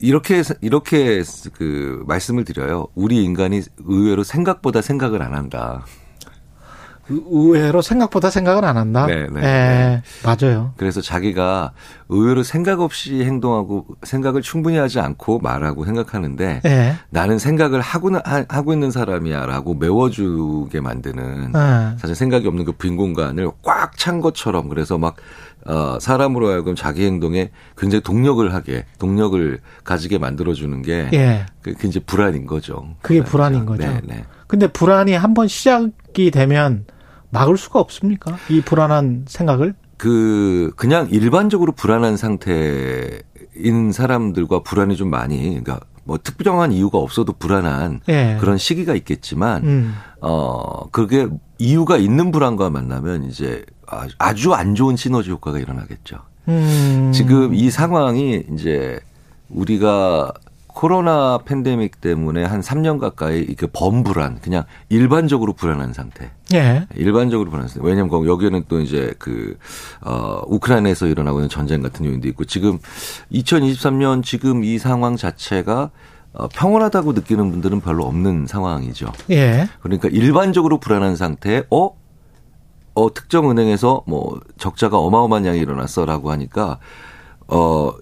[0.00, 1.22] 이렇게 이렇게
[1.54, 2.88] 그 말씀을 드려요.
[2.94, 5.84] 우리 인간이 의외로 생각보다 생각을 안 한다.
[7.08, 9.04] 의- 의외로 생각보다 생각을 안 한다.
[9.06, 10.02] 네, 네, 예, 네.
[10.24, 10.72] 맞아요.
[10.76, 11.72] 그래서 자기가
[12.08, 16.94] 의외로 생각 없이 행동하고 생각을 충분히 하지 않고 말하고 생각하는데 예.
[17.10, 21.98] 나는 생각을 하고 하- 하고 있는 사람이야라고 메워주게 만드는 예.
[21.98, 25.16] 사실 생각이 없는 그 빈 공간을 꽉 찬 것처럼 그래서 막
[25.66, 31.46] 어, 사람으로 하여금 자기 행동에 굉장히 동력을 하게 동력을 가지게 만들어주는 게 예.
[31.62, 32.94] 그, 그 이제 불안인 거죠.
[33.02, 33.86] 그게 불안인 거죠.
[33.86, 34.24] 네, 네.
[34.46, 36.86] 근데 불안이 한번 시작이 되면
[37.30, 38.36] 막을 수가 없습니까?
[38.48, 39.74] 이 불안한 생각을?
[39.96, 48.00] 그 그냥 일반적으로 불안한 상태인 사람들과 불안이 좀 많이 그러니까 뭐 특별한 이유가 없어도 불안한
[48.08, 48.38] 예.
[48.40, 49.94] 그런 시기가 있겠지만 음.
[50.22, 56.18] 어 그게 이유가 있는 불안과 만나면 이제 아- 아주 안 좋은 시너지 효과가 일어나겠죠.
[56.48, 57.10] 음.
[57.14, 58.98] 지금 이 상황이 이제
[59.48, 60.32] 우리가
[60.68, 66.30] 코로나 팬데믹 때문에 한 3년 가까이 이렇게 범불안, 그냥 일반적으로 불안한 상태.
[66.54, 66.86] 예.
[66.94, 67.86] 일반적으로 불안한 상태.
[67.86, 69.58] 왜냐면 거기 여기에는 또 이제 그,
[70.00, 72.78] 어, 우크라이나에서 일어나고 있는 전쟁 같은 요인도 있고 지금
[73.32, 75.90] 2023년 지금 이 상황 자체가
[76.32, 79.12] 어, 평온하다고 느끼는 분들은 별로 없는 상황이죠.
[79.30, 79.68] 예.
[79.82, 81.90] 그러니까 일반적으로 불안한 상태에 어?
[82.94, 86.78] 어 특정 은행에서 뭐 적자가 어마어마한 양이 일어났어라고 하니까
[87.48, 87.92] 어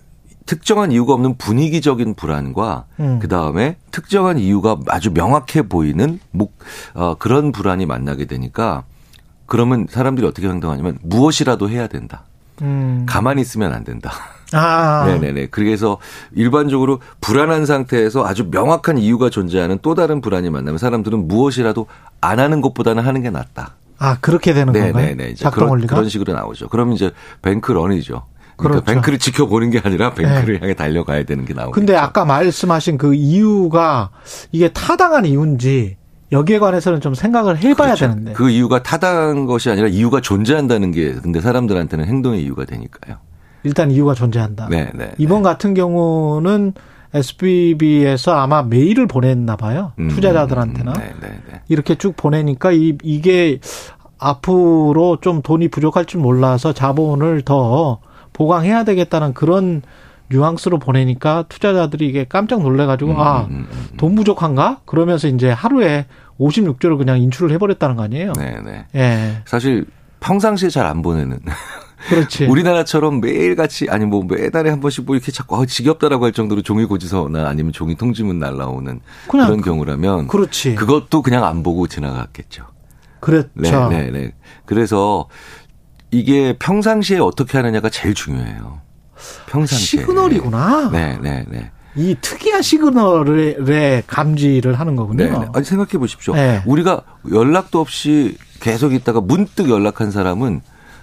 [0.48, 3.18] 특정한 이유가 없는 분위기적인 불안과 음.
[3.20, 6.58] 그 다음에 특정한 이유가 아주 명확해 보이는 목
[6.94, 8.84] 어, 그런 불안이 만나게 되니까
[9.44, 12.22] 그러면 사람들이 어떻게 행동하냐면 무엇이라도 해야 된다.
[12.62, 13.04] 음.
[13.06, 14.10] 가만히 있으면 안 된다.
[14.52, 15.04] 아.
[15.20, 15.48] 네네네.
[15.50, 15.98] 그래서
[16.34, 21.86] 일반적으로 불안한 상태에서 아주 명확한 이유가 존재하는 또 다른 불안이 만나면 사람들은 무엇이라도
[22.22, 23.74] 안 하는 것보다는 하는 게 낫다.
[23.98, 24.92] 아, 그렇게 되는 건가요?
[24.92, 25.30] 네네네.
[25.30, 25.96] 이제 작동 그런, 원리가?
[25.96, 26.68] 그런 식으로 나오죠.
[26.68, 27.10] 그럼 이제
[27.42, 28.24] bank run이죠.
[28.56, 28.84] 그러니까 그렇죠.
[28.84, 31.72] bank를 지켜보는 게 아니라 bank를 향해 달려가야 되는 게 나오죠.
[31.72, 34.10] 근데 아까 말씀하신 그 이유가
[34.50, 35.96] 이게 타당한 이유인지
[36.32, 38.32] 여기에 관해서는 좀 생각을 해봐야 되는데.
[38.32, 43.16] 그 이유가 타당한 것이 아니라 이유가 존재한다는 게 근데 사람들한테는 행동의 이유가 되니까요.
[43.62, 44.68] 일단 이유가 존재한다.
[44.70, 45.12] 네, 네.
[45.18, 46.74] 이번 같은 경우는
[47.14, 49.92] SVB에서 아마 메일을 보냈나 봐요.
[49.98, 50.92] 음, 투자자들한테나.
[50.92, 51.60] 네, 네, 네.
[51.68, 53.58] 이렇게 쭉 보내니까 이, 이게
[54.18, 58.00] 앞으로 좀 돈이 부족할 줄 몰라서 자본을 더
[58.32, 59.82] 보강해야 되겠다는 그런
[60.30, 63.48] 뉘앙스로 보내니까 투자자들이 이게 깜짝 놀래가지고 음, 아,
[63.96, 64.80] 돈 부족한가?
[64.84, 66.04] 그러면서 이제 하루에
[66.38, 68.32] 56조를 그냥 인출을 해버렸다는 거 아니에요?
[68.34, 68.84] 네, 네.
[68.94, 69.42] 예.
[69.46, 69.86] 사실
[70.20, 71.38] 평상시에 잘 안 보내는.
[72.08, 72.46] 그렇지.
[72.46, 76.84] 우리나라처럼 매일같이 아니 뭐 매달에 한 번씩 뭐 이렇게 자꾸 아, 지겹다라고 할 정도로 종이
[76.84, 80.74] 고지서나 아니면 종이 통지문 날라오는 그런 그- 경우라면 그렇지.
[80.76, 82.64] 그것도 그냥 안 보고 지나갔겠죠.
[83.20, 83.48] 그렇죠.
[83.54, 84.32] 네, 네, 네.
[84.64, 85.28] 그래서
[86.10, 88.80] 이게 평상시에 어떻게 하느냐가 제일 중요해요.
[89.48, 90.00] 평상시에.
[90.02, 90.90] 시그널이구나.
[90.92, 91.70] 네, 네, 네.
[91.96, 95.24] 이 특이한 시그널의 감지를 하는 거군요.
[95.24, 95.46] 네, 네.
[95.52, 96.34] 아니 생각해 보십시오.
[96.34, 96.62] 네.
[96.64, 100.60] 우리가 연락도 없이 계속 있다가 문득 연락한 사람은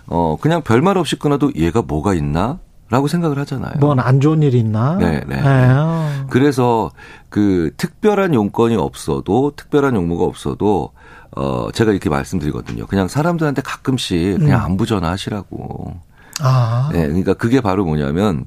[0.07, 3.73] 어 그냥 별말 없이 끊어도 얘가 뭐가 있나 라고 생각을 하잖아요.
[3.79, 4.95] 뭔 안 좋은 일이 있나?
[4.97, 5.41] 네, 네.
[5.43, 6.25] 아.
[6.29, 6.91] 그래서
[7.29, 10.91] 그 특별한 용건이 없어도 특별한 용무가 없어도
[11.35, 12.85] 어 제가 이렇게 말씀드리거든요.
[12.85, 14.65] 그냥 사람들한테 가끔씩 그냥 음.
[14.65, 15.95] 안부 전화하시라고.
[16.41, 16.89] 아.
[16.93, 18.45] 네, 그러니까 그게 바로 뭐냐면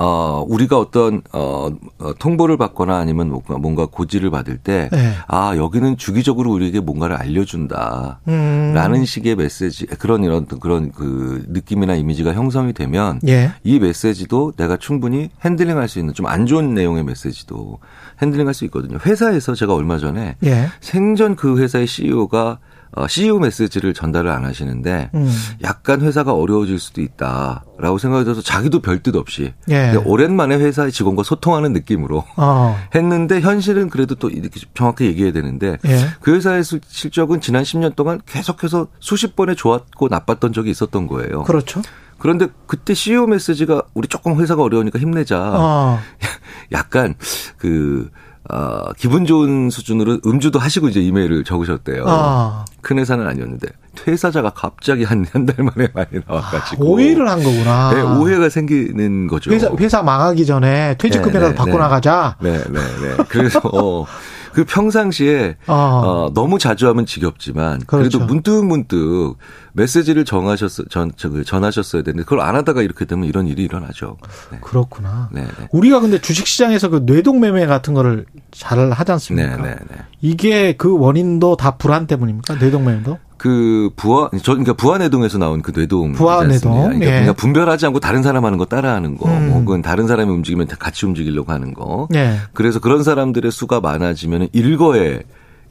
[0.00, 5.12] 어 우리가 어떤 어, 어 통보를 받거나 아니면 뭔가- 뭔가 고지를 받을 때 네.
[5.26, 8.20] 아, 여기는 주기적으로 우리에게 뭔가를 알려준다.
[8.28, 8.72] 음.
[8.74, 13.50] 라는 식의 메시지, 그런 이런 그런 그 느낌이나 이미지가 형성이 되면 예.
[13.64, 17.78] 이 메시지도 내가 충분히 handling 할 수 있는 좀 안 좋은 내용의 메시지도
[18.22, 18.98] 핸들링 할 수 있거든요.
[19.04, 20.66] 회사에서 제가 얼마 전에 예.
[20.80, 22.58] 생전 그 회사의 CEO가
[22.92, 25.30] 어, CEO 메시지를 전달을 안 하시는데 음.
[25.62, 29.94] 약간 회사가 어려워질 수도 있다라고 생각이 들어서 자기도 별뜻 없이 예.
[30.04, 32.76] 오랜만에 회사의 직원과 소통하는 느낌으로 어.
[32.94, 35.98] 했는데 현실은 그래도 또 이렇게 정확히 얘기해야 되는데 예.
[36.20, 41.42] 그 회사의 수- 실적은 지난 10년 동안 계속해서 수십 번에 좋았고 나빴던 적이 있었던 거예요.
[41.44, 41.82] 그렇죠.
[42.18, 45.38] 그런데 그때 CEO 메시지가 우리 조금 회사가 어려우니까 힘내자.
[45.54, 45.98] 어.
[46.72, 47.14] 약간
[47.58, 48.10] 그
[48.50, 52.04] 어, 기분 좋은 수준으로 음주도 하시고 이제 이메일을 적으셨대요.
[52.06, 52.64] 아.
[52.80, 57.92] 큰 회사는 아니었는데 퇴사자가 갑자기 한 한 달 만에 많이 나와가지고 오해를 한 거구나.
[57.92, 59.50] 네, 오해가 생기는 거죠.
[59.50, 61.78] 회사, 회사 망하기 전에 퇴직금이라도 네, 네, 받고 네.
[61.78, 62.36] 나가자.
[62.40, 63.24] 네, 네, 네.
[63.28, 64.06] 그래서 어,
[64.52, 65.74] 그 평상시에 어.
[65.74, 68.18] 어, 너무 자주 하면 지겹지만 그래도 그렇죠.
[68.20, 69.36] 문득 문득
[69.72, 74.16] 메시지를 정하셨 전 저기 전하셨어야 되는데 그걸 안 하다가 이렇게 되면 이런 일이 일어나죠.
[74.50, 74.58] 네.
[74.60, 75.28] 그렇구나.
[75.32, 75.68] 네, 네.
[75.72, 79.56] 우리가 근데 주식시장에서 그 뇌동매매 같은 거를 잘 하지 않습니까?
[79.56, 79.96] 네, 네, 네.
[80.20, 82.56] 이게 그 원인도 다 불안 때문입니까?
[82.56, 83.18] 뇌동매매도?
[83.38, 87.10] 그 부하 저 그러니까 부하내동에서 나온 그 뇌동 부하내동, 그러니까, 예.
[87.10, 89.52] 그러니까 분별하지 않고 다른 사람 하는 거 따라하는 거, 음.
[89.52, 92.08] 혹은 다른 사람이 움직이면 다 같이 움직이려고 하는 거.
[92.10, 92.36] 네.
[92.52, 95.20] 그래서 그런 사람들의 수가 많아지면 일거에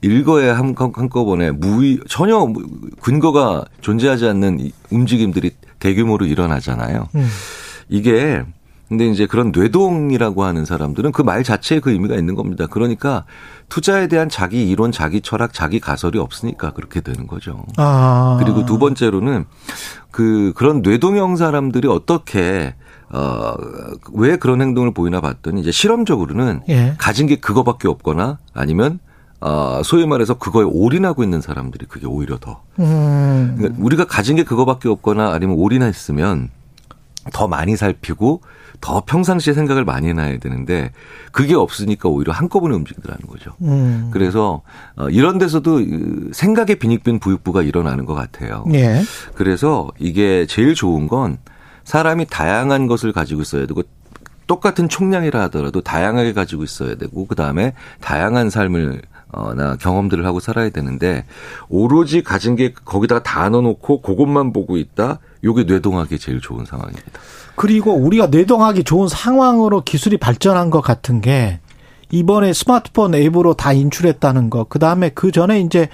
[0.02, 2.64] 일거에 한, 한- 한꺼번에 무의 전혀 무-
[3.02, 7.08] 근거가 존재하지 않는 이 움직임들이 대규모로 일어나잖아요.
[7.16, 7.28] 음.
[7.90, 8.44] 이게
[8.88, 12.68] 근데 이제 그런 뇌동이라고 하는 사람들은 그 말 자체에 그 의미가 있는 겁니다.
[12.68, 13.26] 그러니까
[13.68, 17.66] 투자에 대한 자기 이론, 자기 철학, 자기 가설이 없으니까 그렇게 되는 거죠.
[17.76, 18.38] 아.
[18.42, 19.46] 그리고 두 번째로는
[20.12, 22.76] 그 그런 뇌동형 사람들이 어떻게
[23.12, 23.56] 어
[24.14, 26.96] 왜 그런 행동을 보이나 봤더니 이제 실험적으로는 예.
[26.98, 29.00] 가진 게 그거밖에 없거나 아니면
[29.40, 33.56] 어 소위 말해서 그거에 올인하고 있는 사람들이 그게 오히려 더 음.
[33.58, 36.50] 그러니까 우리가 가진 게 그거밖에 없거나 아니면 올인했으면
[37.34, 38.42] 더 많이 살피고
[38.82, 40.92] 더 평상시에 생각을 많이 해놔야 되는데
[41.32, 43.52] 그게 없으니까 오히려 한꺼번에 움직이더라는 거죠.
[43.62, 44.10] 음.
[44.12, 44.62] 그래서
[44.96, 48.66] 어, 이런 데서도 이 생각의 빈익빈 부익부가 일어나는 것 같아요.
[48.74, 49.02] 예.
[49.36, 51.38] 그래서 이게 제일 좋은 건
[51.84, 53.84] 사람이 다양한 것을 가지고 있어야 되고
[54.48, 61.26] 똑같은 총량이라 하더라도 다양하게 가지고 있어야 되고 그다음에 다양한 삶을 어나 경험들을 하고 살아야 되는데
[61.68, 65.20] 오로지 가진 게 거기다가 다 넣어놓고 그것만 보고 있다.
[65.44, 67.20] 요게 뇌동하기 제일 좋은 상황입니다.
[67.58, 71.60] 그리고 우리가 뇌동하기 좋은 상황으로 기술이 발전한 것 같은 게
[72.12, 74.66] 이번에 스마트폰 앱으로 다 인출했다는 거.
[74.66, 75.90] 그 다음에 그 전에 이제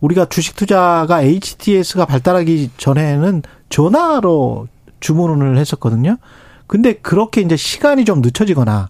[0.00, 4.68] 우리가 주식 투자가 HTS가 발달하기 전에는 전화로
[5.00, 6.18] 주문을 했었거든요.
[6.68, 8.88] 근데 그렇게 이제 시간이 좀 늦춰지거나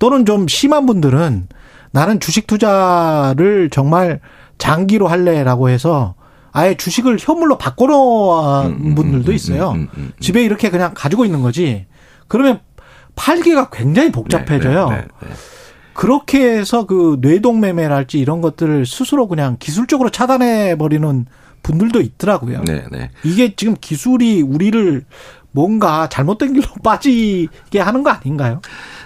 [0.00, 1.46] 또는 좀 심한 분들은
[1.92, 4.18] 나는 주식 투자를 정말
[4.58, 6.16] 장기로 할래라고 해서
[6.58, 9.70] 아예 주식을 현물로 바꿔놓은 분들도 있어요.
[9.70, 10.12] 음, 음, 음.
[10.18, 11.86] 집에 이렇게 그냥 가지고 있는 거지.
[12.26, 12.58] 그러면
[13.14, 14.88] 팔기가 굉장히 복잡해져요.
[14.88, 15.34] 네, 네, 네, 네.
[15.94, 21.26] 그렇게 해서 그 뇌동매매랄지 이런 것들을 스스로 그냥 기술적으로 차단해 버리는
[21.62, 22.62] 분들도 있더라고요.
[22.64, 23.10] 네, 네.
[23.24, 25.04] 이게 지금 기술이 우리를
[25.52, 28.60] 뭔가 잘못된 길로 빠지게 하는 거 아닌가요?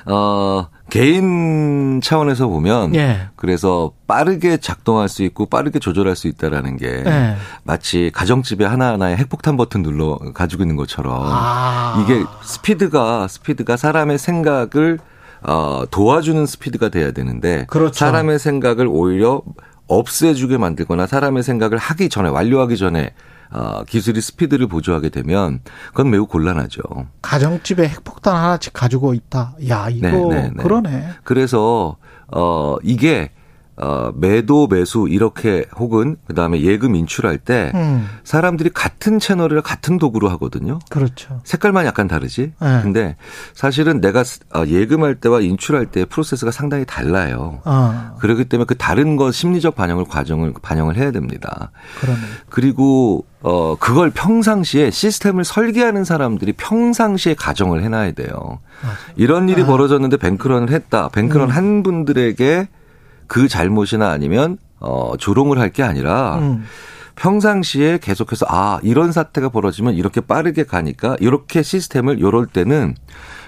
[0.07, 3.29] 어, 개인 차원에서 보면 예.
[3.35, 7.37] 그래서 빠르게 작동할 수 있고 빠르게 조절할 수 있다라는 게 예.
[7.63, 12.05] 마치 가정집에 하나하나의 핵폭탄 버튼 눌러 가지고 있는 것처럼 아.
[12.05, 14.99] 이게 스피드가 스피드가 사람의 생각을
[15.41, 17.95] 어, 도와주는 스피드가 돼야 되는데 그렇죠.
[17.95, 19.41] 사람의 생각을 오히려
[19.87, 23.15] 없애주게 만들거나 사람의 생각을 하기 전에 완료하기 전에
[23.53, 26.83] 어, 기술이 스피드를 보조하게 되면 그건 매우 곤란하죠.
[27.21, 29.55] 가정집에 핵폭탄 하나씩 가지고 있다.
[29.69, 30.63] 야, 이거 네, 네, 네.
[30.63, 31.09] 그러네.
[31.25, 31.97] 그래서
[32.29, 33.31] 어 이게
[33.77, 38.07] 어 매도 매수 이렇게 혹은 그다음에 예금 인출할 때 음.
[38.23, 40.79] 사람들이 같은 채널을 같은 도구로 하거든요.
[40.91, 41.41] 그렇죠.
[41.45, 42.53] 색깔만 약간 다르지.
[42.61, 42.81] 네.
[42.83, 43.17] 근데
[43.55, 44.25] 사실은 내가
[44.55, 47.61] 어, 예금할 때와 인출할 때 프로세스가 상당히 달라요.
[47.65, 51.71] 어, 그렇기 때문에 그 다른 것 심리적 반영을 과정을 반영을 해야 됩니다.
[52.01, 52.21] 그러네.
[52.51, 58.61] 그리고 어 그걸 평상시에 시스템을 설계하는 사람들이 평상시에 가정을 해놔야 돼요.
[59.17, 59.67] 이런 일이 아.
[59.67, 61.09] 벌어졌는데 뱅크런을 했다.
[61.09, 61.57] 뱅크런 음.
[61.57, 62.69] 한 분들에게
[63.33, 66.65] 그 잘못이나 아니면 어 조롱을 할 게 아니라 음.
[67.17, 72.95] 평상시에 계속해서 아 이런 사태가 벌어지면 이렇게 빠르게 가니까 이렇게 시스템을 요럴 때는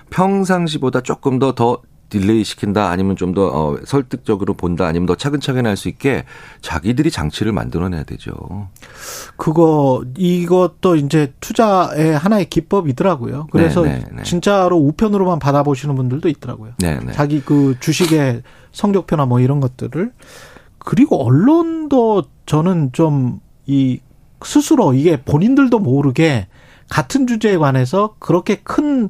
[0.08, 5.76] 평상시보다 조금 더더 delay 시킨다 아니면 좀 더 어, 설득적으로 본다 아니면 더 차근차근 할
[5.76, 6.24] 수 있게
[6.62, 8.68] 자기들이 장치를 만들어내야 되죠.
[9.36, 13.48] 그거 이것도 이제 투자의 하나의 기법이더라고요.
[13.50, 14.22] 그래서 네, 네, 네.
[14.22, 16.72] 진짜로 우편으로만 받아보시는 분들도 있더라고요.
[16.78, 17.12] 네, 네.
[17.12, 18.42] 자기 그 주식의
[18.74, 20.12] 성적표나 뭐 이런 것들을
[20.78, 24.00] 그리고 언론도 저는 좀 이
[24.44, 26.48] 스스로 이게 본인들도 모르게
[26.90, 29.08] 같은 주제에 관해서 그렇게 큰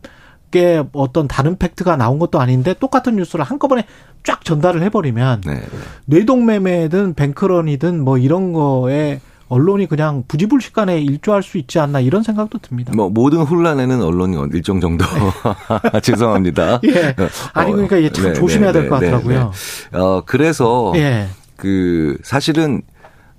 [0.55, 3.87] 게 어떤 다른 팩트가 나온 것도 아닌데 똑같은 뉴스를 한꺼번에
[4.23, 5.67] 쫙 전달을 해버리면 네, 네.
[6.05, 9.21] 뇌동매매든 뱅크런이든 뭐 이런 거에
[9.55, 12.93] 언론이 그냥 부지불식간에 일조할 수 있지 않나 이런 생각도 듭니다.
[12.95, 15.05] 뭐 모든 혼란에는 언론이 일정 정도
[16.03, 16.81] 죄송합니다.
[16.87, 17.15] 예.
[17.53, 19.53] 아니 그러니까 이게 참 네, 조심해야 네, 될것 네, 같더라고요.
[19.93, 19.99] 네.
[19.99, 21.29] 어 그래서 예.
[21.55, 22.83] 그 사실은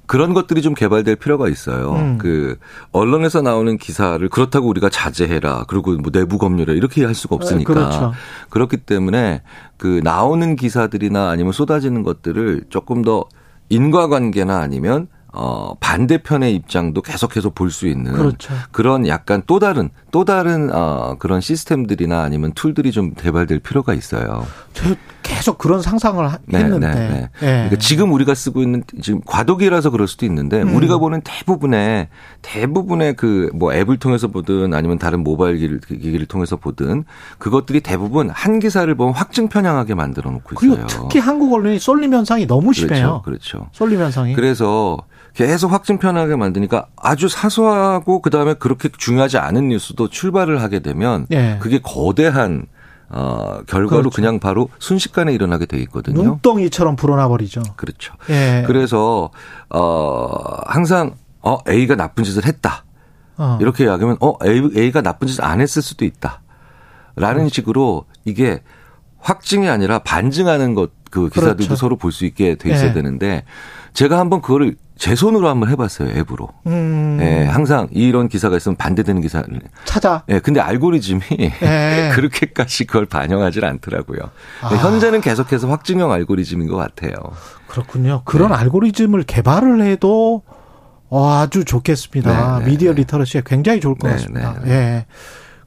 [0.06, 1.92] 그런 것들이 좀 개발될 필요가 있어요.
[1.96, 2.18] 음.
[2.18, 2.58] 그
[2.94, 5.66] 언론에서 나오는 기사를 그렇다고 우리가 자제해라.
[5.68, 7.74] 그리고 뭐 내부 검열해 이렇게 할 수가 없으니까.
[7.74, 8.14] 그렇죠.
[8.50, 9.42] 그렇기 때문에
[9.76, 13.26] 그 나오는 기사들이나 아니면 쏟아지는 것들을 조금 더
[13.68, 18.54] 인과관계나 아니면 어 반대편의 입장도 계속해서 볼 수 있는 그렇죠.
[18.78, 24.46] 런 약간 또 다른 또 다른 어 그런 시스템들이나 아니면 툴들이 좀 개발될 필요가 있어요.
[24.74, 26.88] 저 계속 그런 상상을 하- 네, 했는데.
[26.88, 27.30] 네, 네.
[27.42, 27.46] 예.
[27.46, 30.76] 그러니까 지금 우리가 쓰고 있는 지금 과도기라서 그럴 수도 있는데 음.
[30.76, 32.08] 우리가 보는 대부분의
[32.42, 37.04] 대부분의 그 뭐 앱을 통해서 보든 아니면 다른 모바일 기기를, 기기를 통해서 보든
[37.40, 40.88] 그것들이 대부분 한 기사를 보면 확증 편향하게 만들어 놓고 그리고 있어요.
[40.88, 43.22] 특히 한국 언론이 쏠림 현상이 너무 심해요.
[43.24, 43.58] 그렇죠.
[43.60, 43.70] 그렇죠.
[43.74, 44.34] 쏠림 현상이.
[44.36, 44.98] 그래서
[45.36, 51.58] 계속 확증 편하게 만드니까 아주 사소하고 그다음에 그렇게 중요하지 않은 뉴스도 출발을 하게 되면 예.
[51.62, 52.66] 그게 거대한
[53.10, 54.16] 어 결과로 그렇죠.
[54.16, 56.24] 그냥 바로 순식간에 일어나게 돼 있거든요.
[56.24, 57.62] 눈덩이처럼 불어나 버리죠.
[57.76, 58.14] 그렇죠.
[58.30, 58.64] 예.
[58.66, 59.30] 그래서
[59.70, 60.30] 어
[60.66, 62.86] 항상 어 A가 나쁜 짓을 했다.
[63.38, 63.58] 어.
[63.62, 66.42] 이렇게 이야기하면 어 A, A가 나쁜 짓을 안 했을 수도 있다.
[67.18, 67.56] 라는 그렇죠.
[67.56, 68.64] 식으로 이게
[69.20, 71.76] 확증이 아니라 반증하는 것 그 기사들도 그렇죠.
[71.78, 72.94] 서로 볼 수 있게 돼 있어야 예.
[72.94, 73.46] 되는데
[73.94, 76.50] 제가 한번 그거를 제 손으로 한번 해봤어요 앱으로.
[76.68, 77.18] 음.
[77.22, 79.48] 예, 항상 이런 기사가 있으면 반대되는 기사를.
[79.84, 80.24] 찾아.
[80.30, 82.12] 예, 근데 알고리즘이 예.
[82.16, 84.20] 그렇게까지 그걸 반영하지 않더라고요.
[84.62, 84.68] 아.
[84.68, 87.14] 현재는 계속해서 확증형 알고리즘인 것 같아요.
[87.68, 88.22] 그렇군요.
[88.24, 88.56] 그런 네.
[88.56, 90.44] 알고리즘을 개발을 해도
[91.10, 92.60] 어, 아주 좋겠습니다.
[92.60, 93.02] 네, 네, 미디어 네.
[93.02, 94.60] 리터러시가 굉장히 좋을 것 네, 같습니다.
[94.64, 95.06] 네, 예.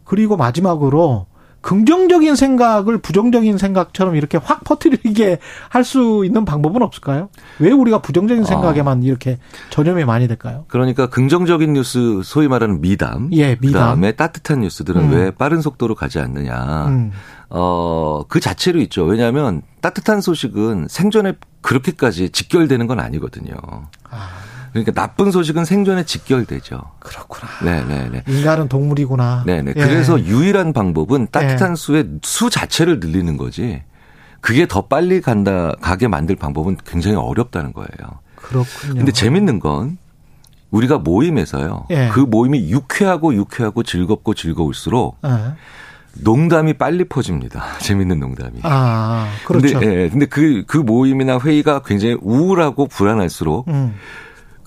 [0.05, 1.27] 그리고 마지막으로
[1.69, 5.39] 긍정적인 생각을 부정적인 생각처럼 이렇게 확 퍼뜨리게
[5.69, 7.29] 할 수 있는 방법은 없을까요?
[7.59, 9.39] 왜 우리가 부정적인 생각에만 이렇게
[9.71, 10.65] 전염이 많이 될까요?
[10.69, 13.73] 그러니까 긍정적인 뉴스 소위 말하는 미담, 예, 미담.
[13.73, 15.13] 그다음에 따뜻한 뉴스들은 음.
[15.13, 16.87] 왜 빠른 속도로 가지 않느냐.
[16.89, 17.13] 음.
[17.51, 19.05] 어, 그 자체로 있죠.
[19.05, 23.55] 왜냐하면 따뜻한 소식은 생존에 그렇게까지 직결되는 건 아니거든요.
[24.85, 26.81] 그러니까 나쁜 소식은 생존에 직결되죠.
[26.99, 27.49] 그렇구나.
[27.63, 28.25] 네네네.
[28.27, 29.45] 인간은 동물이구나.
[29.47, 29.75] 네네.
[29.77, 29.81] 예.
[29.81, 33.83] 그래서 유일한 방법은 따뜻한 수의 수 자체를 늘리는 거지.
[34.41, 38.21] 그게 더 빨리 간다 가게 만들 방법은 굉장히 어렵다는 거예요.
[38.37, 38.95] 그렇군요.
[38.95, 39.99] 근데 재밌는 건
[40.71, 41.87] 우리가 모임에서요.
[41.91, 42.09] 예.
[42.13, 45.55] 그 모임이 유쾌하고 유쾌하고 즐겁고 즐거울수록 예.
[46.21, 47.65] 농담이 빨리 퍼집니다.
[47.81, 48.61] 재밌는 농담이.
[48.63, 49.79] 아, 그렇죠.
[49.79, 53.95] 근데, 예, 근데 그, 그 모임이나 회의가 굉장히 우울하고 불안할수록 음.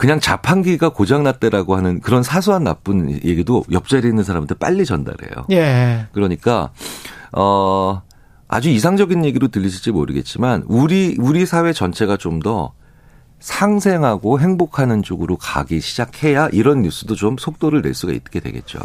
[0.02, 5.46] 그냥 자판기가 고장났대라고 하는 그런 사소한 나쁜 얘기도 옆자리에 있는 사람한테 빨리 전달해요.
[5.52, 6.08] 예.
[6.12, 6.72] 그러니까,
[7.32, 8.02] 어,
[8.48, 12.74] 아주 이상적인 얘기로 들리실지 모르겠지만 우리, 우리 사회 전체가 좀 더
[13.42, 18.80] 상생하고 행복하는 쪽으로 가기 시작해야 이런 뉴스도 좀 속도를 낼 수가 있게 되겠죠.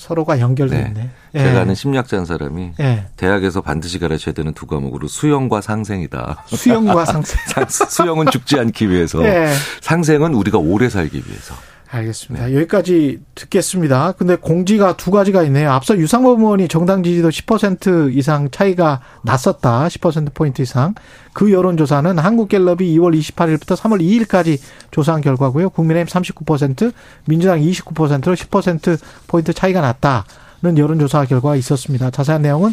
[0.00, 0.86] 서로가 연결돼 네.
[1.34, 1.44] 있네.
[1.44, 3.04] 제가 아는 심리학자인 사람이 예.
[3.16, 6.44] 대학에서 반드시 가르쳐야 되는 두 과목으로 수영과 상생이다.
[6.46, 7.38] 수영과 상생.
[7.68, 9.52] 상- 수영은 죽지 않기 위해서, 예.
[9.82, 11.54] 상생은 우리가 오래 살기 위해서.
[11.92, 12.46] 알겠습니다.
[12.46, 12.54] 네.
[12.56, 14.12] 여기까지 듣겠습니다.
[14.12, 15.72] 근데 공지가 두 가지가 있네요.
[15.72, 19.88] 앞서 유상범 의원이 정당 지지도 10% 이상 차이가 났었다.
[19.88, 20.94] 10%포인트 이상.
[21.32, 24.60] 그 여론조사는 한국갤럽이 2월 28일부터 3월 2일까지
[24.92, 25.70] 조사한 결과고요.
[25.70, 26.92] 국민의힘 39%,
[27.26, 32.10] 민주당 29%로 10%포인트 차이가 났다는 여론조사 결과가 있었습니다.
[32.10, 32.72] 자세한 내용은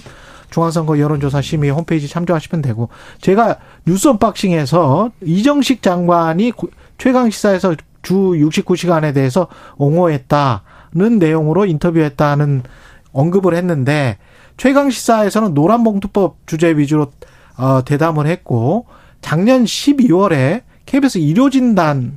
[0.52, 2.89] 중앙선거 여론조사 심의 홈페이지 참조하시면 되고
[3.19, 7.76] 제가 뉴스 언박싱에서 이정식 장관이 고- 최강 시사에서
[8.08, 12.64] 주 69시간에 대해서 옹호했다는 내용으로 인터뷰했다는
[13.12, 14.18] 언급을 했는데
[14.56, 17.12] 최강 시사에서는 노란봉투법 주제 위주로
[17.58, 18.86] 어, 대담을 했고
[19.20, 22.14] 작년 12월에 KBS 의료진단에서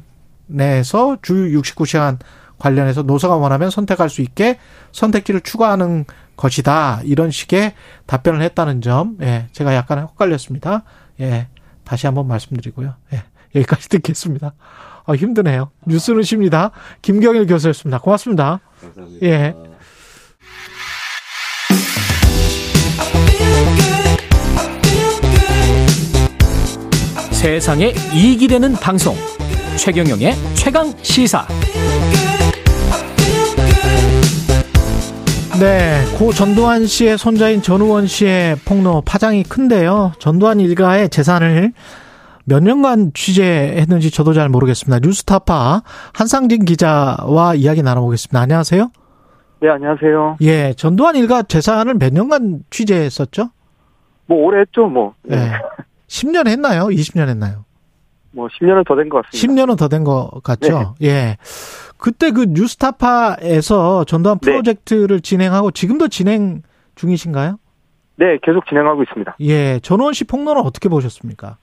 [1.23, 2.19] 주 69시간
[2.61, 4.61] 관련해서 노사가 원하면 선택할 수 있게
[4.93, 6.05] 선택지를 추가하는
[6.37, 7.01] 것이다.
[7.03, 7.73] 이런 식의
[8.07, 10.85] 답변을 했다는 점, 예, 제가 약간 헷갈렸습니다.
[11.19, 11.49] 예,
[11.83, 12.95] 다시 한번 말씀드리고요.
[13.13, 13.25] 예,
[13.57, 14.53] 여기까지 듣겠습니다.
[15.05, 15.71] 아, 힘드네요.
[15.87, 16.71] 뉴스는 쉽니다.
[17.03, 17.99] 김경일 교수였습니다.
[17.99, 18.61] 고맙습니다.
[19.23, 19.55] 예.
[27.33, 29.17] 세상에 이익이 되는 방송
[29.79, 31.47] 최경영의 최강 시사
[35.59, 40.13] 네, 고 전두환 씨의 손자인 전우원 씨의 폭로 파장이 큰데요.
[40.19, 41.73] 전두환 일가의 재산을
[42.45, 45.01] 몇 년간 취재했는지 저도 잘 모르겠습니다.
[45.07, 45.83] 뉴스타파
[46.15, 48.41] 한상진 기자와 이야기 나눠보겠습니다.
[48.41, 48.91] 안녕하세요.
[49.61, 50.39] 네, 안녕하세요.
[50.41, 53.51] 예, 전두환 일가 재산을 몇 년간 취재했었죠?
[54.27, 55.15] 뭐 오래 했죠, 뭐.
[55.23, 55.37] 네.
[55.53, 55.53] 예.
[56.09, 56.85] 10년 했나요?
[56.87, 57.65] 20년 했나요?
[58.33, 59.63] 뭐 10년은 더 된 것 같습니다.
[59.65, 60.95] 10년은 더 된 것 같죠?
[61.03, 61.37] 예.
[61.99, 64.51] 그때 그 뉴스타파에서 전두환 네.
[64.53, 66.63] 프로젝트를 진행하고 지금도 진행
[66.95, 67.59] 중이신가요?
[68.17, 69.37] 네, 계속 진행하고 있습니다.
[69.41, 69.79] 예.
[69.81, 71.59] 전원 씨 폭로는 어떻게 보셨습니까?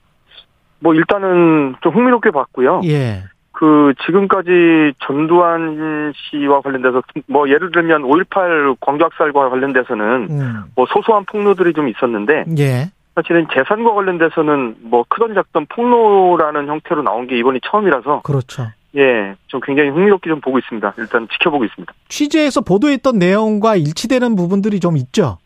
[0.80, 2.80] 뭐 일단은 좀 흥미롭게 봤고요.
[2.84, 3.24] 예.
[3.52, 10.62] 그 지금까지 전두환 씨와 관련돼서 뭐 예를 들면 5.18 광주학살과 관련돼서는 음.
[10.76, 12.90] 뭐 소소한 폭로들이 좀 있었는데 예.
[13.16, 18.68] 사실은 재산과 관련돼서는 뭐 크던 작던 폭로라는 형태로 나온 게 이번이 처음이라서 그렇죠.
[18.96, 20.94] 예, 좀 굉장히 흥미롭게 좀 보고 있습니다.
[20.98, 21.92] 일단 지켜보고 있습니다.
[22.08, 25.38] 취재에서 보도했던 내용과 일치되는 부분들이 좀 있죠.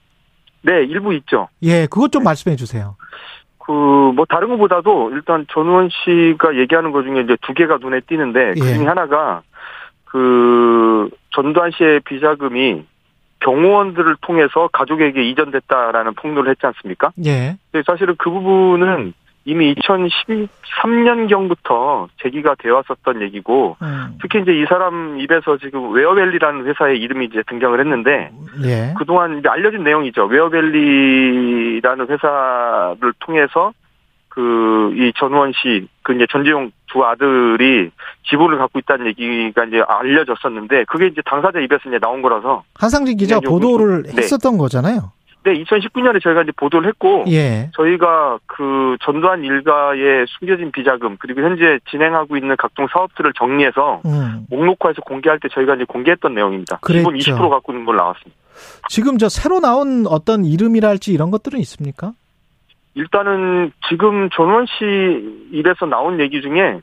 [0.61, 1.49] 네, 일부 있죠.
[1.63, 2.97] 예, 그것 좀 말씀해 주세요.
[3.65, 8.55] 그 뭐 다른 것보다도 일단 전우원 씨가 얘기하는 것 중에 이제 두 개가 눈에 띄는데
[8.55, 8.75] 그 예.
[8.75, 9.43] 중에 하나가
[10.05, 12.85] 그 전두환 씨의 비자금이
[13.41, 17.11] 경호원들을 통해서 가족에게 이전됐다라는 폭로를 했지 않습니까?
[17.25, 17.57] 예.
[17.73, 19.15] 근데 사실은 그 부분은
[19.45, 24.17] 이미 2013년경부터 제기가 되어 왔었던 얘기고 음.
[24.21, 28.31] 특히 이제 이 사람 입에서 지금 웨어밸리라는 회사의 이름이 이제 등장을 했는데
[28.65, 28.95] 예.
[28.97, 30.27] 그동안 이제 알려진 내용이죠.
[30.27, 33.73] 웨어밸리라는 회사를 통해서
[34.29, 37.91] 그 이 전우원 씨, 그 이제 전재용 두 아들이
[38.29, 43.41] 지분을 갖고 있다는 얘기가 이제 알려졌었는데 그게 이제 당사자 입에서 이제 나온 거라서 한상진 기자
[43.41, 44.13] 보도를 네.
[44.19, 45.13] 했었던 거잖아요.
[45.45, 47.71] 네, 2019년에 저희가 이제 보도를 했고 예.
[47.75, 54.47] 저희가 그 전두환 일가의 숨겨진 비자금 그리고 현재 진행하고 있는 각종 사업들을 정리해서 음.
[54.51, 56.79] 목록화해서 공개할 때 저희가 이제 공개했던 내용입니다.
[56.83, 57.11] 그랬죠.
[57.11, 58.41] 20% 갖고 있는 걸 나왔습니다.
[58.89, 62.13] 지금 저 새로 나온 어떤 이름이랄지 이런 것들은 있습니까?
[62.95, 66.79] 일단은 지금 전원 씨 입에서 나온 얘기 중에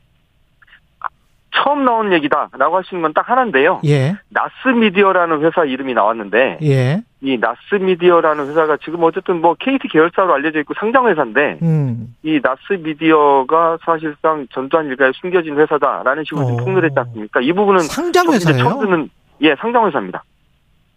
[1.52, 3.80] 처음 나온 얘기다라고 하시는 건 딱 하나인데요.
[3.84, 4.16] 예.
[4.28, 7.02] 나스 미디어라는 회사 이름이 나왔는데 예.
[7.22, 12.14] 이 나스미디어라는 회사가 지금 어쨌든 뭐 KT 계열사로 알려져 있고 상장 회사인데 음.
[12.22, 16.56] 이 나스미디어가 사실상 전두환 일가에 숨겨진 회사다라는 식으로 어.
[16.56, 17.40] 폭로를 했지 않습니까?
[17.40, 18.62] 이 부분은 상장 회사예요?
[18.62, 19.10] 처음 듣는
[19.42, 20.24] 예 상장 회사입니다.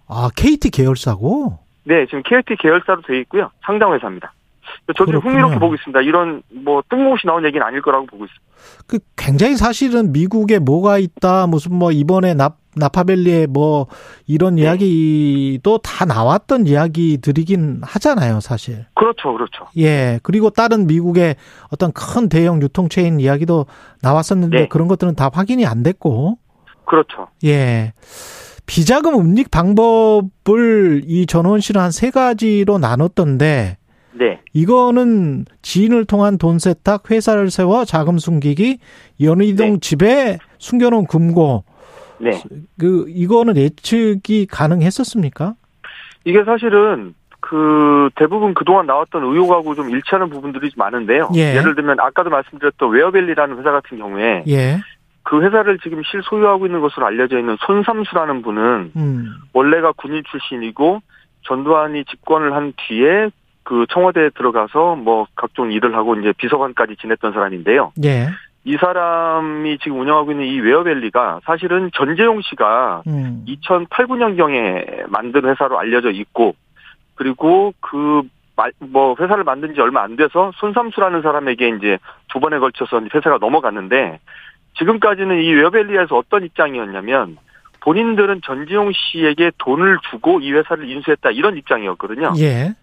[0.08, 1.60] 아, KT 계열사고?
[1.84, 3.52] 네, 지금 KT 계열사로 되어 있고요.
[3.66, 4.34] 상장 회사입니다.
[4.96, 5.20] 저도.
[5.20, 6.02] 흥미롭게 보고 있습니다.
[6.02, 8.44] 이런 뭐 뜬금없이 나온 얘기는 아닐 거라고 보고 있습니다.
[8.88, 13.88] 그 굉장히 사실은 미국에 뭐가 있다 무슨 뭐 이번에 나 나파밸리에 뭐
[14.28, 14.64] 이런 네.
[14.64, 18.86] 이야기도 다 나왔던 이야기들이긴 하잖아요, 사실.
[18.96, 19.68] 그렇죠, 그렇죠.
[19.78, 20.20] 예.
[20.24, 21.36] 그리고 다른 미국의
[21.70, 23.66] 어떤 큰 대형 유통체인 이야기도
[24.02, 24.68] 나왔었는데 네.
[24.68, 26.38] 그런 것들은 다 확인이 안 됐고.
[26.86, 27.28] 그렇죠.
[27.46, 27.94] 예.
[28.66, 33.78] 비자금 은닉 방법을 이 전원 씨는 한 세 가지로 나눴던데
[34.14, 34.40] 네.
[34.54, 38.78] 이거는 지인을 통한 돈 세탁, 회사를 세워 자금 숨기기,
[39.22, 41.64] 연희동 집에 숨겨놓은 금고.
[42.20, 42.32] 네.
[42.80, 45.56] 그 이거는 예측이 가능했었습니까?
[46.26, 51.30] 이게 사실은 그 대부분 그동안 나왔던 의혹하고 좀 일치하는 부분들이 좀 많은데요.
[51.36, 51.62] 예.
[51.62, 54.80] 를 들면 아까도 말씀드렸던 웨어밸리라는 회사 같은 경우에 예.
[55.24, 59.34] 그 회사를 지금 실소유하고 있는 것으로 알려져 있는 손삼수라는 분은 음.
[59.52, 61.02] 원래가 군인 출신이고
[61.48, 63.30] 전두환이 집권을 한 뒤에
[63.64, 67.92] 그 청와대에 들어가서 뭐 각종 일을 하고 이제 비서관까지 지냈던 사람인데요.
[68.04, 68.28] 예.
[68.66, 73.44] 이 사람이 지금 운영하고 있는 이 웨어밸리가 사실은 전재용 씨가 음.
[73.46, 76.56] 2008, 9년경에 만든 회사로 알려져 있고
[77.16, 78.24] 그리고 그
[78.80, 81.98] 뭐 회사를 만든 지 얼마 안 돼서 손삼수라는 사람에게 이제
[82.32, 84.20] 두 번에 걸쳐서 회사가 넘어갔는데
[84.78, 87.38] 지금까지는 이 웨어밸리에서 어떤 입장이었냐면
[87.82, 92.34] 본인들은 전지용 씨에게 돈을 주고 이 회사를 인수했다 이런 입장이었거든요.
[92.38, 92.74] 예.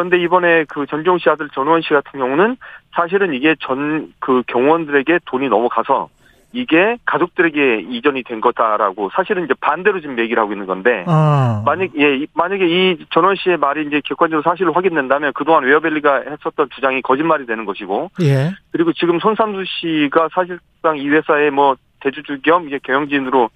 [0.00, 2.56] 그런데 이번에 그 전지용 씨 아들 전우원 씨 같은 경우는
[2.94, 6.08] 사실은 이게 전 그 경호원들에게 돈이 넘어가서
[6.52, 11.62] 이게 가족들에게 이전이 된 거다라고 사실은 이제 반대로 지금 얘기를 하고 있는 건데 아.
[11.66, 16.68] 만약 예 이- 만약에 이 전원 씨의 말이 이제 객관적으로 사실로 확인된다면 그동안 웨어밸리가 했었던
[16.74, 18.50] 주장이 거짓말이 되는 것이고 예.
[18.72, 23.50] 그리고 지금 손삼수 씨가 사실상 이 회사의 뭐 대주주 겸 이제 경영진으로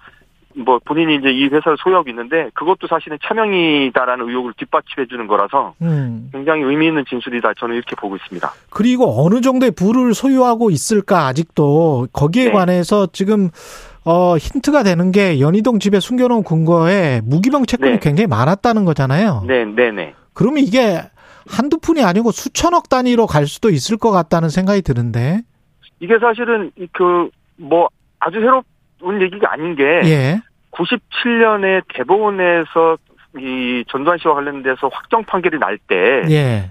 [0.57, 6.29] 뭐 본인이 이제 이 회사를 소유하고 있는데 그것도 사실은 차명이다라는 의혹을 뒷받침해 주는 거라서 음.
[6.33, 8.51] 굉장히 의미 있는 진술이다 저는 이렇게 보고 있습니다.
[8.71, 12.51] 그리고 어느 정도의 부를 소유하고 있을까 아직도 거기에 네.
[12.53, 13.51] 관해서 지금
[14.05, 17.99] 어 힌트가 되는 게 연희동 집에 숨겨놓은 근거에 무기명 채권이 네.
[18.01, 19.45] 굉장히 많았다는 거잖아요.
[19.47, 20.15] 네, 네, 네.
[20.35, 21.01] 그러면 이게
[21.47, 25.43] 한두 푼이 아니고 수천억 단위로 갈 수도 있을 것 같다는 생각이 드는데.
[26.01, 28.47] 이게 사실은 그 뭐 아주 새
[29.05, 30.41] 로운 얘기가 아닌 게 예.
[30.73, 32.97] 97년에 대법원에서
[33.39, 36.71] 이 전두환 씨와 관련돼서 확정 판결이 날 때그 예.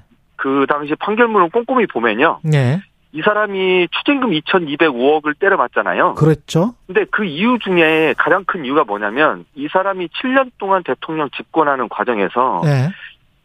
[0.67, 2.39] 당시 판결문을 꼼꼼히 보면요.
[2.53, 2.81] 예.
[3.11, 6.15] 이 사람이 추징금 2,205억을 때려 맞잖아요.
[6.15, 6.73] 그랬죠.
[6.87, 12.63] 근데 그 이유 중에 가장 큰 이유가 뭐냐면 이 사람이 7년 동안 대통령 집권하는 과정에서
[12.65, 12.89] 예.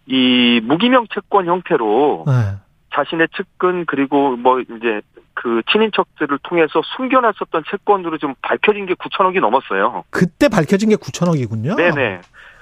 [0.07, 2.57] 이 무기명 채권 형태로 예.
[2.95, 5.03] 자신의 측근 그리고 뭐 이제
[5.41, 10.03] 그 친인척들을 통해서 숨겨놨었던 채권으로 좀 밝혀진 게 9천억이 넘었어요.
[10.11, 11.77] 그때 밝혀진 게 9천억이군요.
[11.77, 12.21] 네네.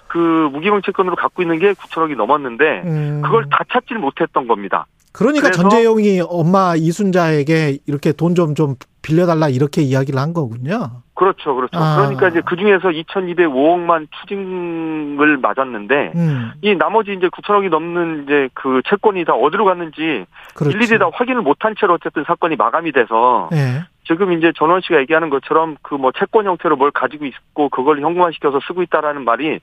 [0.09, 0.19] 그
[0.53, 3.23] 무기명 채권으로 갖고 있는 게 9천억이 넘었는데 음.
[3.25, 4.87] 그걸 다 찾지를 못했던 겁니다.
[5.13, 8.77] 그러니까 전재용이 엄마 이순자에게 이렇게 돈 좀좀
[9.07, 11.03] 빌려달라 이렇게 이야기를 한 거군요.
[11.15, 11.79] 그렇죠, 그렇죠.
[11.79, 11.97] 아.
[11.97, 18.83] 그러니까 이제 그 중에서 2,205억만 추징을 맞았는데 음, 이 나머지 이제 9천억이 넘는 이제 그
[18.89, 20.77] 채권이 다 어디로 갔는지 그렇죠.
[20.77, 23.85] 일일이 다 확인을 못한 채로 어쨌든 사건이 마감이 돼서 예.
[24.07, 28.61] 지금 이제 전원 씨가 얘기하는 것처럼 그 뭐 채권 형태로 뭘 가지고 있고 그걸 현금화시켜서
[28.67, 29.61] 쓰고 있다라는 말이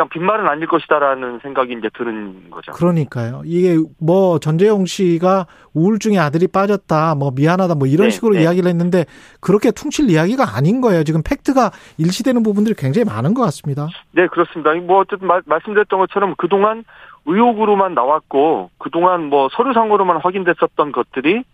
[0.00, 2.72] 그냥 빈말은 아닐 것이다라는 생각이 이제 드는 거죠.
[2.72, 3.42] 그러니까요.
[3.44, 8.42] 이게 뭐 전재용 씨가 우울증에 아들이 빠졌다, 뭐 미안하다, 뭐 이런 네, 식으로 네.
[8.42, 9.04] 이야기를 했는데
[9.40, 11.04] 그렇게 퉁칠 이야기가 아닌 거예요.
[11.04, 13.88] 지금 팩트가 일치되는 부분들이 굉장히 많은 것 같습니다.
[14.12, 14.72] 네, 그렇습니다.
[14.86, 16.84] 뭐 어쨌든 말, 말씀드렸던 것처럼 그동안
[17.26, 21.44] 의혹으로만 나왔고 그동안 뭐 서류상으로만 확인됐었던 것들이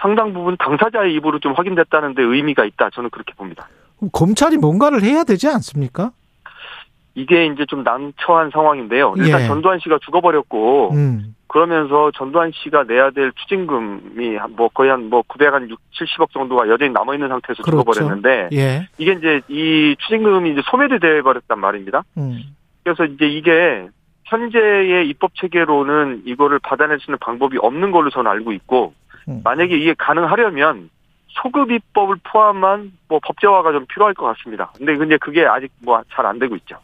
[0.00, 2.90] 상당 부분 당사자의 입으로 좀 확인됐다는 데 의미가 있다.
[2.90, 3.68] 저는 그렇게 봅니다.
[4.12, 6.10] 검찰이 뭔가를 해야 되지 않습니까?
[7.14, 9.14] 이게 이제 좀 난처한 상황인데요.
[9.16, 9.46] 일단 예.
[9.46, 15.68] 전두환 씨가 죽어버렸고 음, 그러면서 전두환 씨가 내야 될 추징금이 한뭐 거의 한 뭐 900한
[15.70, 17.82] 6, 70억 정도가 여전히 남아 있는 상태에서 그렇죠.
[17.92, 18.88] 죽어버렸는데 예.
[18.98, 22.02] 이게 이제 이 추징금이 이제 소멸이 돼 버렸단 말입니다.
[22.18, 22.40] 음,
[22.82, 23.86] 그래서 이제 이게
[24.24, 28.94] 현재의 입법 체계로는 이거를 받아낼 수 있는 방법이 없는 걸로 저는 알고 있고
[29.28, 29.40] 음.
[29.44, 30.90] 만약에 이게 가능하려면
[31.28, 34.72] 소급 입법을 포함한 뭐 법제화가 좀 필요할 것 같습니다.
[34.76, 36.76] 근데 근데 그게 아직 뭐 잘 안 되고 있죠.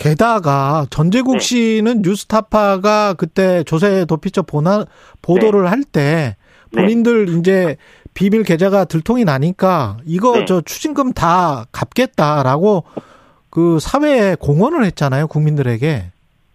[0.00, 1.38] 게다가 전재국 네.
[1.40, 4.86] 씨는 뉴스타파가 그때 조세 도피처 보나,
[5.20, 6.36] 보도를 할때
[6.72, 6.82] 네.
[6.82, 7.76] 본인들 이제
[8.14, 10.44] 비밀 계좌가 들통이 나니까 이거 네.
[10.46, 12.84] 저 추징금 다 갚겠다라고
[13.50, 16.04] 그 사회에 공언을 했잖아요 국민들에게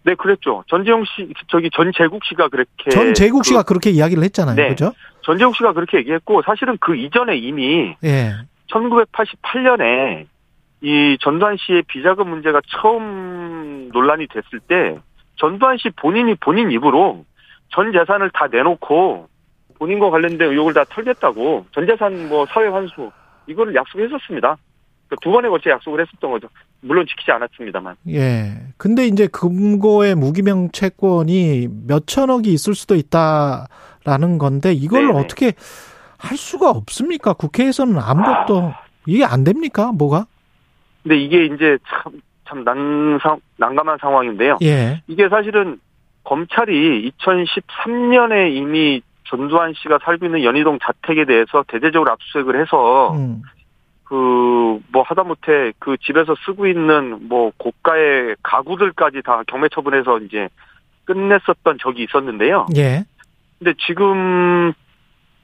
[0.02, 0.62] 네, 그랬죠.
[0.68, 4.68] 전재용 씨, 저기 전재국 씨가 그렇게 전재국 씨가 그, 그, 렇게 이야기를 했잖아요 네.
[4.70, 4.92] 그죠?
[5.22, 8.34] 전재국 씨가 그렇게 얘기했고 사실은 그 이전에 이미 예
[8.72, 10.26] 1988년에
[10.82, 14.98] 이 전두환 씨의 비자금 문제가 처음 논란이 됐을 때
[15.36, 17.24] 전두환 씨 본인이 본인 입으로
[17.68, 19.28] 전 재산을 다 내놓고
[19.78, 23.10] 본인과 관련된 의혹을 다 털겠다고 전 재산 뭐 사회 환수
[23.46, 24.56] 이거를 약속했었습니다.
[25.08, 26.48] 그두 번에 걸쳐 약속을 했었던 거죠.
[26.80, 27.96] 물론 지키지 않았습니다만.
[28.08, 28.54] 예.
[28.76, 35.18] 근데 이제 금고의 무기명 채권이 몇 천억이 있을 수도 있다라는 건데 이걸 네네.
[35.18, 35.52] 어떻게
[36.18, 37.34] 할 수가 없습니까?
[37.34, 38.72] 국회에서는 아무것도
[39.06, 39.92] 이게 안 됩니까?
[39.92, 40.26] 뭐가?
[41.06, 44.58] 근데 이게 이제 참, 참 난상, 난감한 상황인데요.
[44.62, 45.00] 예.
[45.06, 45.78] 이게 사실은
[46.24, 53.42] 검찰이 2013년에 이미 전두환 씨가 살고 있는 연희동 자택에 대해서 대대적으로 압수수색을 해서 음.
[54.02, 60.48] 그뭐 하다못해 그 집에서 쓰고 있는 뭐 고가의 가구들까지 다 경매 처분해서 이제
[61.04, 62.66] 끝냈었던 적이 있었는데요.
[62.76, 63.04] 예.
[63.60, 64.72] 근데 지금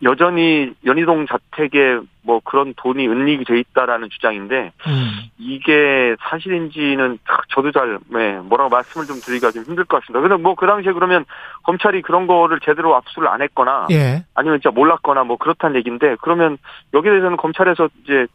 [0.03, 5.11] 여전히 연희동 자택에 뭐 그런 돈이 은닉이 돼 있다라는 주장인데 음.
[5.39, 7.19] 이게 사실인지는
[7.55, 10.21] 저도 잘 네, 뭐라고 말씀을 좀 드리기가 좀 힘들 것 같습니다.
[10.21, 11.25] 근데 뭐 그 당시에 그러면
[11.65, 14.25] 검찰이 그런 거를 제대로 압수를 안 했거나 예.
[14.35, 16.57] 아니면 진짜 몰랐거나 뭐 그렇다는 얘기인데 그러면
[16.95, 18.27] 여기에 대해서는 검찰에서 이제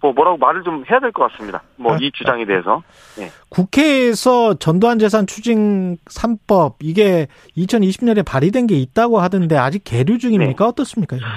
[0.00, 1.62] 뭐 뭐라고 말을 좀 해야 될 것 같습니다.
[1.76, 2.82] 뭐 이 주장에 대해서.
[3.18, 3.30] 네.
[3.48, 10.66] 국회에서 전두환 재산 추징 3법 이게 2020년에 발의된 게 있다고 하던데 아직 계류 중입니까?
[10.66, 11.16] 어떻습니까?
[11.16, 11.34] 이거는?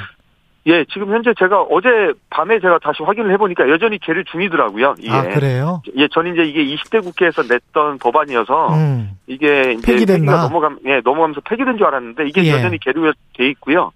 [0.67, 1.87] 예, 지금 현재 제가 어제
[2.29, 4.95] 밤에 제가 다시 확인을 해보니까 여전히 계류 중이더라고요.
[4.99, 5.09] 이게.
[5.09, 5.81] 아, 그래요?
[5.95, 9.11] 예, 전 이제 이게 20대 국회에서 냈던 법안이어서 음.
[9.25, 10.43] 이게 이제 폐기됐나?
[10.43, 12.51] 넘어감, 예, 넘어가면서 폐기된 줄 알았는데 이게 예.
[12.51, 13.13] 여전히 계류돼
[13.51, 13.91] 있고요.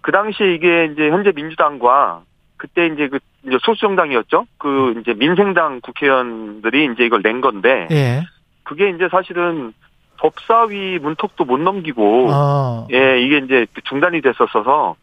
[0.00, 2.22] 그 당시에 이게 이제 현재 민주당과
[2.56, 4.46] 그때 이제 그 이제 소수정당이었죠.
[4.58, 8.22] 그 이제 민생당 국회의원들이 이제 이걸 낸 건데 예.
[8.62, 9.72] 그게 이제 사실은
[10.18, 12.86] 법사위 문턱도 못 넘기고 어.
[12.92, 14.96] 예, 이게 이제 중단이 됐었어서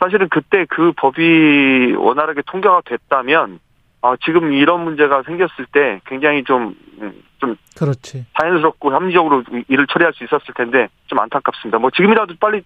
[0.00, 3.60] 사실은 그때 그 법이 원활하게 통과가 됐다면
[4.02, 8.26] 아, 지금 이런 문제가 생겼을 때 굉장히 좀, 음, 좀 그렇지.
[8.36, 11.78] 자연스럽고 합리적으로 일을 처리할 수 있었을 텐데 좀 안타깝습니다.
[11.78, 12.62] 뭐 지금이라도 빨리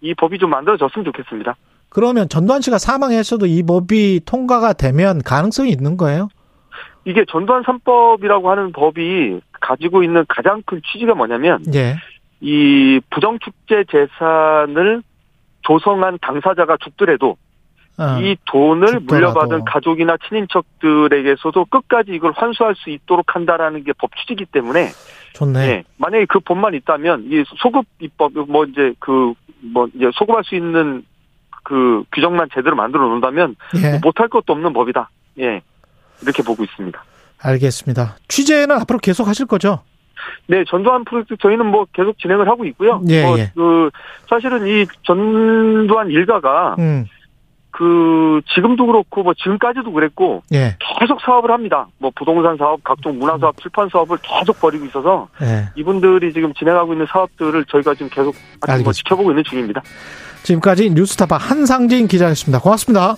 [0.00, 1.56] 이 법이 좀 만들어졌으면 좋겠습니다.
[1.90, 6.28] 그러면 전두환 씨가 사망했어도 이 법이 통과가 되면 가능성이 있는 거예요?
[7.04, 11.96] 이게 전두환 3법이라고 하는 법이 가지고 있는 가장 큰 취지가 뭐냐면 예.
[12.40, 15.02] 이 부정축제 재산을
[15.62, 17.36] 조성한 당사자가 죽더라도
[17.98, 18.20] 어.
[18.20, 19.00] 이 돈을.
[19.00, 24.90] 물려받은 가족이나 친인척들에게서도 끝까지 이걸 환수할 수 있도록 한다라는 게 법 취지이기 때문에
[25.34, 25.58] 좋네.
[25.68, 30.54] 예, 만약에 그 법만 있다면 이 소급 입법 뭐 이제 그 뭐 이제 소급할 수
[30.54, 31.04] 있는
[31.68, 33.90] 그 규정만 제대로 만들어 놓는다면 예.
[33.90, 35.10] 뭐 못할 것도 없는 법이다.
[35.40, 35.60] 예.
[36.22, 37.04] 이렇게 보고 있습니다.
[37.42, 38.16] 알겠습니다.
[38.26, 39.82] 취재는 앞으로 계속 하실 거죠?
[40.46, 43.02] 네, 전두환 프로젝트 저희는 뭐 계속 진행을 하고 있고요.
[43.08, 43.52] 예, 뭐 예.
[43.54, 43.90] 그
[44.30, 47.04] 사실은 이 전두환 일가가 음.
[47.70, 50.76] 그 지금도 그렇고 뭐 지금까지도 그랬고 예.
[50.98, 51.86] 계속 사업을 합니다.
[51.98, 55.68] 뭐 부동산 사업, 각종 문화 사업, 출판 사업을 계속 벌이고 있어서 예.
[55.76, 58.92] 이분들이 지금 진행하고 있는 사업들을 저희가 지금 계속 아주 뭐.
[58.92, 59.82] 지켜보고 있는 중입니다.
[60.48, 62.60] 지금까지 뉴스타파 한상진 기자였습니다.
[62.60, 63.16] 고맙습니다.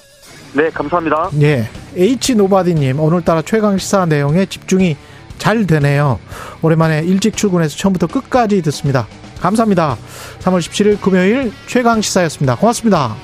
[0.52, 1.31] 네, 감사합니다.
[1.43, 1.69] 예.
[1.97, 4.97] H 노바디님 오늘따라 최강 시사 내용에 집중이
[5.39, 6.19] 잘 되네요.
[6.61, 9.07] 오랜만에 일찍 출근해서 처음부터 끝까지 듣습니다.
[9.40, 9.97] 감사합니다.
[10.40, 12.57] 3월 17일 금요일 최강 시사였습니다.
[12.57, 13.15] 고맙습니다.